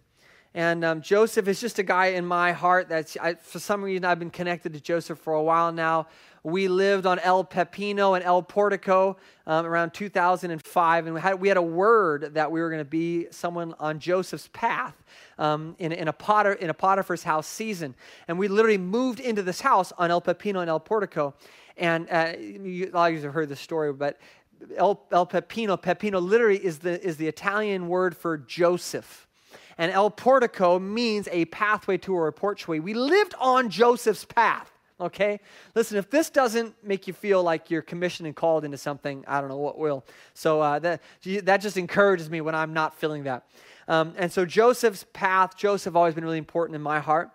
and 0.53 0.83
um, 0.83 1.01
Joseph 1.01 1.47
is 1.47 1.61
just 1.61 1.79
a 1.79 1.83
guy 1.83 2.07
in 2.07 2.25
my 2.25 2.51
heart 2.51 2.89
that's 2.89 3.15
I, 3.15 3.35
for 3.35 3.59
some 3.59 3.81
reason 3.81 4.03
I've 4.03 4.19
been 4.19 4.29
connected 4.29 4.73
to 4.73 4.81
Joseph 4.81 5.19
for 5.19 5.31
a 5.31 5.41
while 5.41 5.71
now. 5.71 6.07
We 6.43 6.69
lived 6.69 7.05
on 7.05 7.19
El 7.19 7.43
Pepino 7.43 8.15
and 8.15 8.23
El 8.23 8.41
Portico 8.41 9.17
um, 9.45 9.65
around 9.65 9.93
2005, 9.93 11.05
and 11.05 11.13
we 11.13 11.19
had, 11.19 11.39
we 11.39 11.49
had 11.49 11.57
a 11.57 11.61
word 11.61 12.33
that 12.35 12.49
we 12.49 12.61
were 12.61 12.69
going 12.69 12.79
to 12.79 12.85
be 12.85 13.27
someone 13.29 13.75
on 13.77 13.99
Joseph's 13.99 14.49
path 14.53 14.95
um, 15.37 15.75
in, 15.79 15.91
in, 15.91 16.07
a 16.07 16.13
Potter, 16.13 16.53
in 16.53 16.69
a 16.69 16.73
Potiphar's 16.73 17.23
house 17.23 17.45
season. 17.45 17.93
And 18.29 18.39
we 18.39 18.47
literally 18.47 18.77
moved 18.77 19.19
into 19.19 19.43
this 19.43 19.59
house 19.59 19.91
on 19.97 20.11
El 20.11 20.21
Pepino 20.21 20.61
and 20.61 20.69
El 20.69 20.79
Portico. 20.79 21.33
And 21.79 22.07
uh, 22.11 22.33
you, 22.39 22.91
a 22.91 22.95
lot 22.95 23.11
of 23.11 23.17
you 23.17 23.23
have 23.23 23.33
heard 23.33 23.49
this 23.49 23.59
story, 23.59 23.91
but 23.93 24.19
El, 24.75 25.01
El 25.11 25.25
Pepino, 25.25 25.81
Pepino 25.81 26.21
literally 26.21 26.63
is 26.63 26.79
the, 26.79 27.01
is 27.05 27.17
the 27.17 27.27
Italian 27.27 27.87
word 27.87 28.15
for 28.15 28.37
Joseph. 28.37 29.27
And 29.77 29.91
El 29.91 30.11
Portico 30.11 30.77
means 30.77 31.29
a 31.31 31.45
pathway 31.45 31.97
to 31.99 32.13
or 32.13 32.27
a 32.27 32.33
porchway. 32.33 32.81
We 32.81 32.93
lived 32.93 33.33
on 33.39 33.69
Joseph's 33.69 34.25
path 34.25 34.71
okay? 35.01 35.39
Listen, 35.75 35.97
if 35.97 36.09
this 36.09 36.29
doesn't 36.29 36.75
make 36.83 37.07
you 37.07 37.13
feel 37.13 37.41
like 37.41 37.71
you're 37.71 37.81
commissioned 37.81 38.27
and 38.27 38.35
called 38.35 38.65
into 38.65 38.77
something, 38.77 39.23
I 39.27 39.39
don't 39.39 39.49
know 39.49 39.57
what 39.57 39.77
will. 39.77 40.05
So 40.33 40.61
uh, 40.61 40.79
that, 40.79 41.01
that 41.43 41.61
just 41.61 41.77
encourages 41.77 42.29
me 42.29 42.41
when 42.41 42.55
I'm 42.55 42.73
not 42.73 42.95
feeling 42.99 43.23
that. 43.23 43.45
Um, 43.87 44.13
and 44.17 44.31
so 44.31 44.45
Joseph's 44.45 45.05
path, 45.13 45.57
Joseph 45.57 45.93
has 45.93 45.97
always 45.97 46.13
been 46.13 46.23
really 46.23 46.37
important 46.37 46.75
in 46.75 46.81
my 46.81 46.99
heart. 46.99 47.31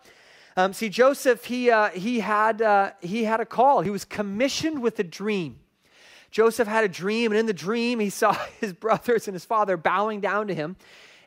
Um, 0.57 0.73
see, 0.73 0.89
Joseph, 0.89 1.47
he, 1.47 1.71
uh, 1.71 1.91
he, 1.91 2.21
had, 2.21 2.63
uh, 2.63 2.93
he 3.01 3.25
had 3.25 3.41
a 3.41 3.45
call. 3.45 3.81
He 3.81 3.91
was 3.91 4.05
commissioned 4.05 4.81
with 4.81 4.99
a 5.01 5.05
dream. 5.05 5.59
Joseph 6.31 6.69
had 6.69 6.85
a 6.85 6.89
dream, 6.89 7.33
and 7.33 7.39
in 7.39 7.47
the 7.47 7.53
dream, 7.53 7.99
he 7.99 8.11
saw 8.11 8.37
his 8.61 8.73
brothers 8.73 9.27
and 9.27 9.35
his 9.35 9.45
father 9.45 9.77
bowing 9.77 10.21
down 10.21 10.47
to 10.49 10.55
him. 10.55 10.77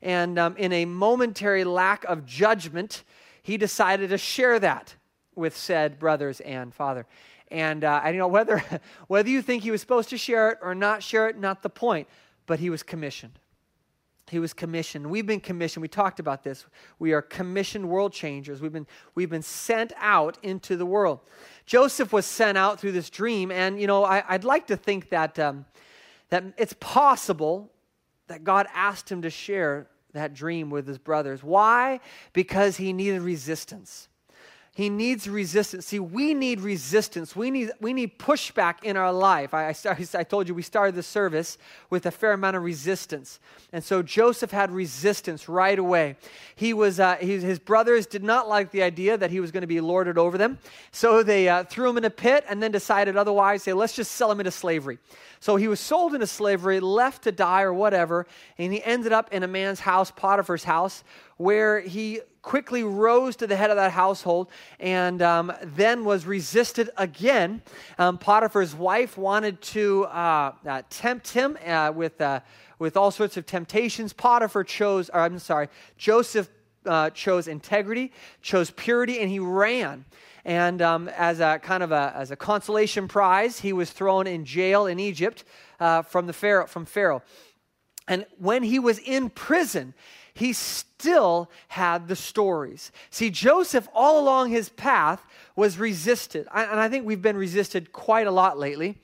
And 0.02 0.38
um, 0.38 0.56
in 0.58 0.72
a 0.72 0.86
momentary 0.86 1.64
lack 1.64 2.04
of 2.06 2.26
judgment, 2.26 3.04
he 3.42 3.58
decided 3.58 4.10
to 4.10 4.18
share 4.18 4.60
that 4.60 4.96
with 5.36 5.56
said 5.56 6.00
brothers 6.00 6.40
and 6.42 6.74
father. 6.74 7.06
And, 7.50 7.84
uh, 7.84 8.02
and 8.04 8.16
you 8.16 8.20
know, 8.20 8.28
whether, 8.28 8.64
whether 9.08 9.30
you 9.30 9.42
think 9.42 9.64
he 9.64 9.72
was 9.72 9.82
supposed 9.82 10.10
to 10.10 10.18
share 10.18 10.52
it 10.52 10.60
or 10.62 10.76
not 10.76 11.04
share 11.04 11.28
it, 11.30 11.38
not 11.38 11.64
the 11.64 11.70
point, 11.70 12.08
but 12.46 12.60
he 12.60 12.70
was 12.70 12.84
commissioned. 12.84 13.40
He 14.30 14.40
was 14.40 14.54
commissioned. 14.54 15.10
We've 15.10 15.26
been 15.26 15.40
commissioned. 15.40 15.82
We 15.82 15.88
talked 15.88 16.20
about 16.20 16.44
this. 16.44 16.66
We 17.00 17.14
are 17.14 17.22
commissioned 17.22 17.88
world 17.88 18.12
changers. 18.12 18.62
We've 18.62 18.74
been, 18.74 18.88
we've 19.16 19.30
been 19.30 19.42
sent 19.42 19.94
out 19.98 20.38
into 20.44 20.76
the 20.76 20.86
world. 20.86 21.22
Joseph 21.66 22.12
was 22.12 22.26
sent 22.26 22.58
out 22.58 22.80
through 22.80 22.92
this 22.92 23.10
dream, 23.10 23.52
and 23.52 23.80
you 23.80 23.88
know, 23.88 24.04
I, 24.04 24.24
would 24.34 24.44
like 24.44 24.68
to 24.68 24.76
think 24.76 25.10
that, 25.12 25.40
um, 25.40 25.66
that 26.30 26.44
it's 26.58 26.76
possible 26.80 27.72
that 28.28 28.44
God 28.44 28.68
asked 28.74 29.10
him 29.10 29.22
to 29.22 29.30
share 29.30 29.88
that 30.14 30.34
dream 30.34 30.70
with 30.70 30.88
his 30.88 30.98
brothers. 30.98 31.44
Why? 31.44 32.02
Because 32.34 32.78
he 32.78 32.92
needed 32.92 33.22
resistance. 33.22 34.10
He 34.78 34.92
needs 34.92 35.28
resistance. 35.28 35.88
See, 35.88 35.98
we 35.98 36.36
need 36.36 36.62
resistance. 36.62 37.36
We 37.36 37.50
need, 37.50 37.72
we 37.82 37.94
need 37.94 38.20
pushback 38.20 38.84
in 38.84 38.96
our 38.96 39.12
life. 39.12 39.56
I, 39.56 39.70
I, 39.70 39.98
I 40.14 40.24
told 40.24 40.48
you 40.48 40.54
we 40.54 40.62
started 40.62 40.94
the 40.94 41.02
service 41.02 41.58
with 41.90 42.06
a 42.06 42.12
fair 42.12 42.34
amount 42.34 42.58
of 42.58 42.62
resistance. 42.62 43.40
And 43.74 43.84
so 43.84 44.04
Joseph 44.04 44.52
had 44.52 44.70
resistance 44.70 45.50
right 45.50 45.80
away. 45.80 46.16
He 46.56 46.76
was, 46.76 47.00
uh, 47.00 47.16
he, 47.16 47.40
his 47.40 47.58
brothers 47.58 48.06
did 48.06 48.24
not 48.24 48.48
like 48.48 48.70
the 48.70 48.84
idea 48.84 49.18
that 49.18 49.32
he 49.32 49.40
was 49.40 49.50
going 49.50 49.62
to 49.62 49.68
be 49.68 49.82
lorded 49.82 50.20
over 50.20 50.38
them. 50.38 50.60
So 50.92 51.24
they 51.24 51.50
uh, 51.50 51.64
threw 51.64 51.90
him 51.90 51.98
in 51.98 52.06
a 52.06 52.12
pit 52.12 52.46
and 52.48 52.62
then 52.62 52.72
decided 52.72 53.18
otherwise, 53.18 53.64
say, 53.64 53.74
let's 53.74 53.96
just 53.96 54.12
sell 54.12 54.32
him 54.32 54.40
into 54.40 54.52
slavery. 54.52 55.00
So 55.40 55.56
he 55.56 55.68
was 55.68 55.80
sold 55.80 56.14
into 56.14 56.28
slavery, 56.28 56.80
left 56.82 57.24
to 57.24 57.32
die 57.32 57.64
or 57.64 57.74
whatever, 57.74 58.28
and 58.60 58.72
he 58.72 58.84
ended 58.84 59.12
up 59.12 59.34
in 59.34 59.42
a 59.42 59.48
man's 59.48 59.80
house, 59.80 60.12
Potiphar's 60.12 60.66
house, 60.66 61.04
where 61.38 61.80
he 61.80 62.22
quickly 62.48 62.82
rose 62.82 63.36
to 63.36 63.46
the 63.46 63.58
head 63.58 63.70
of 63.70 63.76
that 63.76 63.92
household 63.92 64.48
and 64.80 65.22
um, 65.22 65.52
then 65.62 66.06
was 66.06 66.26
resisted 66.26 66.90
again. 66.96 67.62
Um, 68.00 68.18
Potiphar's 68.18 68.74
wife 68.74 69.18
wanted 69.18 69.62
to 69.74 70.06
uh, 70.06 70.54
uh, 70.66 70.82
tempt 70.90 71.34
him 71.34 71.58
uh, 71.66 71.92
with, 71.94 72.22
uh, 72.22 72.40
with 72.80 72.96
all 72.96 73.12
sorts 73.12 73.36
of 73.36 73.46
temptations. 73.46 74.14
Potiphar 74.14 74.64
chose, 74.64 75.10
or 75.10 75.20
I'm 75.20 75.40
sorry, 75.40 75.68
Joseph 75.98 76.48
uh, 76.86 77.10
chose 77.10 77.50
integrity, 77.50 78.14
chose 78.42 78.72
purity, 78.72 79.20
and 79.20 79.30
he 79.30 79.40
ran. 79.40 80.06
And 80.46 80.82
um, 80.82 81.10
as 81.10 81.42
a 81.42 81.60
kind 81.62 81.84
of 81.84 81.92
a, 81.92 82.14
as 82.16 82.32
a 82.32 82.38
consolation 82.38 83.10
prize, 83.10 83.60
he 83.60 83.74
was 83.74 83.92
thrown 83.92 84.26
in 84.26 84.46
jail 84.46 84.86
in 84.86 85.02
Egypt 85.02 85.44
uh, 85.82 86.02
from, 86.02 86.28
the 86.28 86.34
Pharaoh, 86.34 86.66
from 86.66 86.86
Pharaoh. 86.86 87.24
And 88.08 88.26
when 88.38 88.64
he 88.64 88.80
was 88.80 89.00
in 89.00 89.30
prison, 89.30 89.94
he 90.38 90.54
still 90.54 91.50
had 91.68 92.08
the 92.08 92.16
stories. 92.16 92.92
See, 93.10 93.30
Joseph, 93.30 93.88
all 93.94 94.20
along 94.20 94.50
his 94.50 94.70
path, 94.70 95.26
was 95.56 95.80
resisted. 95.80 96.48
And 96.54 96.80
I 96.80 96.90
think 96.90 97.06
we've 97.06 97.22
been 97.22 97.38
resisted 97.38 97.92
quite 97.92 98.28
a 98.28 98.32
lot 98.32 98.60
lately, 98.60 98.98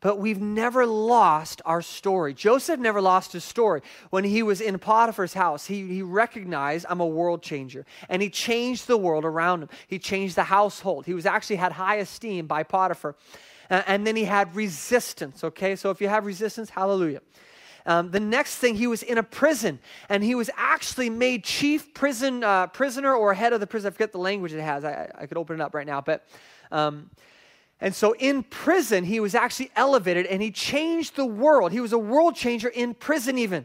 but 0.00 0.18
we've 0.18 0.40
never 0.40 0.86
lost 0.86 1.62
our 1.64 1.80
story. 1.80 2.34
Joseph 2.34 2.80
never 2.80 3.00
lost 3.00 3.32
his 3.32 3.44
story. 3.44 3.82
When 4.10 4.24
he 4.24 4.42
was 4.42 4.60
in 4.60 4.78
Potiphar's 4.80 5.34
house, 5.34 5.66
he, 5.66 5.86
he 5.86 6.02
recognized, 6.02 6.86
I'm 6.88 7.00
a 7.00 7.06
world 7.06 7.42
changer. 7.42 7.86
And 8.08 8.20
he 8.20 8.28
changed 8.28 8.88
the 8.88 8.96
world 8.96 9.24
around 9.24 9.62
him, 9.62 9.68
he 9.86 9.98
changed 10.00 10.34
the 10.34 10.44
household. 10.44 11.06
He 11.06 11.14
was 11.14 11.24
actually 11.26 11.56
had 11.56 11.72
high 11.72 11.96
esteem 11.96 12.46
by 12.46 12.64
Potiphar. 12.64 13.14
and 13.68 14.04
then 14.04 14.16
he 14.16 14.24
had 14.24 14.56
resistance, 14.56 15.44
okay? 15.44 15.76
So 15.76 15.90
if 15.90 16.00
you 16.00 16.08
have 16.08 16.26
resistance, 16.26 16.70
hallelujah. 16.70 17.20
Um, 17.86 18.10
the 18.10 18.20
next 18.20 18.56
thing, 18.56 18.74
he 18.74 18.86
was 18.86 19.02
in 19.02 19.18
a 19.18 19.22
prison, 19.22 19.78
and 20.08 20.22
he 20.22 20.34
was 20.34 20.50
actually 20.56 21.10
made 21.10 21.44
chief 21.44 21.94
prison 21.94 22.44
uh, 22.44 22.66
prisoner 22.68 23.14
or 23.14 23.34
head 23.34 23.52
of 23.52 23.60
the 23.60 23.66
prison. 23.66 23.88
I 23.88 23.90
forget 23.92 24.12
the 24.12 24.18
language 24.18 24.52
it 24.52 24.60
has. 24.60 24.84
I, 24.84 25.10
I 25.16 25.26
could 25.26 25.38
open 25.38 25.60
it 25.60 25.62
up 25.62 25.74
right 25.74 25.86
now, 25.86 26.00
but. 26.00 26.26
Um, 26.70 27.10
and 27.80 27.94
so 27.94 28.14
in 28.18 28.42
prison, 28.42 29.04
he 29.04 29.20
was 29.20 29.34
actually 29.34 29.70
elevated 29.74 30.26
and 30.26 30.42
he 30.42 30.50
changed 30.50 31.16
the 31.16 31.24
world. 31.24 31.72
He 31.72 31.80
was 31.80 31.94
a 31.94 31.98
world 31.98 32.36
changer 32.36 32.68
in 32.68 32.92
prison, 32.92 33.38
even. 33.38 33.64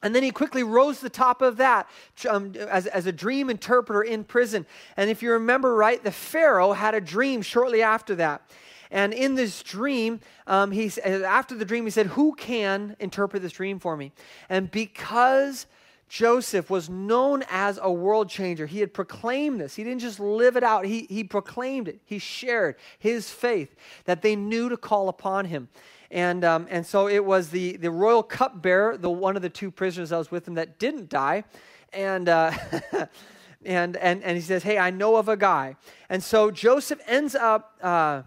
And 0.00 0.14
then 0.14 0.22
he 0.22 0.30
quickly 0.30 0.62
rose 0.62 0.98
to 0.98 1.02
the 1.04 1.10
top 1.10 1.42
of 1.42 1.56
that 1.56 1.88
um, 2.28 2.54
as, 2.54 2.86
as 2.86 3.06
a 3.06 3.12
dream 3.12 3.50
interpreter 3.50 4.02
in 4.02 4.22
prison. 4.22 4.64
And 4.96 5.10
if 5.10 5.22
you 5.22 5.32
remember 5.32 5.74
right, 5.74 6.02
the 6.02 6.12
Pharaoh 6.12 6.72
had 6.72 6.94
a 6.94 7.00
dream 7.00 7.42
shortly 7.42 7.82
after 7.82 8.14
that. 8.16 8.48
And 8.90 9.12
in 9.12 9.34
this 9.34 9.62
dream, 9.62 10.20
um, 10.46 10.70
he, 10.70 10.90
after 11.02 11.54
the 11.54 11.64
dream, 11.64 11.84
he 11.84 11.90
said, 11.90 12.06
Who 12.06 12.34
can 12.34 12.96
interpret 12.98 13.42
this 13.42 13.52
dream 13.52 13.78
for 13.78 13.96
me? 13.96 14.12
And 14.48 14.70
because 14.70 15.66
Joseph 16.08 16.70
was 16.70 16.88
known 16.88 17.44
as 17.50 17.78
a 17.82 17.92
world 17.92 18.30
changer. 18.30 18.66
He 18.66 18.80
had 18.80 18.94
proclaimed 18.94 19.60
this. 19.60 19.74
He 19.74 19.84
didn't 19.84 20.00
just 20.00 20.18
live 20.18 20.56
it 20.56 20.64
out, 20.64 20.86
he, 20.86 21.06
he 21.10 21.22
proclaimed 21.22 21.88
it. 21.88 22.00
He 22.04 22.18
shared 22.18 22.76
his 22.98 23.30
faith 23.30 23.74
that 24.04 24.22
they 24.22 24.34
knew 24.34 24.68
to 24.68 24.76
call 24.76 25.08
upon 25.08 25.44
him. 25.46 25.68
And, 26.10 26.42
um, 26.44 26.66
and 26.70 26.86
so 26.86 27.06
it 27.06 27.22
was 27.22 27.50
the, 27.50 27.76
the 27.76 27.90
royal 27.90 28.22
cupbearer, 28.22 28.96
the 28.96 29.10
one 29.10 29.36
of 29.36 29.42
the 29.42 29.50
two 29.50 29.70
prisoners 29.70 30.08
that 30.08 30.16
was 30.16 30.30
with 30.30 30.48
him 30.48 30.54
that 30.54 30.78
didn't 30.78 31.10
die. 31.10 31.44
And, 31.92 32.30
uh, 32.30 32.52
and, 33.64 33.96
and, 33.98 34.24
and 34.24 34.36
he 34.36 34.40
says, 34.40 34.62
Hey, 34.62 34.78
I 34.78 34.90
know 34.90 35.16
of 35.16 35.28
a 35.28 35.36
guy. 35.36 35.76
And 36.08 36.22
so 36.22 36.50
Joseph 36.50 37.00
ends 37.06 37.34
up. 37.34 37.76
Uh, 37.82 38.22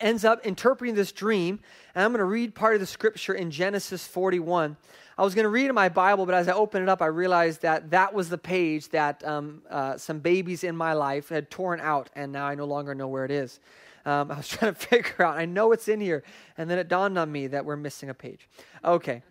ends 0.00 0.24
up 0.24 0.44
interpreting 0.46 0.94
this 0.94 1.12
dream. 1.12 1.60
And 1.94 2.04
I'm 2.04 2.10
going 2.12 2.18
to 2.18 2.24
read 2.24 2.54
part 2.54 2.74
of 2.74 2.80
the 2.80 2.86
scripture 2.86 3.34
in 3.34 3.50
Genesis 3.50 4.06
41. 4.06 4.76
I 5.16 5.22
was 5.22 5.34
going 5.34 5.44
to 5.44 5.48
read 5.48 5.66
in 5.66 5.74
my 5.74 5.88
Bible, 5.88 6.26
but 6.26 6.34
as 6.36 6.48
I 6.48 6.52
opened 6.52 6.84
it 6.84 6.88
up, 6.88 7.02
I 7.02 7.06
realized 7.06 7.62
that 7.62 7.90
that 7.90 8.14
was 8.14 8.28
the 8.28 8.38
page 8.38 8.88
that 8.90 9.24
um, 9.26 9.62
uh, 9.68 9.96
some 9.96 10.20
babies 10.20 10.62
in 10.62 10.76
my 10.76 10.92
life 10.92 11.28
had 11.28 11.50
torn 11.50 11.80
out, 11.80 12.08
and 12.14 12.30
now 12.30 12.46
I 12.46 12.54
no 12.54 12.66
longer 12.66 12.94
know 12.94 13.08
where 13.08 13.24
it 13.24 13.32
is. 13.32 13.58
Um, 14.06 14.30
I 14.30 14.36
was 14.36 14.46
trying 14.46 14.74
to 14.74 14.78
figure 14.78 15.24
out, 15.24 15.36
I 15.36 15.44
know 15.44 15.72
it's 15.72 15.88
in 15.88 16.00
here, 16.00 16.22
and 16.56 16.70
then 16.70 16.78
it 16.78 16.86
dawned 16.86 17.18
on 17.18 17.32
me 17.32 17.48
that 17.48 17.64
we're 17.64 17.76
missing 17.76 18.10
a 18.10 18.14
page. 18.14 18.48
Okay. 18.84 19.22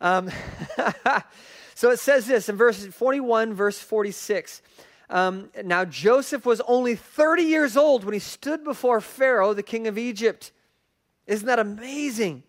Um, 0.00 0.30
so 1.74 1.90
it 1.90 1.98
says 1.98 2.26
this 2.26 2.48
in 2.48 2.56
verse 2.56 2.86
41, 2.86 3.54
verse 3.54 3.80
46. 3.80 4.62
Um, 5.08 5.50
now, 5.64 5.84
Joseph 5.84 6.44
was 6.44 6.60
only 6.62 6.96
30 6.96 7.42
years 7.42 7.76
old 7.76 8.04
when 8.04 8.12
he 8.12 8.20
stood 8.20 8.64
before 8.64 9.00
Pharaoh, 9.00 9.54
the 9.54 9.62
king 9.62 9.86
of 9.86 9.96
Egypt. 9.98 10.52
Isn't 11.26 11.46
that 11.46 11.58
amazing? 11.58 12.42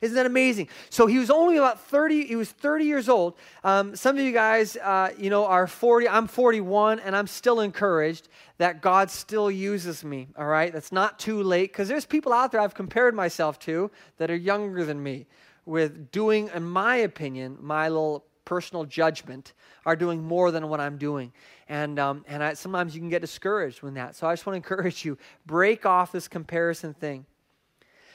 Isn't 0.00 0.16
that 0.16 0.26
amazing? 0.26 0.68
So 0.90 1.06
he 1.06 1.18
was 1.18 1.30
only 1.30 1.56
about 1.56 1.80
30, 1.86 2.26
he 2.26 2.36
was 2.36 2.50
30 2.50 2.84
years 2.84 3.08
old. 3.08 3.38
Um, 3.62 3.96
some 3.96 4.18
of 4.18 4.22
you 4.22 4.32
guys, 4.32 4.76
uh, 4.76 5.12
you 5.16 5.30
know, 5.30 5.46
are 5.46 5.66
40. 5.66 6.08
I'm 6.08 6.26
41, 6.26 7.00
and 7.00 7.16
I'm 7.16 7.26
still 7.26 7.60
encouraged 7.60 8.28
that 8.58 8.82
God 8.82 9.10
still 9.10 9.50
uses 9.50 10.04
me, 10.04 10.28
all 10.36 10.44
right? 10.46 10.72
That's 10.72 10.92
not 10.92 11.18
too 11.18 11.42
late, 11.42 11.72
because 11.72 11.88
there's 11.88 12.04
people 12.04 12.34
out 12.34 12.52
there 12.52 12.60
I've 12.60 12.74
compared 12.74 13.14
myself 13.14 13.58
to 13.60 13.90
that 14.18 14.30
are 14.30 14.36
younger 14.36 14.84
than 14.84 15.02
me 15.02 15.26
with 15.64 16.10
doing, 16.10 16.50
in 16.54 16.64
my 16.64 16.96
opinion, 16.96 17.56
my 17.60 17.88
little 17.88 18.26
personal 18.44 18.84
judgment, 18.84 19.52
are 19.86 19.96
doing 19.96 20.22
more 20.22 20.50
than 20.50 20.68
what 20.68 20.80
I'm 20.80 20.98
doing. 20.98 21.32
And, 21.68 21.98
um, 21.98 22.24
and 22.28 22.42
I, 22.42 22.54
sometimes 22.54 22.94
you 22.94 23.00
can 23.00 23.10
get 23.10 23.20
discouraged 23.20 23.82
when 23.82 23.94
that. 23.94 24.16
So 24.16 24.26
I 24.26 24.32
just 24.32 24.46
want 24.46 24.54
to 24.54 24.56
encourage 24.56 25.04
you 25.04 25.18
break 25.46 25.86
off 25.86 26.12
this 26.12 26.28
comparison 26.28 26.94
thing. 26.94 27.26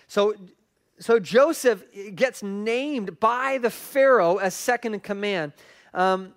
So 0.08 0.36
so 1.00 1.18
Joseph 1.18 1.84
gets 2.14 2.44
named 2.44 3.20
by 3.20 3.58
the 3.58 3.70
Pharaoh 3.70 4.38
as 4.38 4.54
second 4.54 4.94
in 4.94 5.00
command. 5.00 5.54
Um, 5.94 6.34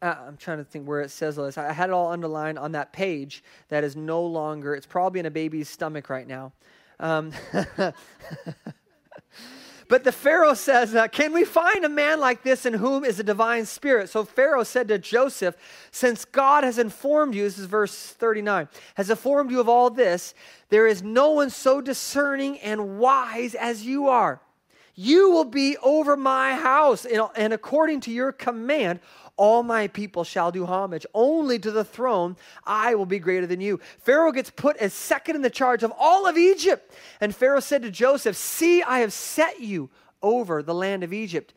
uh, 0.00 0.14
I'm 0.26 0.36
trying 0.36 0.58
to 0.58 0.64
think 0.64 0.86
where 0.86 1.00
it 1.00 1.10
says 1.10 1.36
this. 1.36 1.58
I 1.58 1.72
had 1.72 1.90
it 1.90 1.92
all 1.92 2.12
underlined 2.12 2.58
on 2.58 2.72
that 2.72 2.92
page 2.92 3.42
that 3.68 3.82
is 3.82 3.96
no 3.96 4.24
longer, 4.24 4.74
it's 4.74 4.86
probably 4.86 5.20
in 5.20 5.26
a 5.26 5.30
baby's 5.30 5.68
stomach 5.68 6.08
right 6.10 6.28
now. 6.28 6.52
Um, 7.00 7.32
But 9.88 10.02
the 10.02 10.12
Pharaoh 10.12 10.54
says, 10.54 10.94
uh, 10.94 11.08
Can 11.08 11.32
we 11.32 11.44
find 11.44 11.84
a 11.84 11.88
man 11.88 12.18
like 12.18 12.42
this 12.42 12.66
in 12.66 12.74
whom 12.74 13.04
is 13.04 13.20
a 13.20 13.24
divine 13.24 13.66
spirit? 13.66 14.08
So 14.08 14.24
Pharaoh 14.24 14.64
said 14.64 14.88
to 14.88 14.98
Joseph, 14.98 15.56
Since 15.90 16.24
God 16.24 16.64
has 16.64 16.78
informed 16.78 17.34
you, 17.34 17.44
this 17.44 17.58
is 17.58 17.66
verse 17.66 17.94
39, 17.94 18.68
has 18.94 19.10
informed 19.10 19.50
you 19.50 19.60
of 19.60 19.68
all 19.68 19.90
this, 19.90 20.34
there 20.68 20.86
is 20.86 21.02
no 21.02 21.30
one 21.30 21.50
so 21.50 21.80
discerning 21.80 22.58
and 22.58 22.98
wise 22.98 23.54
as 23.54 23.84
you 23.84 24.08
are. 24.08 24.40
You 24.98 25.30
will 25.30 25.44
be 25.44 25.76
over 25.82 26.16
my 26.16 26.54
house, 26.54 27.04
and 27.04 27.52
according 27.52 28.00
to 28.02 28.10
your 28.10 28.32
command, 28.32 29.00
all 29.36 29.62
my 29.62 29.88
people 29.88 30.24
shall 30.24 30.50
do 30.50 30.64
homage. 30.64 31.06
Only 31.14 31.58
to 31.58 31.70
the 31.70 31.84
throne 31.84 32.36
I 32.64 32.94
will 32.94 33.06
be 33.06 33.18
greater 33.18 33.46
than 33.46 33.60
you. 33.60 33.80
Pharaoh 34.00 34.32
gets 34.32 34.50
put 34.50 34.76
as 34.78 34.94
second 34.94 35.36
in 35.36 35.42
the 35.42 35.50
charge 35.50 35.82
of 35.82 35.92
all 35.98 36.26
of 36.26 36.38
Egypt. 36.38 36.92
And 37.20 37.34
Pharaoh 37.34 37.60
said 37.60 37.82
to 37.82 37.90
Joseph, 37.90 38.36
See, 38.36 38.82
I 38.82 39.00
have 39.00 39.12
set 39.12 39.60
you 39.60 39.90
over 40.22 40.62
the 40.62 40.74
land 40.74 41.04
of 41.04 41.12
Egypt. 41.12 41.52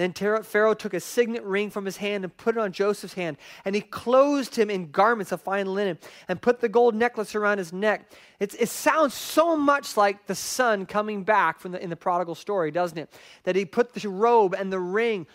Then 0.00 0.14
Pharaoh 0.14 0.72
took 0.72 0.94
a 0.94 1.00
signet 1.00 1.44
ring 1.44 1.68
from 1.68 1.84
his 1.84 1.98
hand 1.98 2.24
and 2.24 2.34
put 2.34 2.56
it 2.56 2.58
on 2.58 2.72
Joseph's 2.72 3.12
hand. 3.12 3.36
And 3.66 3.74
he 3.74 3.82
clothed 3.82 4.56
him 4.56 4.70
in 4.70 4.90
garments 4.90 5.30
of 5.30 5.42
fine 5.42 5.66
linen 5.66 5.98
and 6.26 6.40
put 6.40 6.60
the 6.60 6.70
gold 6.70 6.94
necklace 6.94 7.34
around 7.34 7.58
his 7.58 7.70
neck. 7.70 8.10
It's, 8.38 8.54
it 8.54 8.70
sounds 8.70 9.12
so 9.12 9.58
much 9.58 9.98
like 9.98 10.24
the 10.26 10.34
son 10.34 10.86
coming 10.86 11.22
back 11.22 11.60
from 11.60 11.72
the, 11.72 11.82
in 11.82 11.90
the 11.90 11.96
prodigal 11.96 12.34
story, 12.34 12.70
doesn't 12.70 12.96
it? 12.96 13.12
That 13.44 13.56
he 13.56 13.66
put 13.66 13.92
the 13.92 14.08
robe 14.08 14.54
and 14.54 14.72
the 14.72 14.80
ring 14.80 15.26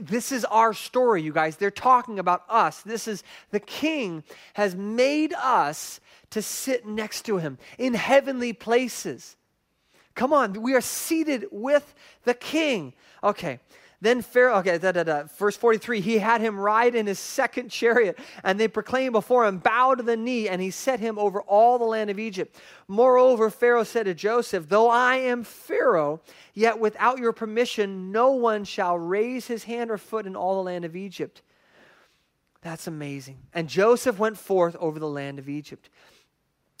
this 0.00 0.32
is 0.32 0.44
our 0.46 0.72
story, 0.72 1.22
you 1.22 1.32
guys. 1.32 1.56
They're 1.56 1.70
talking 1.70 2.18
about 2.18 2.44
us. 2.48 2.80
This 2.82 3.06
is 3.06 3.22
the 3.50 3.60
king 3.60 4.24
has 4.54 4.74
made 4.74 5.34
us 5.34 6.00
to 6.30 6.42
sit 6.42 6.86
next 6.86 7.22
to 7.26 7.38
him 7.38 7.58
in 7.78 7.94
heavenly 7.94 8.52
places. 8.52 9.36
Come 10.14 10.32
on, 10.32 10.62
we 10.62 10.74
are 10.74 10.80
seated 10.80 11.46
with 11.50 11.94
the 12.24 12.34
king. 12.34 12.92
Okay, 13.22 13.60
then 14.00 14.22
Pharaoh, 14.22 14.58
okay, 14.58 14.78
da, 14.78 14.92
da, 14.92 15.02
da. 15.02 15.24
verse 15.38 15.56
43, 15.56 16.00
he 16.00 16.18
had 16.18 16.40
him 16.40 16.58
ride 16.58 16.94
in 16.94 17.06
his 17.06 17.18
second 17.18 17.68
chariot, 17.68 18.16
and 18.44 18.58
they 18.58 18.68
proclaimed 18.68 19.12
before 19.12 19.44
him, 19.44 19.58
bow 19.58 19.96
to 19.96 20.04
the 20.04 20.16
knee, 20.16 20.48
and 20.48 20.62
he 20.62 20.70
set 20.70 21.00
him 21.00 21.18
over 21.18 21.40
all 21.42 21.78
the 21.78 21.84
land 21.84 22.08
of 22.08 22.18
Egypt. 22.18 22.54
Moreover, 22.86 23.50
Pharaoh 23.50 23.82
said 23.82 24.04
to 24.04 24.14
Joseph, 24.14 24.68
Though 24.68 24.88
I 24.88 25.16
am 25.16 25.42
Pharaoh, 25.42 26.20
yet 26.54 26.78
without 26.78 27.18
your 27.18 27.32
permission, 27.32 28.12
no 28.12 28.30
one 28.30 28.64
shall 28.64 28.96
raise 28.96 29.48
his 29.48 29.64
hand 29.64 29.90
or 29.90 29.98
foot 29.98 30.26
in 30.26 30.36
all 30.36 30.54
the 30.54 30.70
land 30.70 30.84
of 30.84 30.94
Egypt. 30.94 31.42
That's 32.62 32.86
amazing. 32.86 33.38
And 33.52 33.68
Joseph 33.68 34.18
went 34.18 34.38
forth 34.38 34.76
over 34.76 35.00
the 35.00 35.08
land 35.08 35.40
of 35.40 35.48
Egypt. 35.48 35.90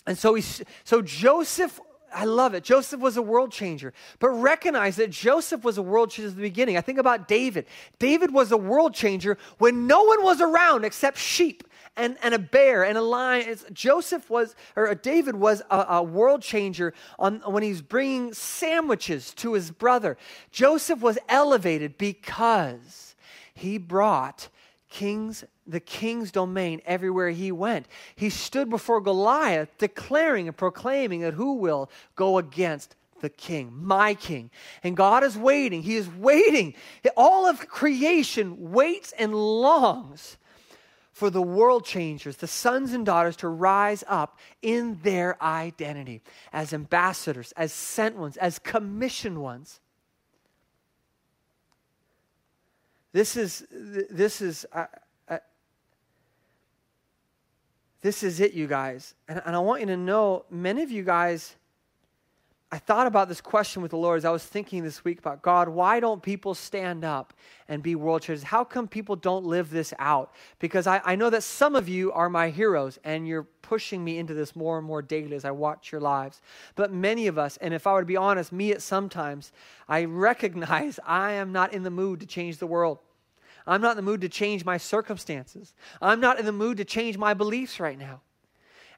And 0.06 0.16
so, 0.16 0.34
he, 0.34 0.44
so 0.84 1.02
Joseph 1.02 1.80
I 2.14 2.24
love 2.24 2.54
it. 2.54 2.64
Joseph 2.64 3.00
was 3.00 3.16
a 3.16 3.22
world 3.22 3.52
changer. 3.52 3.92
But 4.18 4.30
recognize 4.30 4.96
that 4.96 5.10
Joseph 5.10 5.64
was 5.64 5.78
a 5.78 5.82
world 5.82 6.10
changer 6.10 6.30
at 6.30 6.36
the 6.36 6.42
beginning. 6.42 6.76
I 6.76 6.80
think 6.80 6.98
about 6.98 7.28
David. 7.28 7.66
David 7.98 8.32
was 8.32 8.52
a 8.52 8.56
world 8.56 8.94
changer 8.94 9.38
when 9.58 9.86
no 9.86 10.02
one 10.04 10.22
was 10.22 10.40
around 10.40 10.84
except 10.84 11.18
sheep 11.18 11.64
and, 11.96 12.16
and 12.22 12.32
a 12.32 12.38
bear 12.38 12.84
and 12.84 12.96
a 12.96 13.02
lion. 13.02 13.48
It's, 13.48 13.64
Joseph 13.72 14.30
was, 14.30 14.54
or 14.76 14.94
David 14.94 15.36
was 15.36 15.62
a, 15.70 15.86
a 15.88 16.02
world 16.02 16.42
changer 16.42 16.94
on, 17.18 17.40
when 17.40 17.62
he's 17.62 17.82
bringing 17.82 18.32
sandwiches 18.32 19.34
to 19.34 19.54
his 19.54 19.70
brother. 19.70 20.16
Joseph 20.50 21.00
was 21.00 21.18
elevated 21.28 21.98
because 21.98 23.16
he 23.52 23.76
brought 23.78 24.48
king's 24.88 25.44
the 25.68 25.80
king's 25.80 26.32
domain 26.32 26.80
everywhere 26.86 27.30
he 27.30 27.52
went. 27.52 27.86
He 28.16 28.30
stood 28.30 28.70
before 28.70 29.00
Goliath, 29.00 29.68
declaring 29.78 30.48
and 30.48 30.56
proclaiming 30.56 31.20
that 31.20 31.34
who 31.34 31.54
will 31.54 31.90
go 32.16 32.38
against 32.38 32.96
the 33.20 33.28
king, 33.28 33.72
my 33.74 34.14
king. 34.14 34.50
And 34.82 34.96
God 34.96 35.24
is 35.24 35.36
waiting. 35.36 35.82
He 35.82 35.96
is 35.96 36.08
waiting. 36.08 36.74
All 37.16 37.46
of 37.46 37.68
creation 37.68 38.72
waits 38.72 39.12
and 39.18 39.34
longs 39.34 40.38
for 41.12 41.30
the 41.30 41.42
world 41.42 41.84
changers, 41.84 42.36
the 42.36 42.46
sons 42.46 42.92
and 42.92 43.04
daughters, 43.04 43.34
to 43.36 43.48
rise 43.48 44.04
up 44.06 44.38
in 44.62 45.00
their 45.02 45.42
identity 45.42 46.22
as 46.52 46.72
ambassadors, 46.72 47.52
as 47.56 47.72
sent 47.72 48.16
ones, 48.16 48.36
as 48.36 48.60
commissioned 48.60 49.42
ones. 49.42 49.80
This 53.12 53.36
is, 53.36 53.66
this 53.70 54.40
is, 54.40 54.64
uh, 54.72 54.86
this 58.00 58.22
is 58.22 58.40
it, 58.40 58.52
you 58.52 58.66
guys. 58.66 59.14
And, 59.28 59.42
and 59.44 59.56
I 59.56 59.58
want 59.58 59.80
you 59.80 59.86
to 59.88 59.96
know, 59.96 60.44
many 60.50 60.82
of 60.82 60.90
you 60.90 61.02
guys, 61.02 61.56
I 62.70 62.78
thought 62.78 63.06
about 63.06 63.28
this 63.28 63.40
question 63.40 63.80
with 63.80 63.92
the 63.92 63.96
Lord 63.96 64.18
as 64.18 64.26
I 64.26 64.30
was 64.30 64.44
thinking 64.44 64.82
this 64.82 65.02
week 65.02 65.18
about 65.18 65.40
God, 65.40 65.70
why 65.70 66.00
don't 66.00 66.22
people 66.22 66.54
stand 66.54 67.02
up 67.02 67.32
and 67.66 67.82
be 67.82 67.94
world 67.94 68.22
changers? 68.22 68.42
How 68.42 68.62
come 68.62 68.86
people 68.86 69.16
don't 69.16 69.46
live 69.46 69.70
this 69.70 69.94
out? 69.98 70.34
Because 70.58 70.86
I, 70.86 71.00
I 71.02 71.16
know 71.16 71.30
that 71.30 71.42
some 71.42 71.74
of 71.74 71.88
you 71.88 72.12
are 72.12 72.28
my 72.28 72.50
heroes 72.50 72.98
and 73.04 73.26
you're 73.26 73.48
pushing 73.62 74.04
me 74.04 74.18
into 74.18 74.34
this 74.34 74.54
more 74.54 74.76
and 74.76 74.86
more 74.86 75.00
daily 75.00 75.34
as 75.34 75.46
I 75.46 75.50
watch 75.50 75.90
your 75.90 76.02
lives. 76.02 76.42
But 76.74 76.92
many 76.92 77.26
of 77.26 77.38
us, 77.38 77.56
and 77.56 77.72
if 77.72 77.86
I 77.86 77.92
were 77.94 78.02
to 78.02 78.06
be 78.06 78.18
honest, 78.18 78.52
me 78.52 78.70
at 78.72 78.82
sometimes, 78.82 79.50
I 79.88 80.04
recognize 80.04 81.00
I 81.06 81.32
am 81.32 81.52
not 81.52 81.72
in 81.72 81.84
the 81.84 81.90
mood 81.90 82.20
to 82.20 82.26
change 82.26 82.58
the 82.58 82.66
world. 82.66 82.98
I'm 83.68 83.82
not 83.82 83.90
in 83.90 83.96
the 83.96 84.02
mood 84.02 84.22
to 84.22 84.28
change 84.28 84.64
my 84.64 84.78
circumstances. 84.78 85.74
I'm 86.00 86.20
not 86.20 86.40
in 86.40 86.46
the 86.46 86.52
mood 86.52 86.78
to 86.78 86.84
change 86.84 87.18
my 87.18 87.34
beliefs 87.34 87.78
right 87.78 87.98
now. 87.98 88.22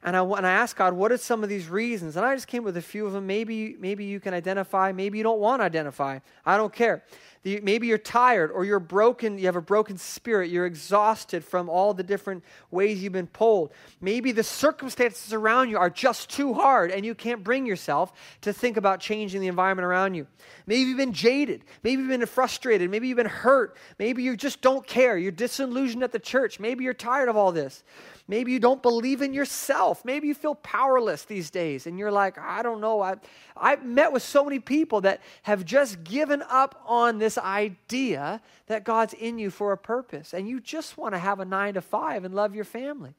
And 0.03 0.17
I, 0.17 0.23
and 0.23 0.47
I 0.47 0.51
asked 0.51 0.77
God, 0.77 0.93
what 0.93 1.11
are 1.11 1.17
some 1.17 1.43
of 1.43 1.49
these 1.49 1.67
reasons? 1.67 2.15
And 2.15 2.25
I 2.25 2.33
just 2.33 2.47
came 2.47 2.63
with 2.63 2.75
a 2.77 2.81
few 2.81 3.05
of 3.05 3.13
them. 3.13 3.27
Maybe, 3.27 3.75
maybe 3.79 4.05
you 4.05 4.19
can 4.19 4.33
identify, 4.33 4.91
maybe 4.91 5.17
you 5.17 5.23
don't 5.23 5.39
want 5.39 5.59
to 5.61 5.65
identify. 5.65 6.19
I 6.45 6.57
don't 6.57 6.73
care. 6.73 7.03
Maybe 7.43 7.87
you're 7.87 7.97
tired 7.97 8.51
or 8.51 8.65
you're 8.65 8.79
broken. 8.79 9.39
You 9.39 9.47
have 9.47 9.55
a 9.55 9.61
broken 9.61 9.97
spirit. 9.97 10.51
You're 10.51 10.67
exhausted 10.67 11.43
from 11.43 11.69
all 11.69 11.91
the 11.91 12.03
different 12.03 12.43
ways 12.69 13.01
you've 13.01 13.13
been 13.13 13.25
pulled. 13.25 13.71
Maybe 13.99 14.31
the 14.31 14.43
circumstances 14.43 15.33
around 15.33 15.71
you 15.71 15.79
are 15.79 15.89
just 15.89 16.29
too 16.29 16.53
hard 16.53 16.91
and 16.91 17.03
you 17.03 17.15
can't 17.15 17.43
bring 17.43 17.65
yourself 17.65 18.13
to 18.41 18.53
think 18.53 18.77
about 18.77 18.99
changing 18.99 19.41
the 19.41 19.47
environment 19.47 19.87
around 19.87 20.13
you. 20.13 20.27
Maybe 20.67 20.81
you've 20.81 20.97
been 20.97 21.13
jaded. 21.13 21.63
Maybe 21.81 22.03
you've 22.03 22.11
been 22.11 22.27
frustrated. 22.27 22.91
Maybe 22.91 23.07
you've 23.07 23.17
been 23.17 23.25
hurt. 23.25 23.75
Maybe 23.97 24.21
you 24.21 24.37
just 24.37 24.61
don't 24.61 24.85
care. 24.85 25.17
You're 25.17 25.31
disillusioned 25.31 26.03
at 26.03 26.11
the 26.11 26.19
church. 26.19 26.59
Maybe 26.59 26.83
you're 26.83 26.93
tired 26.93 27.27
of 27.27 27.37
all 27.37 27.51
this. 27.51 27.83
Maybe 28.27 28.51
you 28.51 28.59
don't 28.59 28.81
believe 28.81 29.21
in 29.21 29.33
yourself. 29.33 30.05
Maybe 30.05 30.27
you 30.27 30.33
feel 30.33 30.55
powerless 30.55 31.25
these 31.25 31.49
days 31.49 31.87
and 31.87 31.99
you're 31.99 32.11
like, 32.11 32.37
I 32.37 32.61
don't 32.61 32.79
know. 32.79 33.01
I, 33.01 33.15
I've 33.57 33.83
met 33.83 34.13
with 34.13 34.23
so 34.23 34.43
many 34.43 34.59
people 34.59 35.01
that 35.01 35.21
have 35.41 35.65
just 35.65 36.03
given 36.03 36.41
up 36.49 36.81
on 36.85 37.17
this 37.17 37.30
idea 37.37 38.41
that 38.67 38.83
God's 38.83 39.13
in 39.13 39.37
you 39.39 39.49
for 39.49 39.71
a 39.71 39.77
purpose 39.77 40.33
and 40.33 40.47
you 40.47 40.59
just 40.59 40.97
want 40.97 41.13
to 41.13 41.19
have 41.19 41.39
a 41.39 41.45
nine 41.45 41.75
to 41.75 41.81
five 41.81 42.23
and 42.23 42.33
love 42.33 42.55
your 42.55 42.65
family. 42.65 43.15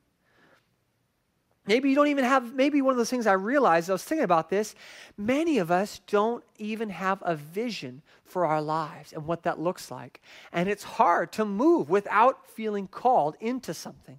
Maybe 1.64 1.90
you 1.90 1.94
don't 1.94 2.08
even 2.08 2.24
have, 2.24 2.54
maybe 2.54 2.82
one 2.82 2.90
of 2.90 2.98
those 2.98 3.10
things 3.10 3.26
I 3.26 3.34
realized, 3.34 3.88
I 3.88 3.92
was 3.92 4.02
thinking 4.02 4.24
about 4.24 4.50
this, 4.50 4.74
many 5.16 5.58
of 5.58 5.70
us 5.70 6.00
don't 6.08 6.42
even 6.58 6.90
have 6.90 7.22
a 7.24 7.36
vision 7.36 8.02
for 8.24 8.44
our 8.44 8.60
lives 8.60 9.12
and 9.12 9.26
what 9.26 9.44
that 9.44 9.60
looks 9.60 9.88
like. 9.88 10.20
And 10.52 10.68
it's 10.68 10.82
hard 10.82 11.30
to 11.32 11.44
move 11.44 11.88
without 11.88 12.48
feeling 12.48 12.88
called 12.88 13.36
into 13.40 13.74
something. 13.74 14.18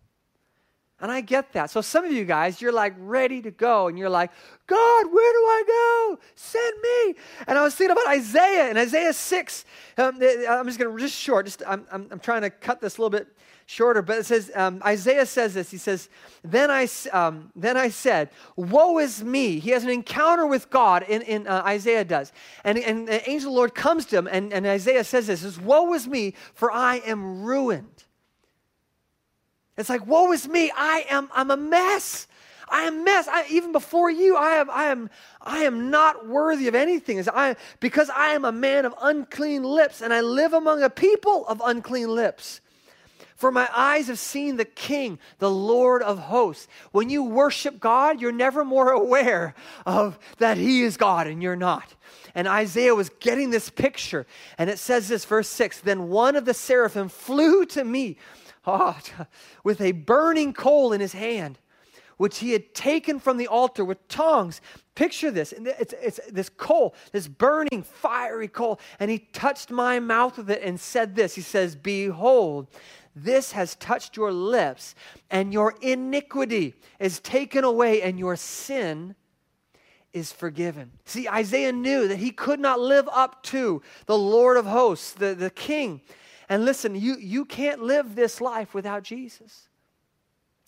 And 1.01 1.11
I 1.11 1.21
get 1.21 1.51
that. 1.53 1.69
So 1.69 1.81
some 1.81 2.05
of 2.05 2.11
you 2.11 2.23
guys, 2.23 2.61
you're 2.61 2.71
like 2.71 2.93
ready 2.97 3.41
to 3.41 3.51
go, 3.51 3.87
and 3.87 3.97
you're 3.97 4.09
like, 4.09 4.31
God, 4.67 5.05
where 5.11 5.33
do 5.33 5.39
I 5.39 5.63
go? 5.67 6.19
Send 6.35 6.75
me. 6.81 7.15
And 7.47 7.57
I 7.57 7.63
was 7.63 7.75
thinking 7.75 7.91
about 7.91 8.07
Isaiah 8.07 8.69
in 8.69 8.77
Isaiah 8.77 9.11
6. 9.11 9.65
Um, 9.97 10.15
I'm 10.15 10.65
just 10.65 10.79
going 10.79 10.95
to, 10.95 10.97
just 10.97 11.15
short, 11.15 11.45
just, 11.45 11.61
I'm, 11.67 11.85
I'm, 11.91 12.07
I'm, 12.11 12.19
trying 12.19 12.43
to 12.43 12.49
cut 12.49 12.79
this 12.79 12.97
a 12.97 13.01
little 13.01 13.09
bit 13.09 13.27
shorter, 13.65 14.01
but 14.01 14.19
it 14.19 14.25
says, 14.25 14.51
um, 14.55 14.81
Isaiah 14.85 15.25
says 15.25 15.53
this. 15.53 15.71
He 15.71 15.77
says, 15.77 16.09
then 16.43 16.71
I, 16.71 16.87
um, 17.11 17.51
then 17.55 17.75
I 17.75 17.89
said, 17.89 18.29
Woe 18.55 18.99
is 18.99 19.23
me. 19.23 19.59
He 19.59 19.71
has 19.71 19.83
an 19.83 19.89
encounter 19.89 20.45
with 20.45 20.69
God, 20.69 21.03
in, 21.03 21.21
in 21.23 21.47
uh, 21.47 21.63
Isaiah 21.65 22.05
does. 22.05 22.31
And, 22.63 22.77
and 22.77 23.07
the 23.07 23.29
angel 23.29 23.49
of 23.49 23.53
the 23.53 23.57
Lord 23.57 23.75
comes 23.75 24.05
to 24.07 24.17
him, 24.17 24.27
and, 24.31 24.53
and 24.53 24.65
Isaiah 24.65 25.03
says 25.03 25.27
this, 25.27 25.41
says, 25.41 25.59
Woe 25.59 25.93
is 25.93 26.07
me, 26.07 26.35
for 26.53 26.71
I 26.71 26.97
am 26.97 27.43
ruined. 27.43 28.05
It's 29.77 29.89
like, 29.89 30.05
woe 30.05 30.31
is 30.31 30.47
me. 30.47 30.71
I 30.75 31.05
am 31.09 31.29
I'm 31.33 31.51
a 31.51 31.57
mess. 31.57 32.27
I 32.69 32.83
am 32.83 33.03
mess. 33.03 33.27
I, 33.27 33.45
even 33.49 33.71
before 33.71 34.09
you, 34.09 34.35
I 34.35 34.53
am, 34.53 34.69
I 34.69 34.85
am, 34.85 35.09
I 35.41 35.59
am 35.59 35.91
not 35.91 36.27
worthy 36.27 36.67
of 36.67 36.75
anything. 36.75 37.23
I, 37.29 37.55
because 37.79 38.09
I 38.09 38.29
am 38.29 38.45
a 38.45 38.51
man 38.51 38.85
of 38.85 38.95
unclean 39.01 39.63
lips, 39.63 40.01
and 40.01 40.13
I 40.13 40.21
live 40.21 40.53
among 40.53 40.81
a 40.81 40.89
people 40.89 41.45
of 41.47 41.61
unclean 41.63 42.07
lips. 42.07 42.61
For 43.35 43.51
my 43.51 43.67
eyes 43.75 44.07
have 44.07 44.19
seen 44.19 44.55
the 44.55 44.65
King, 44.65 45.19
the 45.39 45.51
Lord 45.51 46.01
of 46.01 46.17
hosts. 46.17 46.67
When 46.91 47.09
you 47.09 47.23
worship 47.23 47.79
God, 47.79 48.21
you're 48.21 48.31
never 48.31 48.63
more 48.63 48.91
aware 48.93 49.53
of 49.85 50.17
that 50.37 50.57
He 50.57 50.83
is 50.83 50.97
God 50.97 51.27
and 51.27 51.43
you're 51.43 51.55
not. 51.55 51.93
And 52.35 52.47
Isaiah 52.47 52.95
was 52.95 53.09
getting 53.19 53.49
this 53.49 53.69
picture. 53.69 54.25
And 54.57 54.69
it 54.69 54.79
says 54.79 55.09
this, 55.09 55.25
verse 55.25 55.49
6 55.49 55.81
Then 55.81 56.09
one 56.09 56.35
of 56.35 56.45
the 56.45 56.53
seraphim 56.53 57.09
flew 57.09 57.65
to 57.67 57.83
me 57.83 58.17
oh, 58.65 58.97
with 59.63 59.81
a 59.81 59.91
burning 59.91 60.53
coal 60.53 60.93
in 60.93 61.01
his 61.01 61.13
hand, 61.13 61.59
which 62.17 62.39
he 62.39 62.51
had 62.51 62.73
taken 62.73 63.19
from 63.19 63.37
the 63.37 63.47
altar 63.47 63.83
with 63.83 64.07
tongs. 64.07 64.61
Picture 64.95 65.31
this. 65.31 65.53
It's, 65.53 65.93
it's 66.01 66.19
this 66.31 66.49
coal, 66.49 66.95
this 67.11 67.27
burning, 67.27 67.83
fiery 67.83 68.47
coal. 68.47 68.79
And 68.99 69.09
he 69.09 69.19
touched 69.19 69.71
my 69.71 69.99
mouth 69.99 70.37
with 70.37 70.49
it 70.49 70.61
and 70.61 70.79
said 70.79 71.15
this 71.15 71.35
He 71.35 71.41
says, 71.41 71.75
Behold, 71.75 72.67
this 73.15 73.51
has 73.51 73.75
touched 73.75 74.17
your 74.17 74.31
lips, 74.31 74.95
and 75.29 75.53
your 75.53 75.75
iniquity 75.81 76.73
is 76.99 77.19
taken 77.19 77.63
away, 77.63 78.01
and 78.01 78.17
your 78.17 78.35
sin 78.35 79.15
is 80.13 80.31
forgiven. 80.31 80.91
See, 81.05 81.27
Isaiah 81.27 81.71
knew 81.71 82.07
that 82.07 82.17
he 82.17 82.31
could 82.31 82.59
not 82.59 82.79
live 82.79 83.07
up 83.11 83.43
to 83.43 83.81
the 84.05 84.17
Lord 84.17 84.57
of 84.57 84.65
hosts, 84.65 85.11
the, 85.11 85.33
the 85.33 85.49
king 85.49 86.01
and 86.53 86.65
listen, 86.65 86.93
you, 86.93 87.15
you 87.17 87.45
can't 87.45 87.81
live 87.81 88.13
this 88.13 88.39
life 88.39 88.75
without 88.75 89.01
Jesus. 89.01 89.69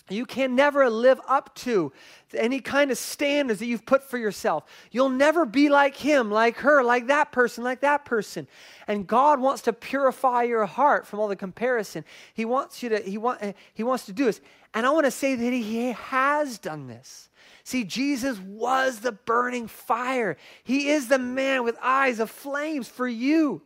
You 0.09 0.25
can 0.25 0.55
never 0.55 0.89
live 0.89 1.21
up 1.27 1.53
to 1.57 1.93
any 2.33 2.59
kind 2.59 2.89
of 2.89 2.97
standards 2.97 3.59
that 3.59 3.67
you've 3.67 3.85
put 3.85 4.03
for 4.03 4.17
yourself. 4.17 4.63
You'll 4.89 5.09
never 5.09 5.45
be 5.45 5.69
like 5.69 5.95
him, 5.95 6.31
like 6.31 6.57
her, 6.57 6.81
like 6.81 7.05
that 7.05 7.31
person, 7.31 7.63
like 7.63 7.81
that 7.81 8.03
person. 8.03 8.47
And 8.87 9.05
God 9.05 9.39
wants 9.39 9.61
to 9.61 9.73
purify 9.73 10.41
your 10.41 10.65
heart 10.65 11.05
from 11.05 11.19
all 11.19 11.27
the 11.27 11.35
comparison. 11.35 12.03
He 12.33 12.45
wants 12.45 12.81
you 12.81 12.89
to, 12.89 12.97
he, 12.97 13.19
want, 13.19 13.43
eh, 13.43 13.53
he 13.75 13.83
wants 13.83 14.07
to 14.07 14.11
do 14.11 14.25
this. 14.25 14.41
And 14.73 14.87
I 14.87 14.89
want 14.89 15.05
to 15.05 15.11
say 15.11 15.35
that 15.35 15.53
he 15.53 15.91
has 15.91 16.57
done 16.57 16.87
this. 16.87 17.29
See, 17.63 17.83
Jesus 17.83 18.39
was 18.39 19.01
the 19.01 19.11
burning 19.11 19.67
fire. 19.67 20.35
He 20.63 20.89
is 20.89 21.09
the 21.09 21.19
man 21.19 21.63
with 21.63 21.77
eyes 21.79 22.19
of 22.19 22.31
flames 22.31 22.87
for 22.87 23.07
you. 23.07 23.61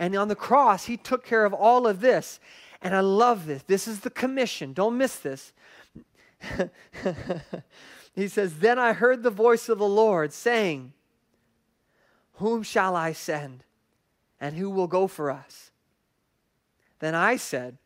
And 0.00 0.16
on 0.16 0.28
the 0.28 0.34
cross, 0.34 0.86
he 0.86 0.96
took 0.96 1.26
care 1.26 1.44
of 1.44 1.52
all 1.52 1.86
of 1.86 2.00
this. 2.00 2.40
And 2.80 2.96
I 2.96 3.00
love 3.00 3.44
this. 3.44 3.62
This 3.64 3.86
is 3.86 4.00
the 4.00 4.08
commission. 4.08 4.72
Don't 4.72 4.96
miss 4.96 5.16
this. 5.16 5.52
he 8.14 8.26
says, 8.26 8.60
Then 8.60 8.78
I 8.78 8.94
heard 8.94 9.22
the 9.22 9.30
voice 9.30 9.68
of 9.68 9.78
the 9.78 9.86
Lord 9.86 10.32
saying, 10.32 10.94
Whom 12.36 12.62
shall 12.62 12.96
I 12.96 13.12
send? 13.12 13.62
And 14.40 14.56
who 14.56 14.70
will 14.70 14.86
go 14.86 15.06
for 15.06 15.30
us? 15.30 15.70
Then 17.00 17.14
I 17.14 17.36
said, 17.36 17.76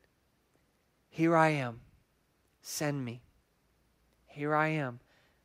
Here 1.10 1.36
I 1.36 1.48
am. 1.48 1.80
Send 2.62 3.04
me. 3.04 3.22
Here 4.28 4.54
I 4.54 4.68
am. 4.68 5.00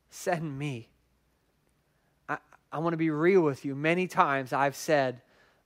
Send 0.08 0.56
me. 0.56 0.88
I, 2.28 2.38
I 2.70 2.78
want 2.78 2.92
to 2.92 2.96
be 2.96 3.10
real 3.10 3.40
with 3.40 3.64
you. 3.64 3.74
Many 3.74 4.06
times 4.06 4.52
I've 4.52 4.76
said, 4.76 5.20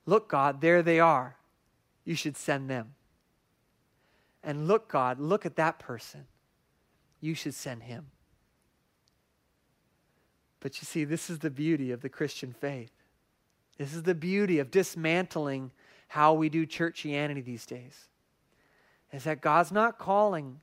Look, 0.06 0.28
God, 0.28 0.60
there 0.60 0.82
they 0.82 1.00
are. 1.00 1.36
You 2.04 2.14
should 2.14 2.36
send 2.36 2.68
them. 2.68 2.94
And 4.42 4.68
look, 4.68 4.88
God, 4.88 5.18
look 5.18 5.46
at 5.46 5.56
that 5.56 5.78
person. 5.78 6.26
You 7.20 7.34
should 7.34 7.54
send 7.54 7.84
him. 7.84 8.06
But 10.60 10.80
you 10.80 10.84
see, 10.84 11.04
this 11.04 11.30
is 11.30 11.38
the 11.38 11.50
beauty 11.50 11.90
of 11.90 12.02
the 12.02 12.08
Christian 12.08 12.52
faith. 12.52 12.92
This 13.78 13.94
is 13.94 14.02
the 14.02 14.14
beauty 14.14 14.58
of 14.58 14.70
dismantling 14.70 15.72
how 16.08 16.34
we 16.34 16.48
do 16.48 16.66
churchianity 16.66 17.44
these 17.44 17.66
days. 17.66 18.08
Is 19.12 19.24
that 19.24 19.40
God's 19.40 19.72
not 19.72 19.98
calling 19.98 20.60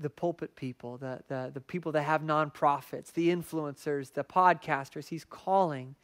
the 0.00 0.10
pulpit 0.10 0.56
people, 0.56 0.96
the, 0.96 1.20
the, 1.28 1.50
the 1.52 1.60
people 1.60 1.92
that 1.92 2.02
have 2.02 2.22
nonprofits, 2.22 3.12
the 3.12 3.28
influencers, 3.28 4.12
the 4.12 4.24
podcasters. 4.24 5.08
He's 5.08 5.24
calling 5.24 5.94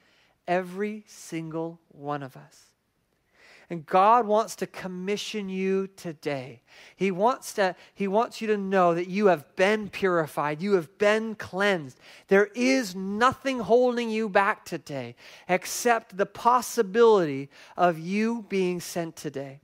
Every 0.46 1.04
single 1.06 1.80
one 1.88 2.22
of 2.22 2.36
us. 2.36 2.66
And 3.68 3.84
God 3.84 4.28
wants 4.28 4.54
to 4.56 4.66
commission 4.66 5.48
you 5.48 5.88
today. 5.88 6.62
He 6.94 7.10
wants 7.10 7.52
to 7.54 7.74
he 7.94 8.06
wants 8.06 8.40
you 8.40 8.46
to 8.46 8.56
know 8.56 8.94
that 8.94 9.08
you 9.08 9.26
have 9.26 9.56
been 9.56 9.88
purified, 9.88 10.62
you 10.62 10.74
have 10.74 10.98
been 10.98 11.34
cleansed. 11.34 11.98
There 12.28 12.48
is 12.54 12.94
nothing 12.94 13.58
holding 13.58 14.08
you 14.08 14.28
back 14.28 14.64
today 14.64 15.16
except 15.48 16.16
the 16.16 16.26
possibility 16.26 17.50
of 17.76 17.98
you 17.98 18.44
being 18.48 18.80
sent 18.80 19.16
today. 19.16 19.60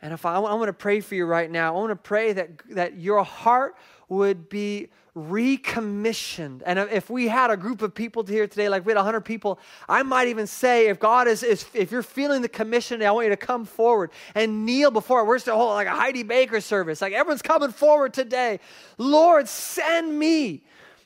And 0.00 0.12
if 0.12 0.26
I, 0.26 0.34
I 0.34 0.38
want 0.38 0.68
to 0.68 0.74
pray 0.74 1.00
for 1.00 1.14
you 1.14 1.24
right 1.24 1.50
now, 1.50 1.74
I 1.74 1.78
want 1.78 1.90
to 1.90 1.96
pray 1.96 2.34
that, 2.34 2.50
that 2.70 2.98
your 2.98 3.22
heart 3.24 3.74
would 4.08 4.48
be 4.48 4.88
recommissioned. 5.14 6.62
And 6.66 6.78
if 6.78 7.08
we 7.08 7.28
had 7.28 7.50
a 7.50 7.56
group 7.56 7.82
of 7.82 7.94
people 7.94 8.24
here 8.24 8.46
today, 8.46 8.68
like 8.68 8.84
we 8.84 8.90
had 8.90 8.96
100 8.96 9.20
people, 9.20 9.60
I 9.88 10.02
might 10.02 10.28
even 10.28 10.46
say, 10.46 10.88
if 10.88 10.98
God 10.98 11.28
is, 11.28 11.42
is 11.42 11.66
if 11.72 11.92
you're 11.92 12.02
feeling 12.02 12.42
the 12.42 12.48
commission, 12.48 13.02
I 13.02 13.10
want 13.12 13.26
you 13.26 13.30
to 13.30 13.36
come 13.36 13.64
forward 13.64 14.10
and 14.34 14.66
kneel 14.66 14.90
before. 14.90 15.24
We're 15.24 15.36
just 15.36 15.48
hold 15.48 15.74
like 15.74 15.86
a 15.86 15.94
Heidi 15.94 16.24
Baker 16.24 16.60
service. 16.60 17.00
Like 17.00 17.12
everyone's 17.12 17.42
coming 17.42 17.70
forward 17.70 18.12
today. 18.12 18.58
Lord, 18.98 19.48
send 19.48 20.18
me. 20.18 20.62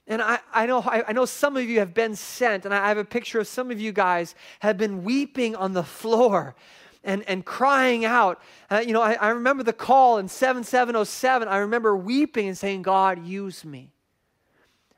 And 0.07 0.22
I, 0.22 0.38
I, 0.55 0.64
know, 0.64 0.80
I, 0.80 1.05
I, 1.09 1.12
know 1.12 1.26
some 1.26 1.59
of 1.59 1.64
you 1.64 1.80
have 1.80 1.92
been 1.92 2.16
sent, 2.16 2.64
and 2.64 2.72
I 2.72 2.88
have 2.88 2.96
a 2.96 3.05
picture 3.05 3.40
of 3.40 3.46
some 3.46 3.70
of 3.70 3.78
you 3.78 3.92
guys 3.92 4.34
have 4.61 4.78
been 4.78 5.05
weeping 5.05 5.55
on 5.55 5.74
the 5.74 5.82
floor 5.82 6.55
and, 7.09 7.27
and 7.27 7.43
crying 7.45 8.05
out. 8.05 8.41
Uh, 8.71 8.83
you 8.87 8.93
know, 8.93 9.01
I, 9.01 9.15
I 9.15 9.29
remember 9.31 9.63
the 9.63 9.73
call 9.73 10.19
in 10.19 10.29
7707. 10.29 11.49
I 11.49 11.57
remember 11.57 11.97
weeping 11.97 12.49
and 12.49 12.57
saying, 12.57 12.83
God, 12.83 13.27
use 13.27 13.65
me. 13.65 13.91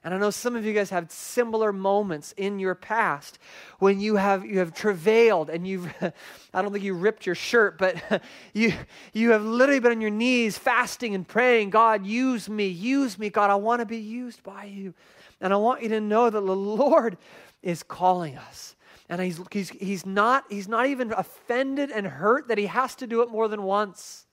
And 0.03 0.13
I 0.13 0.19
know 0.19 0.31
some 0.31 0.57
of 0.57 0.65
you 0.65 0.73
guys 0.73 0.91
have 0.91 1.11
similar 1.13 1.73
moments 1.73 2.33
in 2.37 2.59
your 2.59 2.75
past 2.75 3.39
when 3.81 4.01
you 4.01 4.17
have 4.17 4.47
you 4.47 4.59
have 4.59 4.73
travailed 4.73 5.51
and 5.51 5.69
you've 5.69 5.93
I 6.55 6.63
don't 6.63 6.73
think 6.73 6.83
you 6.83 6.95
ripped 6.95 7.27
your 7.27 7.35
shirt, 7.35 7.79
but 7.79 8.03
you 8.55 8.73
you 9.13 9.31
have 9.33 9.45
literally 9.45 9.79
been 9.79 9.93
on 9.93 10.01
your 10.01 10.11
knees 10.11 10.57
fasting 10.57 11.15
and 11.15 11.29
praying, 11.29 11.71
God, 11.71 12.07
use 12.07 12.49
me, 12.49 12.67
use 12.67 13.19
me, 13.19 13.29
God, 13.29 13.51
I 13.51 13.57
want 13.57 13.81
to 13.81 13.87
be 13.87 13.99
used 13.99 14.43
by 14.43 14.65
you. 14.65 14.95
And 15.41 15.53
I 15.53 15.57
want 15.57 15.83
you 15.83 15.91
to 15.91 16.01
know 16.01 16.29
that 16.29 16.41
the 16.41 16.57
Lord 16.57 17.19
is 17.63 17.83
calling 17.83 18.37
us. 18.37 18.75
And 19.11 19.21
he's, 19.21 19.41
he's, 19.51 19.71
he's, 19.71 20.07
not, 20.07 20.45
he's 20.49 20.69
not 20.69 20.87
even 20.87 21.13
offended 21.13 21.91
and 21.91 22.07
hurt 22.07 22.47
that 22.47 22.59
he 22.59 22.67
has 22.67 22.95
to 22.95 23.09
do 23.09 23.23
it 23.23 23.29
more 23.29 23.49
than 23.49 23.65
once. 23.65 24.25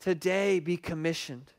Today, 0.00 0.60
be 0.60 0.78
commissioned. 0.78 1.52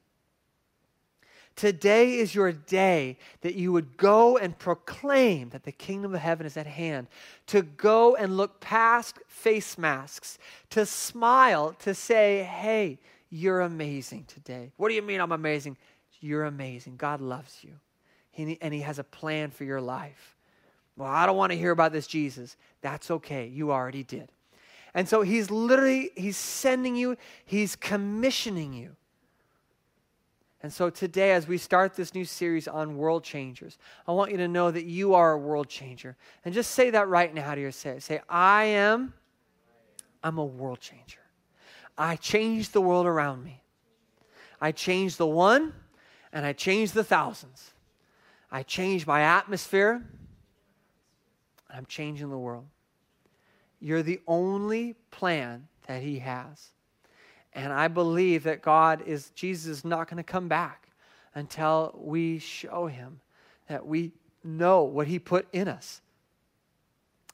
Today 1.56 2.16
is 2.16 2.34
your 2.34 2.51
day 2.51 3.20
that 3.41 3.54
you 3.54 3.72
would 3.72 3.97
go 3.97 4.36
and 4.36 4.58
proclaim 4.58 5.49
that 5.49 5.62
the 5.62 5.72
kingdom 5.72 6.16
of 6.16 6.20
heaven 6.20 6.47
is 6.47 6.58
at 6.58 6.66
hand. 6.66 7.08
To 7.47 7.62
go 7.62 8.16
and 8.16 8.36
look 8.36 8.60
past 8.60 9.20
face 9.28 9.78
masks, 9.78 10.39
to 10.72 10.88
smile, 10.88 11.76
to 11.84 11.93
say, 11.93 12.41
hey, 12.41 12.97
you're 13.30 13.62
amazing 13.62 14.26
today. 14.26 14.72
What 14.78 14.89
do 14.89 14.95
you 14.95 15.04
mean 15.04 15.22
I'm 15.22 15.32
amazing? 15.32 15.78
You're 16.20 16.45
amazing. 16.45 16.95
God 16.95 17.22
loves 17.22 17.64
you, 17.64 17.74
and 18.36 18.74
He 18.74 18.80
has 18.82 18.97
a 18.97 19.04
plan 19.04 19.51
for 19.51 19.66
your 19.66 19.82
life. 19.82 20.36
Well, 20.95 21.09
I 21.09 21.25
don't 21.25 21.37
want 21.37 21.51
to 21.51 21.57
hear 21.57 21.71
about 21.71 21.91
this 21.91 22.07
Jesus. 22.07 22.55
That's 22.81 23.09
okay. 23.09 23.47
You 23.47 23.71
already 23.71 24.03
did. 24.03 24.31
And 24.93 25.09
so 25.09 25.21
He's 25.21 25.49
literally, 25.49 26.11
He's 26.15 26.37
sending 26.37 26.95
you, 26.95 27.17
He's 27.45 27.75
commissioning 27.75 28.73
you. 28.73 28.95
And 30.61 30.71
so 30.71 30.89
today, 30.89 31.33
as 31.33 31.45
we 31.45 31.57
start 31.57 31.93
this 31.93 32.13
new 32.13 32.23
series 32.23 32.69
on 32.69 32.95
world 32.95 33.25
changers, 33.25 33.77
I 34.07 34.13
want 34.13 34.31
you 34.31 34.37
to 34.37 34.47
know 34.47 34.71
that 34.71 34.85
you 34.85 35.13
are 35.13 35.33
a 35.33 35.37
world 35.37 35.67
changer. 35.67 36.15
And 36.45 36.53
just 36.53 36.71
say 36.71 36.89
that 36.91 37.09
right 37.09 37.33
now 37.33 37.53
to 37.53 37.59
yourself. 37.59 38.03
Say, 38.03 38.21
I 38.29 38.63
am, 38.65 39.13
I'm 40.23 40.37
a 40.37 40.45
world 40.45 40.79
changer. 40.79 41.19
I 41.97 42.15
change 42.15 42.69
the 42.69 42.79
world 42.79 43.05
around 43.05 43.43
me. 43.43 43.61
I 44.61 44.71
change 44.71 45.17
the 45.17 45.27
one 45.27 45.73
and 46.31 46.45
I 46.45 46.53
change 46.53 46.93
the 46.93 47.03
thousands. 47.03 47.71
I 48.49 48.63
change 48.63 49.05
my 49.05 49.21
atmosphere. 49.21 50.01
I'm 51.74 51.86
changing 51.86 52.30
the 52.30 52.38
world. 52.38 52.65
You're 53.80 54.03
the 54.03 54.21
only 54.28 54.95
plan 55.11 55.67
that 55.88 56.01
He 56.01 56.19
has. 56.19 56.69
And 57.53 57.71
I 57.71 57.88
believe 57.88 58.43
that 58.43 58.61
God 58.61 59.03
is, 59.05 59.30
Jesus 59.32 59.67
is 59.67 59.86
not 59.86 60.09
going 60.09 60.17
to 60.17 60.24
come 60.24 60.47
back 60.47 60.88
until 61.36 61.93
we 61.97 62.39
show 62.39 62.88
him 62.88 63.19
that 63.67 63.86
we 63.86 64.11
know 64.43 64.84
what 64.84 65.07
he 65.07 65.19
put 65.19 65.47
in 65.53 65.67
us. 65.67 66.01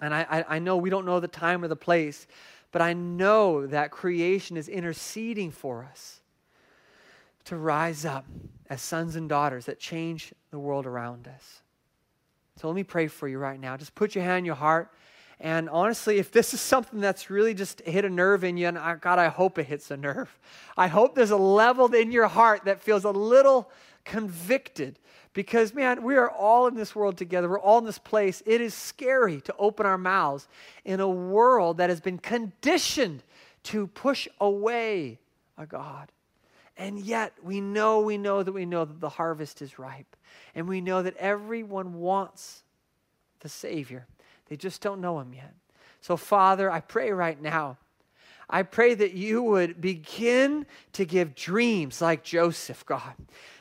And 0.01 0.13
I, 0.13 0.25
I, 0.29 0.55
I, 0.55 0.59
know 0.59 0.77
we 0.77 0.89
don't 0.89 1.05
know 1.05 1.19
the 1.19 1.27
time 1.27 1.63
or 1.63 1.67
the 1.67 1.75
place, 1.75 2.27
but 2.71 2.81
I 2.81 2.93
know 2.93 3.67
that 3.67 3.91
creation 3.91 4.55
is 4.55 4.69
interceding 4.69 5.51
for 5.51 5.83
us 5.83 6.21
to 7.45 7.57
rise 7.57 8.05
up 8.05 8.25
as 8.69 8.81
sons 8.81 9.15
and 9.15 9.27
daughters 9.27 9.65
that 9.65 9.79
change 9.79 10.33
the 10.51 10.59
world 10.59 10.85
around 10.85 11.27
us. 11.27 11.61
So 12.59 12.67
let 12.67 12.75
me 12.75 12.83
pray 12.83 13.07
for 13.07 13.25
you 13.25 13.37
right 13.37 13.57
now. 13.57 13.77
Just 13.77 13.95
put 13.95 14.15
your 14.15 14.23
hand 14.25 14.37
on 14.39 14.45
your 14.45 14.55
heart. 14.55 14.91
And 15.39 15.69
honestly, 15.69 16.17
if 16.17 16.29
this 16.29 16.53
is 16.53 16.59
something 16.59 16.99
that's 16.99 17.29
really 17.29 17.53
just 17.53 17.79
hit 17.81 18.03
a 18.03 18.09
nerve 18.09 18.43
in 18.43 18.57
you, 18.57 18.67
and 18.67 18.77
I, 18.77 18.95
God, 18.95 19.17
I 19.17 19.29
hope 19.29 19.57
it 19.57 19.67
hits 19.67 19.91
a 19.91 19.95
nerve. 19.95 20.37
I 20.75 20.87
hope 20.87 21.15
there's 21.15 21.31
a 21.31 21.37
level 21.37 21.93
in 21.93 22.11
your 22.11 22.27
heart 22.27 22.65
that 22.65 22.81
feels 22.81 23.05
a 23.05 23.11
little 23.11 23.71
convicted 24.03 24.99
because, 25.31 25.73
man, 25.73 26.03
we 26.03 26.17
are 26.17 26.29
all 26.29 26.67
in 26.67 26.75
this 26.75 26.93
world 26.93 27.17
together. 27.17 27.47
We're 27.47 27.61
all 27.61 27.77
in 27.77 27.85
this 27.85 27.97
place. 27.97 28.43
It 28.45 28.59
is 28.59 28.73
scary 28.73 29.39
to 29.41 29.55
open 29.57 29.85
our 29.85 29.97
mouths 29.97 30.49
in 30.83 30.99
a 30.99 31.07
world 31.07 31.77
that 31.77 31.89
has 31.89 32.01
been 32.01 32.17
conditioned 32.17 33.23
to 33.63 33.87
push 33.87 34.27
away 34.41 35.19
a 35.57 35.65
God. 35.65 36.11
And 36.79 36.97
yet, 36.97 37.33
we 37.43 37.59
know, 37.59 37.99
we 37.99 38.17
know 38.17 38.41
that 38.41 38.53
we 38.53 38.65
know 38.65 38.85
that 38.85 39.01
the 39.01 39.09
harvest 39.09 39.61
is 39.61 39.77
ripe. 39.77 40.15
And 40.55 40.67
we 40.67 40.79
know 40.79 41.03
that 41.03 41.17
everyone 41.17 41.95
wants 41.95 42.63
the 43.41 43.49
Savior. 43.49 44.07
They 44.47 44.55
just 44.55 44.81
don't 44.81 45.01
know 45.01 45.19
him 45.19 45.33
yet. 45.33 45.53
So, 45.99 46.15
Father, 46.15 46.71
I 46.71 46.79
pray 46.79 47.11
right 47.11 47.39
now. 47.39 47.77
I 48.49 48.63
pray 48.63 48.95
that 48.95 49.11
you 49.11 49.43
would 49.43 49.81
begin 49.81 50.65
to 50.93 51.05
give 51.05 51.35
dreams 51.35 52.01
like 52.01 52.23
Joseph, 52.23 52.85
God. 52.85 53.13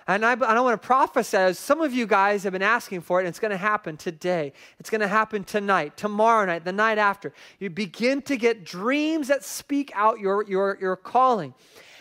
And 0.06 0.24
I, 0.24 0.32
I 0.32 0.54
don't 0.54 0.64
want 0.64 0.80
to 0.80 0.86
prophesy. 0.86 1.52
Some 1.54 1.80
of 1.80 1.92
you 1.92 2.06
guys 2.06 2.44
have 2.44 2.52
been 2.52 2.62
asking 2.62 3.00
for 3.00 3.18
it, 3.18 3.24
and 3.24 3.28
it's 3.28 3.40
going 3.40 3.50
to 3.50 3.58
happen 3.58 3.96
today. 3.96 4.52
It's 4.78 4.90
going 4.90 5.02
to 5.02 5.08
happen 5.08 5.42
tonight, 5.42 5.96
tomorrow 5.96 6.46
night, 6.46 6.64
the 6.64 6.72
night 6.72 6.98
after. 6.98 7.34
You 7.58 7.68
begin 7.68 8.22
to 8.22 8.36
get 8.36 8.64
dreams 8.64 9.26
that 9.28 9.44
speak 9.44 9.90
out 9.94 10.20
your, 10.20 10.44
your, 10.44 10.78
your 10.80 10.96
calling. 10.96 11.52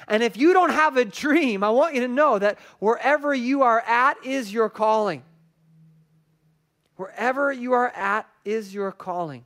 And 0.07 0.23
if 0.23 0.37
you 0.37 0.53
don't 0.53 0.69
have 0.69 0.95
a 0.97 1.05
dream, 1.05 1.63
I 1.63 1.69
want 1.69 1.95
you 1.95 2.01
to 2.01 2.07
know 2.07 2.39
that 2.39 2.57
wherever 2.79 3.33
you 3.33 3.63
are 3.63 3.81
at 3.81 4.17
is 4.23 4.53
your 4.53 4.69
calling. 4.69 5.23
Wherever 6.95 7.51
you 7.51 7.73
are 7.73 7.89
at 7.89 8.27
is 8.45 8.73
your 8.73 8.91
calling. 8.91 9.45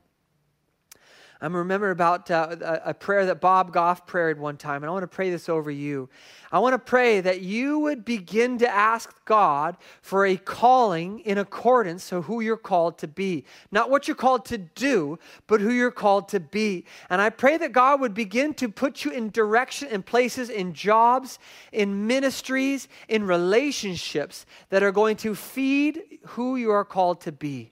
I'm 1.43 1.55
remember 1.55 1.89
about 1.89 2.29
uh, 2.29 2.55
a, 2.85 2.93
prayer 2.93 3.25
that 3.25 3.41
Bob 3.41 3.73
Goff 3.73 4.05
prayed 4.05 4.37
one 4.37 4.57
time, 4.57 4.83
and 4.83 4.85
I 4.85 4.93
want 4.93 5.01
to 5.01 5.07
pray 5.07 5.31
this 5.31 5.49
over 5.49 5.71
you. 5.71 6.07
I 6.51 6.59
want 6.59 6.73
to 6.73 6.79
pray 6.79 7.19
that 7.19 7.41
you 7.41 7.79
would 7.79 8.05
begin 8.05 8.59
to 8.59 8.69
ask 8.69 9.09
God 9.25 9.77
for 10.03 10.23
a 10.23 10.37
calling 10.37 11.19
in 11.21 11.39
accordance 11.39 12.09
to 12.09 12.21
who 12.21 12.41
you're 12.41 12.57
called 12.57 12.99
to 12.99 13.07
be. 13.07 13.45
Not 13.71 13.89
what 13.89 14.07
you're 14.07 14.13
called 14.13 14.45
to 14.45 14.59
do, 14.59 15.17
but 15.47 15.61
who 15.61 15.71
you're 15.71 15.89
called 15.89 16.29
to 16.29 16.39
be. 16.39 16.85
And 17.09 17.19
I 17.19 17.31
pray 17.31 17.57
that 17.57 17.71
God 17.71 18.01
would 18.01 18.13
begin 18.13 18.53
to 18.55 18.69
put 18.69 19.03
you 19.03 19.09
in 19.09 19.31
direction 19.31 19.87
in 19.87 20.03
places, 20.03 20.51
in 20.51 20.73
jobs, 20.73 21.39
in 21.71 22.05
ministries, 22.05 22.87
in 23.07 23.23
relationships 23.23 24.45
that 24.69 24.83
are 24.83 24.91
going 24.91 25.17
to 25.17 25.33
feed 25.33 26.03
who 26.27 26.55
you 26.55 26.69
are 26.69 26.85
called 26.85 27.21
to 27.21 27.31
be 27.31 27.71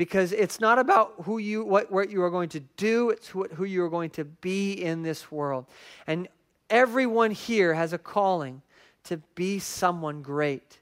because 0.00 0.32
it's 0.32 0.60
not 0.60 0.78
about 0.78 1.12
who 1.24 1.36
you 1.36 1.62
what, 1.62 1.92
what 1.92 2.08
you 2.08 2.22
are 2.22 2.30
going 2.30 2.48
to 2.48 2.60
do 2.78 3.10
it's 3.10 3.28
who, 3.28 3.44
who 3.48 3.64
you 3.64 3.84
are 3.84 3.90
going 3.90 4.08
to 4.08 4.24
be 4.24 4.72
in 4.72 5.02
this 5.02 5.30
world 5.30 5.66
and 6.06 6.26
everyone 6.70 7.30
here 7.30 7.74
has 7.74 7.92
a 7.92 7.98
calling 7.98 8.62
to 9.04 9.18
be 9.34 9.58
someone 9.58 10.22
great 10.22 10.78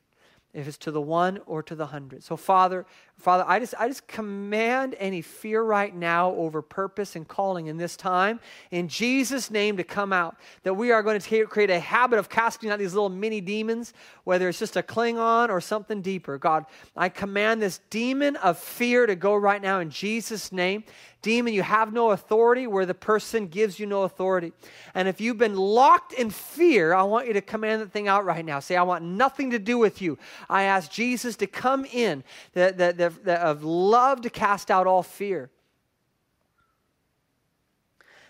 if 0.54 0.68
it's 0.68 0.76
to 0.76 0.92
the 0.92 1.00
one 1.00 1.40
or 1.46 1.62
to 1.62 1.74
the 1.74 1.86
hundred. 1.86 2.22
So, 2.22 2.36
Father, 2.36 2.86
Father, 3.18 3.44
I 3.48 3.58
just, 3.58 3.74
I 3.76 3.88
just 3.88 4.06
command 4.06 4.94
any 4.98 5.22
fear 5.22 5.60
right 5.60 5.92
now 5.92 6.30
over 6.34 6.62
purpose 6.62 7.16
and 7.16 7.26
calling 7.26 7.66
in 7.66 7.76
this 7.76 7.96
time 7.96 8.38
in 8.70 8.86
Jesus' 8.86 9.50
name 9.50 9.76
to 9.76 9.82
come 9.82 10.12
out. 10.12 10.36
That 10.62 10.74
we 10.74 10.92
are 10.92 11.02
going 11.02 11.18
to 11.18 11.46
create 11.46 11.70
a 11.70 11.80
habit 11.80 12.20
of 12.20 12.28
casting 12.28 12.70
out 12.70 12.78
these 12.78 12.94
little 12.94 13.08
mini 13.08 13.40
demons, 13.40 13.92
whether 14.22 14.48
it's 14.48 14.60
just 14.60 14.76
a 14.76 14.84
Klingon 14.84 15.48
or 15.48 15.60
something 15.60 16.00
deeper. 16.00 16.38
God, 16.38 16.66
I 16.96 17.08
command 17.08 17.60
this 17.60 17.80
demon 17.90 18.36
of 18.36 18.56
fear 18.56 19.04
to 19.06 19.16
go 19.16 19.34
right 19.34 19.60
now 19.60 19.80
in 19.80 19.90
Jesus' 19.90 20.52
name. 20.52 20.84
Demon, 21.20 21.52
you 21.52 21.62
have 21.62 21.92
no 21.92 22.12
authority 22.12 22.68
where 22.68 22.86
the 22.86 22.94
person 22.94 23.48
gives 23.48 23.80
you 23.80 23.86
no 23.86 24.04
authority. 24.04 24.52
And 24.94 25.08
if 25.08 25.20
you've 25.20 25.36
been 25.36 25.56
locked 25.56 26.12
in 26.12 26.30
fear, 26.30 26.94
I 26.94 27.02
want 27.02 27.26
you 27.26 27.32
to 27.32 27.40
command 27.40 27.82
that 27.82 27.90
thing 27.90 28.06
out 28.06 28.24
right 28.24 28.44
now. 28.44 28.60
Say, 28.60 28.76
I 28.76 28.84
want 28.84 29.02
nothing 29.02 29.50
to 29.50 29.58
do 29.58 29.78
with 29.78 30.00
you. 30.00 30.16
I 30.48 30.62
ask 30.62 30.88
Jesus 30.92 31.34
to 31.38 31.48
come 31.48 31.84
in, 31.86 32.22
that, 32.52 32.78
that, 32.78 32.98
that, 32.98 33.07
that 33.24 33.40
of 33.40 33.64
love 33.64 34.22
to 34.22 34.30
cast 34.30 34.70
out 34.70 34.86
all 34.86 35.02
fear. 35.02 35.50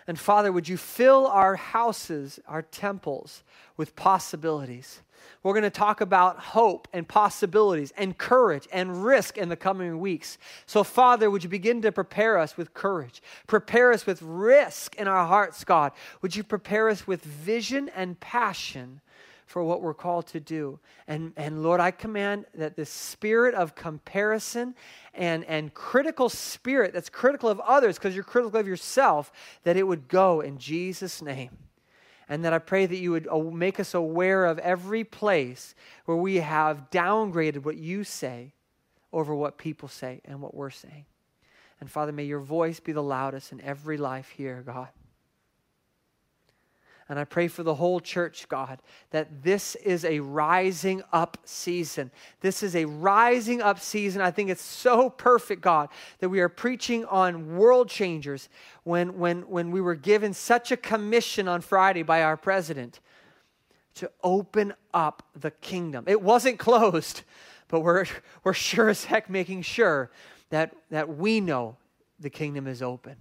And 0.06 0.18
Father, 0.18 0.50
would 0.50 0.68
you 0.68 0.78
fill 0.78 1.26
our 1.26 1.56
houses, 1.56 2.40
our 2.46 2.62
temples, 2.62 3.42
with 3.76 3.94
possibilities? 3.94 5.02
We're 5.42 5.52
going 5.52 5.62
to 5.64 5.70
talk 5.70 6.00
about 6.00 6.38
hope 6.38 6.88
and 6.92 7.06
possibilities 7.06 7.92
and 7.96 8.16
courage 8.16 8.66
and 8.72 9.04
risk 9.04 9.36
in 9.36 9.50
the 9.50 9.56
coming 9.56 10.00
weeks. 10.00 10.38
So, 10.66 10.82
Father, 10.82 11.30
would 11.30 11.44
you 11.44 11.50
begin 11.50 11.82
to 11.82 11.92
prepare 11.92 12.38
us 12.38 12.56
with 12.56 12.74
courage? 12.74 13.22
Prepare 13.46 13.92
us 13.92 14.06
with 14.06 14.22
risk 14.22 14.96
in 14.96 15.06
our 15.06 15.26
hearts, 15.26 15.62
God. 15.64 15.92
Would 16.22 16.34
you 16.34 16.42
prepare 16.42 16.88
us 16.88 17.06
with 17.06 17.22
vision 17.22 17.90
and 17.94 18.18
passion 18.18 19.00
for 19.48 19.64
what 19.64 19.80
we're 19.80 19.94
called 19.94 20.26
to 20.28 20.40
do? 20.40 20.78
And, 21.06 21.32
and 21.36 21.62
Lord, 21.62 21.80
I 21.80 21.90
command 21.90 22.44
that 22.54 22.76
the 22.76 22.84
spirit 22.84 23.54
of 23.54 23.74
comparison 23.74 24.74
and, 25.14 25.44
and 25.46 25.72
critical 25.72 26.28
spirit 26.28 26.92
that's 26.92 27.08
critical 27.08 27.48
of 27.48 27.58
others 27.60 27.96
because 27.96 28.14
you're 28.14 28.24
critical 28.24 28.60
of 28.60 28.68
yourself, 28.68 29.32
that 29.64 29.76
it 29.76 29.86
would 29.86 30.06
go 30.06 30.42
in 30.42 30.58
Jesus' 30.58 31.22
name 31.22 31.50
and 32.28 32.44
that 32.44 32.52
I 32.52 32.58
pray 32.58 32.84
that 32.84 32.98
you 32.98 33.10
would 33.12 33.26
uh, 33.26 33.38
make 33.38 33.80
us 33.80 33.94
aware 33.94 34.44
of 34.44 34.58
every 34.58 35.02
place 35.02 35.74
where 36.04 36.16
we 36.16 36.36
have 36.36 36.90
downgraded 36.90 37.64
what 37.64 37.78
you 37.78 38.04
say 38.04 38.52
over 39.14 39.34
what 39.34 39.56
people 39.56 39.88
say 39.88 40.20
and 40.26 40.42
what 40.42 40.54
we're 40.54 40.68
saying. 40.68 41.06
And 41.80 41.90
Father, 41.90 42.12
may 42.12 42.24
your 42.24 42.40
voice 42.40 42.80
be 42.80 42.92
the 42.92 43.02
loudest 43.02 43.52
in 43.52 43.62
every 43.62 43.96
life 43.96 44.28
here, 44.36 44.62
God. 44.66 44.88
And 47.08 47.18
I 47.18 47.24
pray 47.24 47.48
for 47.48 47.62
the 47.62 47.74
whole 47.74 48.00
church, 48.00 48.48
God, 48.50 48.82
that 49.12 49.42
this 49.42 49.76
is 49.76 50.04
a 50.04 50.20
rising 50.20 51.02
up 51.10 51.38
season. 51.44 52.10
This 52.42 52.62
is 52.62 52.76
a 52.76 52.84
rising 52.84 53.62
up 53.62 53.80
season. 53.80 54.20
I 54.20 54.30
think 54.30 54.50
it's 54.50 54.62
so 54.62 55.08
perfect, 55.08 55.62
God, 55.62 55.88
that 56.18 56.28
we 56.28 56.40
are 56.40 56.50
preaching 56.50 57.06
on 57.06 57.56
world 57.56 57.88
changers 57.88 58.50
when, 58.84 59.18
when, 59.18 59.48
when 59.48 59.70
we 59.70 59.80
were 59.80 59.94
given 59.94 60.34
such 60.34 60.70
a 60.70 60.76
commission 60.76 61.48
on 61.48 61.62
Friday 61.62 62.02
by 62.02 62.22
our 62.22 62.36
president 62.36 63.00
to 63.94 64.10
open 64.22 64.74
up 64.92 65.22
the 65.34 65.50
kingdom. 65.50 66.04
It 66.06 66.20
wasn't 66.20 66.58
closed, 66.58 67.22
but 67.68 67.80
we're, 67.80 68.04
we're 68.44 68.52
sure 68.52 68.90
as 68.90 69.04
heck 69.04 69.30
making 69.30 69.62
sure 69.62 70.10
that, 70.50 70.74
that 70.90 71.16
we 71.16 71.40
know 71.40 71.76
the 72.20 72.30
kingdom 72.30 72.66
is 72.66 72.82
open. 72.82 73.16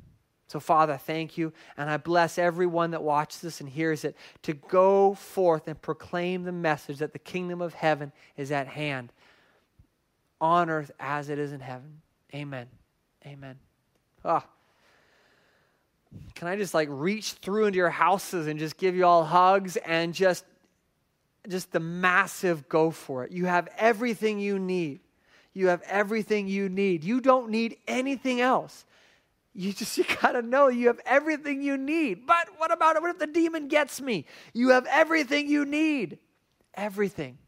So, 0.47 0.59
Father, 0.59 0.97
thank 0.97 1.37
you. 1.37 1.51
And 1.75 1.89
I 1.89 1.97
bless 1.97 2.37
everyone 2.37 2.91
that 2.91 3.03
watches 3.03 3.41
this 3.41 3.59
and 3.59 3.69
hears 3.69 4.05
it 4.05 4.15
to 4.43 4.53
go 4.53 5.13
forth 5.13 5.67
and 5.67 5.79
proclaim 5.81 6.43
the 6.43 6.53
message 6.53 6.99
that 6.99 7.13
the 7.13 7.19
kingdom 7.19 7.61
of 7.61 7.73
heaven 7.73 8.13
is 8.37 8.51
at 8.51 8.67
hand 8.67 9.11
on 10.39 10.69
earth 10.69 10.91
as 10.99 11.29
it 11.29 11.37
is 11.37 11.51
in 11.51 11.59
heaven. 11.59 12.01
Amen. 12.33 12.67
Amen. 13.25 13.57
Ah. 14.23 14.45
Can 16.35 16.47
I 16.47 16.55
just 16.55 16.73
like 16.73 16.87
reach 16.89 17.33
through 17.33 17.65
into 17.65 17.77
your 17.77 17.89
houses 17.89 18.47
and 18.47 18.57
just 18.57 18.77
give 18.77 18.95
you 18.95 19.05
all 19.05 19.25
hugs 19.25 19.75
and 19.77 20.13
just 20.13 20.45
just 21.49 21.71
the 21.71 21.79
massive 21.79 22.67
go 22.67 22.91
for 22.91 23.23
it. 23.23 23.31
You 23.31 23.45
have 23.45 23.69
everything 23.77 24.39
you 24.39 24.59
need. 24.59 24.99
You 25.53 25.67
have 25.67 25.81
everything 25.83 26.47
you 26.47 26.69
need. 26.69 27.03
You 27.03 27.21
don't 27.21 27.49
need 27.49 27.77
anything 27.87 28.41
else. 28.41 28.85
You 29.59 29.73
just 29.73 29.97
you 29.97 30.05
gotta 30.21 30.43
know 30.43 30.67
you 30.67 30.85
have 30.85 30.99
everything 31.03 31.63
you 31.63 31.77
need. 31.77 32.27
But 32.27 32.47
what 32.57 32.71
about 32.71 32.95
it? 32.95 33.01
What 33.01 33.09
if 33.09 33.17
the 33.17 33.25
demon 33.25 33.67
gets 33.67 33.99
me? 33.99 34.25
You 34.53 34.69
have 34.69 34.85
everything 34.85 35.47
you 35.47 35.65
need. 35.65 36.19
Everything. 36.75 37.39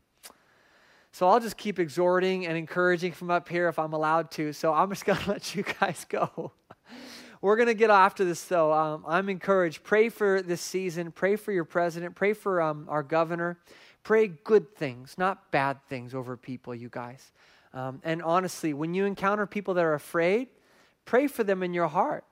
So 1.11 1.27
I'll 1.27 1.39
just 1.39 1.55
keep 1.55 1.77
exhorting 1.77 2.47
and 2.47 2.57
encouraging 2.57 3.11
from 3.11 3.29
up 3.29 3.47
here 3.47 3.67
if 3.67 3.77
I'm 3.77 3.93
allowed 3.93 4.31
to. 4.31 4.53
So 4.53 4.73
I'm 4.73 4.89
just 4.89 5.05
gonna 5.05 5.21
let 5.27 5.53
you 5.53 5.63
guys 5.79 6.03
go. 6.09 6.51
We're 7.41 7.55
to 7.63 7.73
get 7.75 7.91
after 7.91 8.25
this, 8.25 8.43
though. 8.45 8.73
Um, 8.73 9.05
I'm 9.07 9.29
encouraged. 9.29 9.83
Pray 9.83 10.09
for 10.09 10.41
this 10.41 10.61
season. 10.61 11.11
Pray 11.11 11.35
for 11.35 11.51
your 11.51 11.63
president. 11.63 12.15
Pray 12.15 12.33
for 12.33 12.59
um, 12.59 12.87
our 12.89 13.03
governor. 13.03 13.59
Pray 14.03 14.27
good 14.27 14.75
things, 14.75 15.15
not 15.17 15.51
bad 15.51 15.77
things 15.87 16.15
over 16.15 16.35
people, 16.35 16.73
you 16.73 16.89
guys. 16.89 17.31
Um, 17.73 18.01
and 18.03 18.23
honestly, 18.23 18.73
when 18.73 18.93
you 18.95 19.05
encounter 19.05 19.45
people 19.45 19.75
that 19.75 19.85
are 19.85 19.93
afraid, 19.93 20.47
pray 21.09 21.25
for 21.25 21.43
them 21.43 21.63
in 21.63 21.73
your 21.73 21.87
heart. 21.87 22.23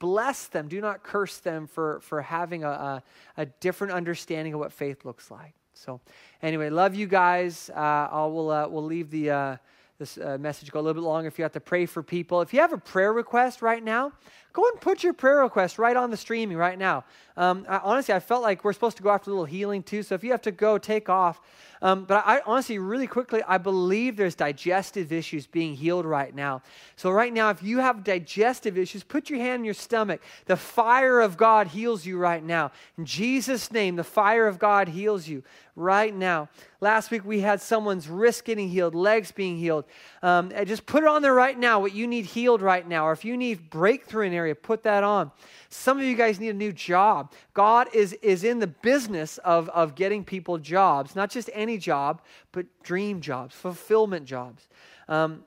Bless 0.00 0.48
them. 0.48 0.66
Do 0.66 0.80
not 0.80 1.04
curse 1.04 1.38
them 1.38 1.68
for, 1.68 2.00
for 2.00 2.20
having 2.20 2.64
a, 2.64 2.70
a, 2.70 3.02
a 3.36 3.46
different 3.46 3.92
understanding 3.92 4.52
of 4.52 4.58
what 4.58 4.72
faith 4.72 5.04
looks 5.04 5.30
like. 5.30 5.54
So, 5.74 6.00
anyway, 6.42 6.70
love 6.70 6.96
you 6.96 7.06
guys. 7.06 7.70
Uh, 7.70 8.08
I 8.10 8.26
will 8.26 8.50
uh, 8.50 8.68
we'll 8.68 8.84
leave 8.84 9.10
the. 9.10 9.30
Uh, 9.30 9.56
this 9.98 10.18
uh, 10.18 10.36
message 10.38 10.70
go 10.70 10.78
a 10.78 10.82
little 10.82 11.00
bit 11.00 11.06
longer 11.06 11.26
if 11.26 11.38
you 11.38 11.42
have 11.42 11.52
to 11.52 11.60
pray 11.60 11.86
for 11.86 12.02
people. 12.02 12.42
If 12.42 12.52
you 12.52 12.60
have 12.60 12.74
a 12.74 12.78
prayer 12.78 13.14
request 13.14 13.62
right 13.62 13.82
now, 13.82 14.12
go 14.56 14.66
and 14.72 14.80
put 14.80 15.04
your 15.04 15.12
prayer 15.12 15.42
request 15.42 15.78
right 15.78 15.96
on 15.96 16.10
the 16.10 16.16
streaming 16.16 16.56
right 16.56 16.78
now. 16.78 17.04
Um, 17.36 17.66
I, 17.68 17.76
honestly, 17.84 18.14
I 18.14 18.20
felt 18.20 18.42
like 18.42 18.64
we're 18.64 18.72
supposed 18.72 18.96
to 18.96 19.02
go 19.02 19.10
after 19.10 19.30
a 19.30 19.34
little 19.34 19.44
healing 19.44 19.82
too. 19.82 20.02
So 20.02 20.14
if 20.14 20.24
you 20.24 20.30
have 20.30 20.40
to 20.42 20.50
go, 20.50 20.78
take 20.78 21.10
off. 21.10 21.42
Um, 21.82 22.06
but 22.06 22.24
I 22.26 22.40
honestly, 22.46 22.78
really 22.78 23.06
quickly, 23.06 23.42
I 23.46 23.58
believe 23.58 24.16
there's 24.16 24.34
digestive 24.34 25.12
issues 25.12 25.46
being 25.46 25.74
healed 25.74 26.06
right 26.06 26.34
now. 26.34 26.62
So 26.96 27.10
right 27.10 27.32
now, 27.32 27.50
if 27.50 27.62
you 27.62 27.80
have 27.80 28.02
digestive 28.02 28.78
issues, 28.78 29.02
put 29.02 29.28
your 29.28 29.38
hand 29.40 29.60
in 29.60 29.64
your 29.66 29.74
stomach. 29.74 30.22
The 30.46 30.56
fire 30.56 31.20
of 31.20 31.36
God 31.36 31.66
heals 31.66 32.06
you 32.06 32.16
right 32.16 32.42
now. 32.42 32.72
In 32.96 33.04
Jesus' 33.04 33.70
name, 33.70 33.96
the 33.96 34.04
fire 34.04 34.46
of 34.46 34.58
God 34.58 34.88
heals 34.88 35.28
you 35.28 35.42
right 35.76 36.14
now. 36.14 36.48
Last 36.80 37.10
week 37.10 37.24
we 37.26 37.40
had 37.40 37.60
someone's 37.60 38.08
wrist 38.08 38.46
getting 38.46 38.70
healed, 38.70 38.94
legs 38.94 39.30
being 39.30 39.58
healed. 39.58 39.84
Um, 40.22 40.50
just 40.64 40.86
put 40.86 41.02
it 41.02 41.08
on 41.08 41.20
there 41.20 41.34
right 41.34 41.58
now, 41.58 41.80
what 41.80 41.92
you 41.92 42.06
need 42.06 42.24
healed 42.24 42.62
right 42.62 42.86
now. 42.86 43.06
Or 43.06 43.12
if 43.12 43.24
you 43.24 43.36
need 43.36 43.68
breakthrough 43.68 44.26
in 44.26 44.32
an 44.32 44.38
area, 44.46 44.54
put 44.54 44.82
that 44.84 45.04
on. 45.04 45.30
Some 45.68 45.98
of 45.98 46.04
you 46.04 46.16
guys 46.16 46.38
need 46.40 46.50
a 46.50 46.54
new 46.54 46.72
job. 46.72 47.32
God 47.52 47.88
is, 47.92 48.12
is 48.14 48.44
in 48.44 48.58
the 48.60 48.66
business 48.66 49.38
of, 49.38 49.68
of 49.70 49.94
getting 49.94 50.24
people 50.24 50.58
jobs, 50.58 51.16
not 51.16 51.30
just 51.30 51.50
any 51.52 51.78
job, 51.78 52.22
but 52.52 52.66
dream 52.82 53.20
jobs, 53.20 53.54
fulfillment 53.54 54.24
jobs. 54.24 54.68
Um, 55.08 55.44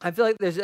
I 0.00 0.12
feel 0.12 0.26
like 0.26 0.38
there's 0.38 0.60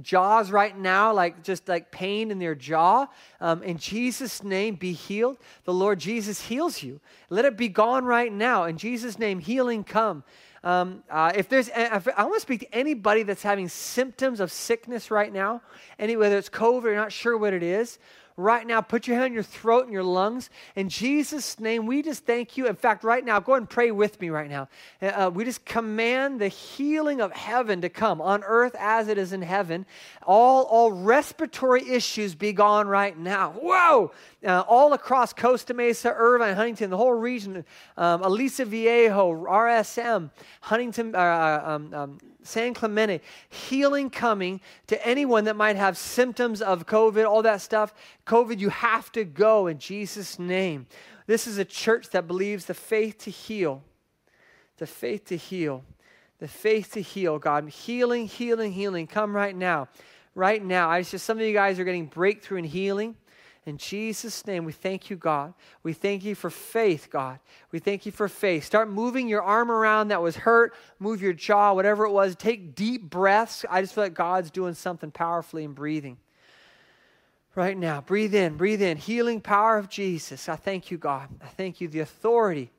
jaws 0.00 0.50
right 0.50 0.76
now, 0.76 1.12
like 1.12 1.42
just 1.42 1.68
like 1.68 1.90
pain 1.90 2.30
in 2.30 2.38
their 2.38 2.54
jaw. 2.54 3.06
Um, 3.38 3.62
in 3.62 3.76
Jesus' 3.76 4.42
name, 4.42 4.76
be 4.76 4.92
healed. 4.92 5.36
The 5.64 5.74
Lord 5.74 5.98
Jesus 5.98 6.40
heals 6.40 6.82
you. 6.82 6.98
Let 7.28 7.44
it 7.44 7.58
be 7.58 7.68
gone 7.68 8.06
right 8.06 8.32
now. 8.32 8.64
In 8.64 8.78
Jesus' 8.78 9.18
name, 9.18 9.40
healing 9.40 9.84
come. 9.84 10.24
Um, 10.64 11.04
uh, 11.10 11.32
if 11.34 11.48
there's, 11.48 11.68
if 11.74 12.08
I 12.16 12.24
want 12.24 12.34
to 12.34 12.40
speak 12.40 12.60
to 12.60 12.74
anybody 12.74 13.22
that's 13.22 13.42
having 13.42 13.68
symptoms 13.68 14.40
of 14.40 14.50
sickness 14.50 15.10
right 15.10 15.32
now, 15.32 15.62
any 15.98 16.16
whether 16.16 16.36
it's 16.36 16.48
COVID 16.48 16.84
or 16.84 16.96
not 16.96 17.12
sure 17.12 17.36
what 17.36 17.54
it 17.54 17.62
is, 17.62 17.98
right 18.38 18.64
now, 18.66 18.80
put 18.80 19.06
your 19.06 19.16
hand 19.16 19.26
on 19.26 19.34
your 19.34 19.42
throat 19.42 19.84
and 19.84 19.92
your 19.92 20.04
lungs. 20.04 20.48
In 20.76 20.88
Jesus' 20.88 21.58
name, 21.58 21.86
we 21.86 22.02
just 22.02 22.24
thank 22.24 22.56
you. 22.56 22.68
In 22.68 22.76
fact, 22.76 23.02
right 23.02 23.24
now, 23.24 23.40
go 23.40 23.54
and 23.54 23.68
pray 23.68 23.90
with 23.90 24.20
me 24.20 24.30
right 24.30 24.48
now. 24.48 24.68
Uh, 25.02 25.06
uh, 25.06 25.30
we 25.34 25.44
just 25.44 25.64
command 25.64 26.40
the 26.40 26.48
healing 26.48 27.20
of 27.20 27.32
heaven 27.32 27.80
to 27.80 27.88
come 27.88 28.20
on 28.20 28.44
earth 28.44 28.76
as 28.78 29.08
it 29.08 29.18
is 29.18 29.32
in 29.32 29.42
heaven. 29.42 29.84
All, 30.22 30.62
all 30.64 30.92
respiratory 30.92 31.86
issues 31.90 32.36
be 32.36 32.52
gone 32.52 32.86
right 32.86 33.18
now. 33.18 33.50
Whoa! 33.50 34.12
Uh, 34.46 34.60
all 34.68 34.92
across 34.92 35.32
Costa 35.32 35.74
Mesa, 35.74 36.14
Irvine, 36.16 36.54
Huntington, 36.54 36.90
the 36.90 36.96
whole 36.96 37.12
region, 37.12 37.64
um, 37.96 38.22
Aliso 38.22 38.64
Viejo, 38.64 39.32
RSM, 39.32 40.30
Huntington, 40.60 41.16
uh, 41.16 41.18
uh 41.18 41.62
um, 41.66 41.94
um, 41.94 42.18
San 42.48 42.74
Clemente, 42.74 43.20
healing 43.48 44.10
coming 44.10 44.60
to 44.86 45.06
anyone 45.06 45.44
that 45.44 45.56
might 45.56 45.76
have 45.76 45.96
symptoms 45.96 46.62
of 46.62 46.86
COVID, 46.86 47.28
all 47.28 47.42
that 47.42 47.60
stuff. 47.60 47.94
COVID, 48.26 48.58
you 48.58 48.70
have 48.70 49.12
to 49.12 49.24
go 49.24 49.66
in 49.66 49.78
Jesus' 49.78 50.38
name. 50.38 50.86
This 51.26 51.46
is 51.46 51.58
a 51.58 51.64
church 51.64 52.10
that 52.10 52.26
believes 52.26 52.64
the 52.64 52.74
faith 52.74 53.18
to 53.18 53.30
heal, 53.30 53.82
the 54.78 54.86
faith 54.86 55.26
to 55.26 55.36
heal, 55.36 55.84
the 56.38 56.48
faith 56.48 56.92
to 56.92 57.02
heal. 57.02 57.38
God, 57.38 57.68
healing, 57.68 58.26
healing, 58.26 58.72
healing. 58.72 59.06
Come 59.06 59.36
right 59.36 59.54
now. 59.54 59.88
Right 60.34 60.64
now. 60.64 60.88
I 60.88 61.02
just, 61.02 61.26
some 61.26 61.38
of 61.38 61.44
you 61.44 61.52
guys 61.52 61.78
are 61.78 61.84
getting 61.84 62.06
breakthrough 62.06 62.58
and 62.58 62.66
healing. 62.66 63.16
In 63.68 63.76
Jesus' 63.76 64.46
name, 64.46 64.64
we 64.64 64.72
thank 64.72 65.10
you, 65.10 65.16
God. 65.16 65.52
We 65.82 65.92
thank 65.92 66.24
you 66.24 66.34
for 66.34 66.48
faith, 66.48 67.08
God. 67.10 67.38
We 67.70 67.78
thank 67.78 68.06
you 68.06 68.12
for 68.12 68.26
faith. 68.26 68.64
Start 68.64 68.88
moving 68.88 69.28
your 69.28 69.42
arm 69.42 69.70
around 69.70 70.08
that 70.08 70.22
was 70.22 70.36
hurt, 70.36 70.74
move 70.98 71.20
your 71.20 71.34
jaw, 71.34 71.74
whatever 71.74 72.06
it 72.06 72.10
was. 72.10 72.34
Take 72.34 72.74
deep 72.74 73.10
breaths. 73.10 73.66
I 73.68 73.82
just 73.82 73.94
feel 73.94 74.04
like 74.04 74.14
God's 74.14 74.50
doing 74.50 74.72
something 74.72 75.10
powerfully 75.10 75.64
in 75.64 75.74
breathing. 75.74 76.16
Right 77.54 77.76
now, 77.76 78.00
breathe 78.00 78.34
in, 78.34 78.56
breathe 78.56 78.80
in. 78.80 78.96
Healing 78.96 79.42
power 79.42 79.76
of 79.76 79.90
Jesus. 79.90 80.48
I 80.48 80.56
thank 80.56 80.90
you, 80.90 80.96
God. 80.96 81.28
I 81.42 81.48
thank 81.48 81.78
you, 81.78 81.88
the 81.88 82.00
authority 82.00 82.70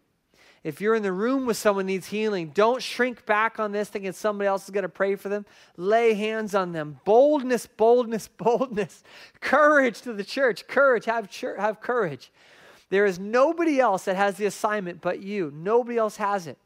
if 0.64 0.82
you're 0.82 0.95
in 0.95 1.03
the 1.03 1.14
room 1.14 1.45
with 1.45 1.55
someone 1.55 1.86
needs 1.86 2.07
healing, 2.07 2.51
don't 2.53 2.84
shrink 2.84 3.26
back 3.26 3.60
on 3.60 3.72
this 3.72 3.89
thinking 3.89 4.12
somebody 4.12 4.47
else 4.47 4.66
is 4.66 4.72
going 4.72 4.84
to 4.84 4.89
pray 4.89 5.16
for 5.16 5.30
them. 5.30 5.45
Lay 5.78 6.14
hands 6.14 6.53
on 6.53 6.74
them. 6.74 6.99
Boldness, 7.05 7.66
boldness, 7.66 8.28
boldness. 8.38 9.03
Courage 9.39 10.01
to 10.01 10.14
the 10.14 10.24
church. 10.24 10.68
Courage. 10.68 11.05
Have, 11.05 11.34
have 11.57 11.80
courage. 11.80 12.32
There 12.89 13.05
is 13.05 13.20
nobody 13.20 13.80
else 13.80 14.05
that 14.05 14.16
has 14.16 14.36
the 14.36 14.45
assignment 14.47 14.99
but 14.99 15.22
you. 15.22 15.51
Nobody 15.55 15.97
else 15.97 16.18
has 16.18 16.47
it. 16.47 16.57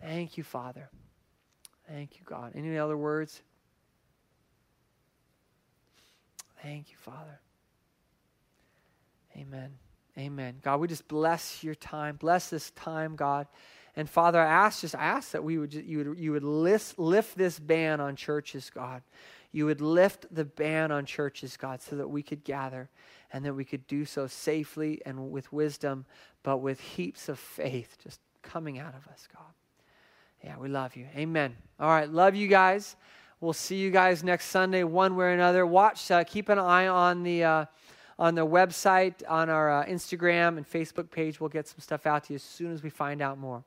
Thank 0.00 0.36
you, 0.36 0.44
Father. 0.44 0.90
Thank 1.88 2.18
you, 2.18 2.24
God. 2.24 2.52
Any 2.54 2.76
other 2.76 2.96
words? 2.96 3.40
Thank 6.62 6.90
you, 6.90 6.96
Father. 6.96 7.40
Amen. 9.36 9.72
Amen. 10.18 10.56
God, 10.62 10.80
we 10.80 10.88
just 10.88 11.08
bless 11.08 11.64
your 11.64 11.74
time. 11.74 12.16
Bless 12.16 12.50
this 12.50 12.70
time, 12.72 13.16
God. 13.16 13.46
And 13.96 14.08
Father, 14.08 14.40
I 14.40 14.46
ask 14.46 14.80
just 14.80 14.94
I 14.94 15.04
ask 15.04 15.32
that 15.32 15.44
we 15.44 15.58
would 15.58 15.72
you 15.72 15.98
would 15.98 16.18
you 16.18 16.32
would 16.32 16.44
lift, 16.44 16.98
lift 16.98 17.36
this 17.36 17.58
ban 17.58 18.00
on 18.00 18.16
churches, 18.16 18.70
God. 18.70 19.02
You 19.52 19.66
would 19.66 19.80
lift 19.82 20.26
the 20.34 20.46
ban 20.46 20.90
on 20.90 21.04
churches, 21.04 21.58
God, 21.58 21.82
so 21.82 21.96
that 21.96 22.08
we 22.08 22.22
could 22.22 22.42
gather 22.42 22.88
and 23.32 23.44
that 23.44 23.54
we 23.54 23.64
could 23.64 23.86
do 23.86 24.04
so 24.06 24.26
safely 24.26 25.00
and 25.04 25.30
with 25.30 25.52
wisdom, 25.52 26.06
but 26.42 26.58
with 26.58 26.80
heaps 26.80 27.28
of 27.28 27.38
faith 27.38 27.98
just 28.02 28.20
coming 28.42 28.78
out 28.78 28.94
of 28.94 29.06
us, 29.08 29.28
God. 29.34 29.52
Yeah, 30.42 30.56
we 30.58 30.68
love 30.68 30.96
you. 30.96 31.06
Amen. 31.14 31.54
All 31.78 31.88
right, 31.88 32.10
love 32.10 32.34
you 32.34 32.48
guys. 32.48 32.96
We'll 33.40 33.52
see 33.52 33.76
you 33.76 33.90
guys 33.90 34.24
next 34.24 34.46
Sunday, 34.46 34.84
one 34.84 35.16
way 35.16 35.26
or 35.26 35.30
another. 35.30 35.66
Watch, 35.66 36.10
uh, 36.10 36.24
keep 36.24 36.48
an 36.48 36.58
eye 36.58 36.86
on 36.86 37.22
the. 37.22 37.44
Uh, 37.44 37.64
on 38.22 38.36
the 38.36 38.46
website, 38.46 39.14
on 39.28 39.50
our 39.50 39.82
uh, 39.82 39.84
Instagram 39.86 40.56
and 40.56 40.64
Facebook 40.64 41.10
page. 41.10 41.40
We'll 41.40 41.50
get 41.50 41.66
some 41.66 41.80
stuff 41.80 42.06
out 42.06 42.22
to 42.24 42.32
you 42.32 42.36
as 42.36 42.42
soon 42.44 42.72
as 42.72 42.80
we 42.80 42.88
find 42.88 43.20
out 43.20 43.36
more. 43.36 43.64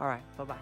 All 0.00 0.06
right, 0.06 0.22
bye 0.38 0.44
bye. 0.44 0.56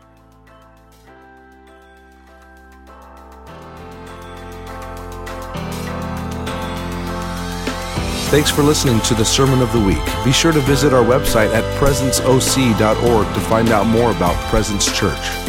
Thanks 8.32 8.51
for 8.51 8.62
listening 8.62 9.01
to 9.03 9.14
the 9.14 9.24
Sermon 9.24 9.62
of 9.62 9.72
the 9.72 9.80
Week. 9.80 10.05
Be 10.24 10.32
sure 10.32 10.51
to 10.53 10.61
visit 10.61 10.93
our 10.93 11.05
website 11.05 11.55
at 11.55 11.62
presenceoc.org 11.80 13.34
to 13.34 13.41
find 13.43 13.68
out 13.68 13.86
more 13.86 14.11
about 14.11 14.34
Presence 14.51 14.84
Church. 14.99 15.48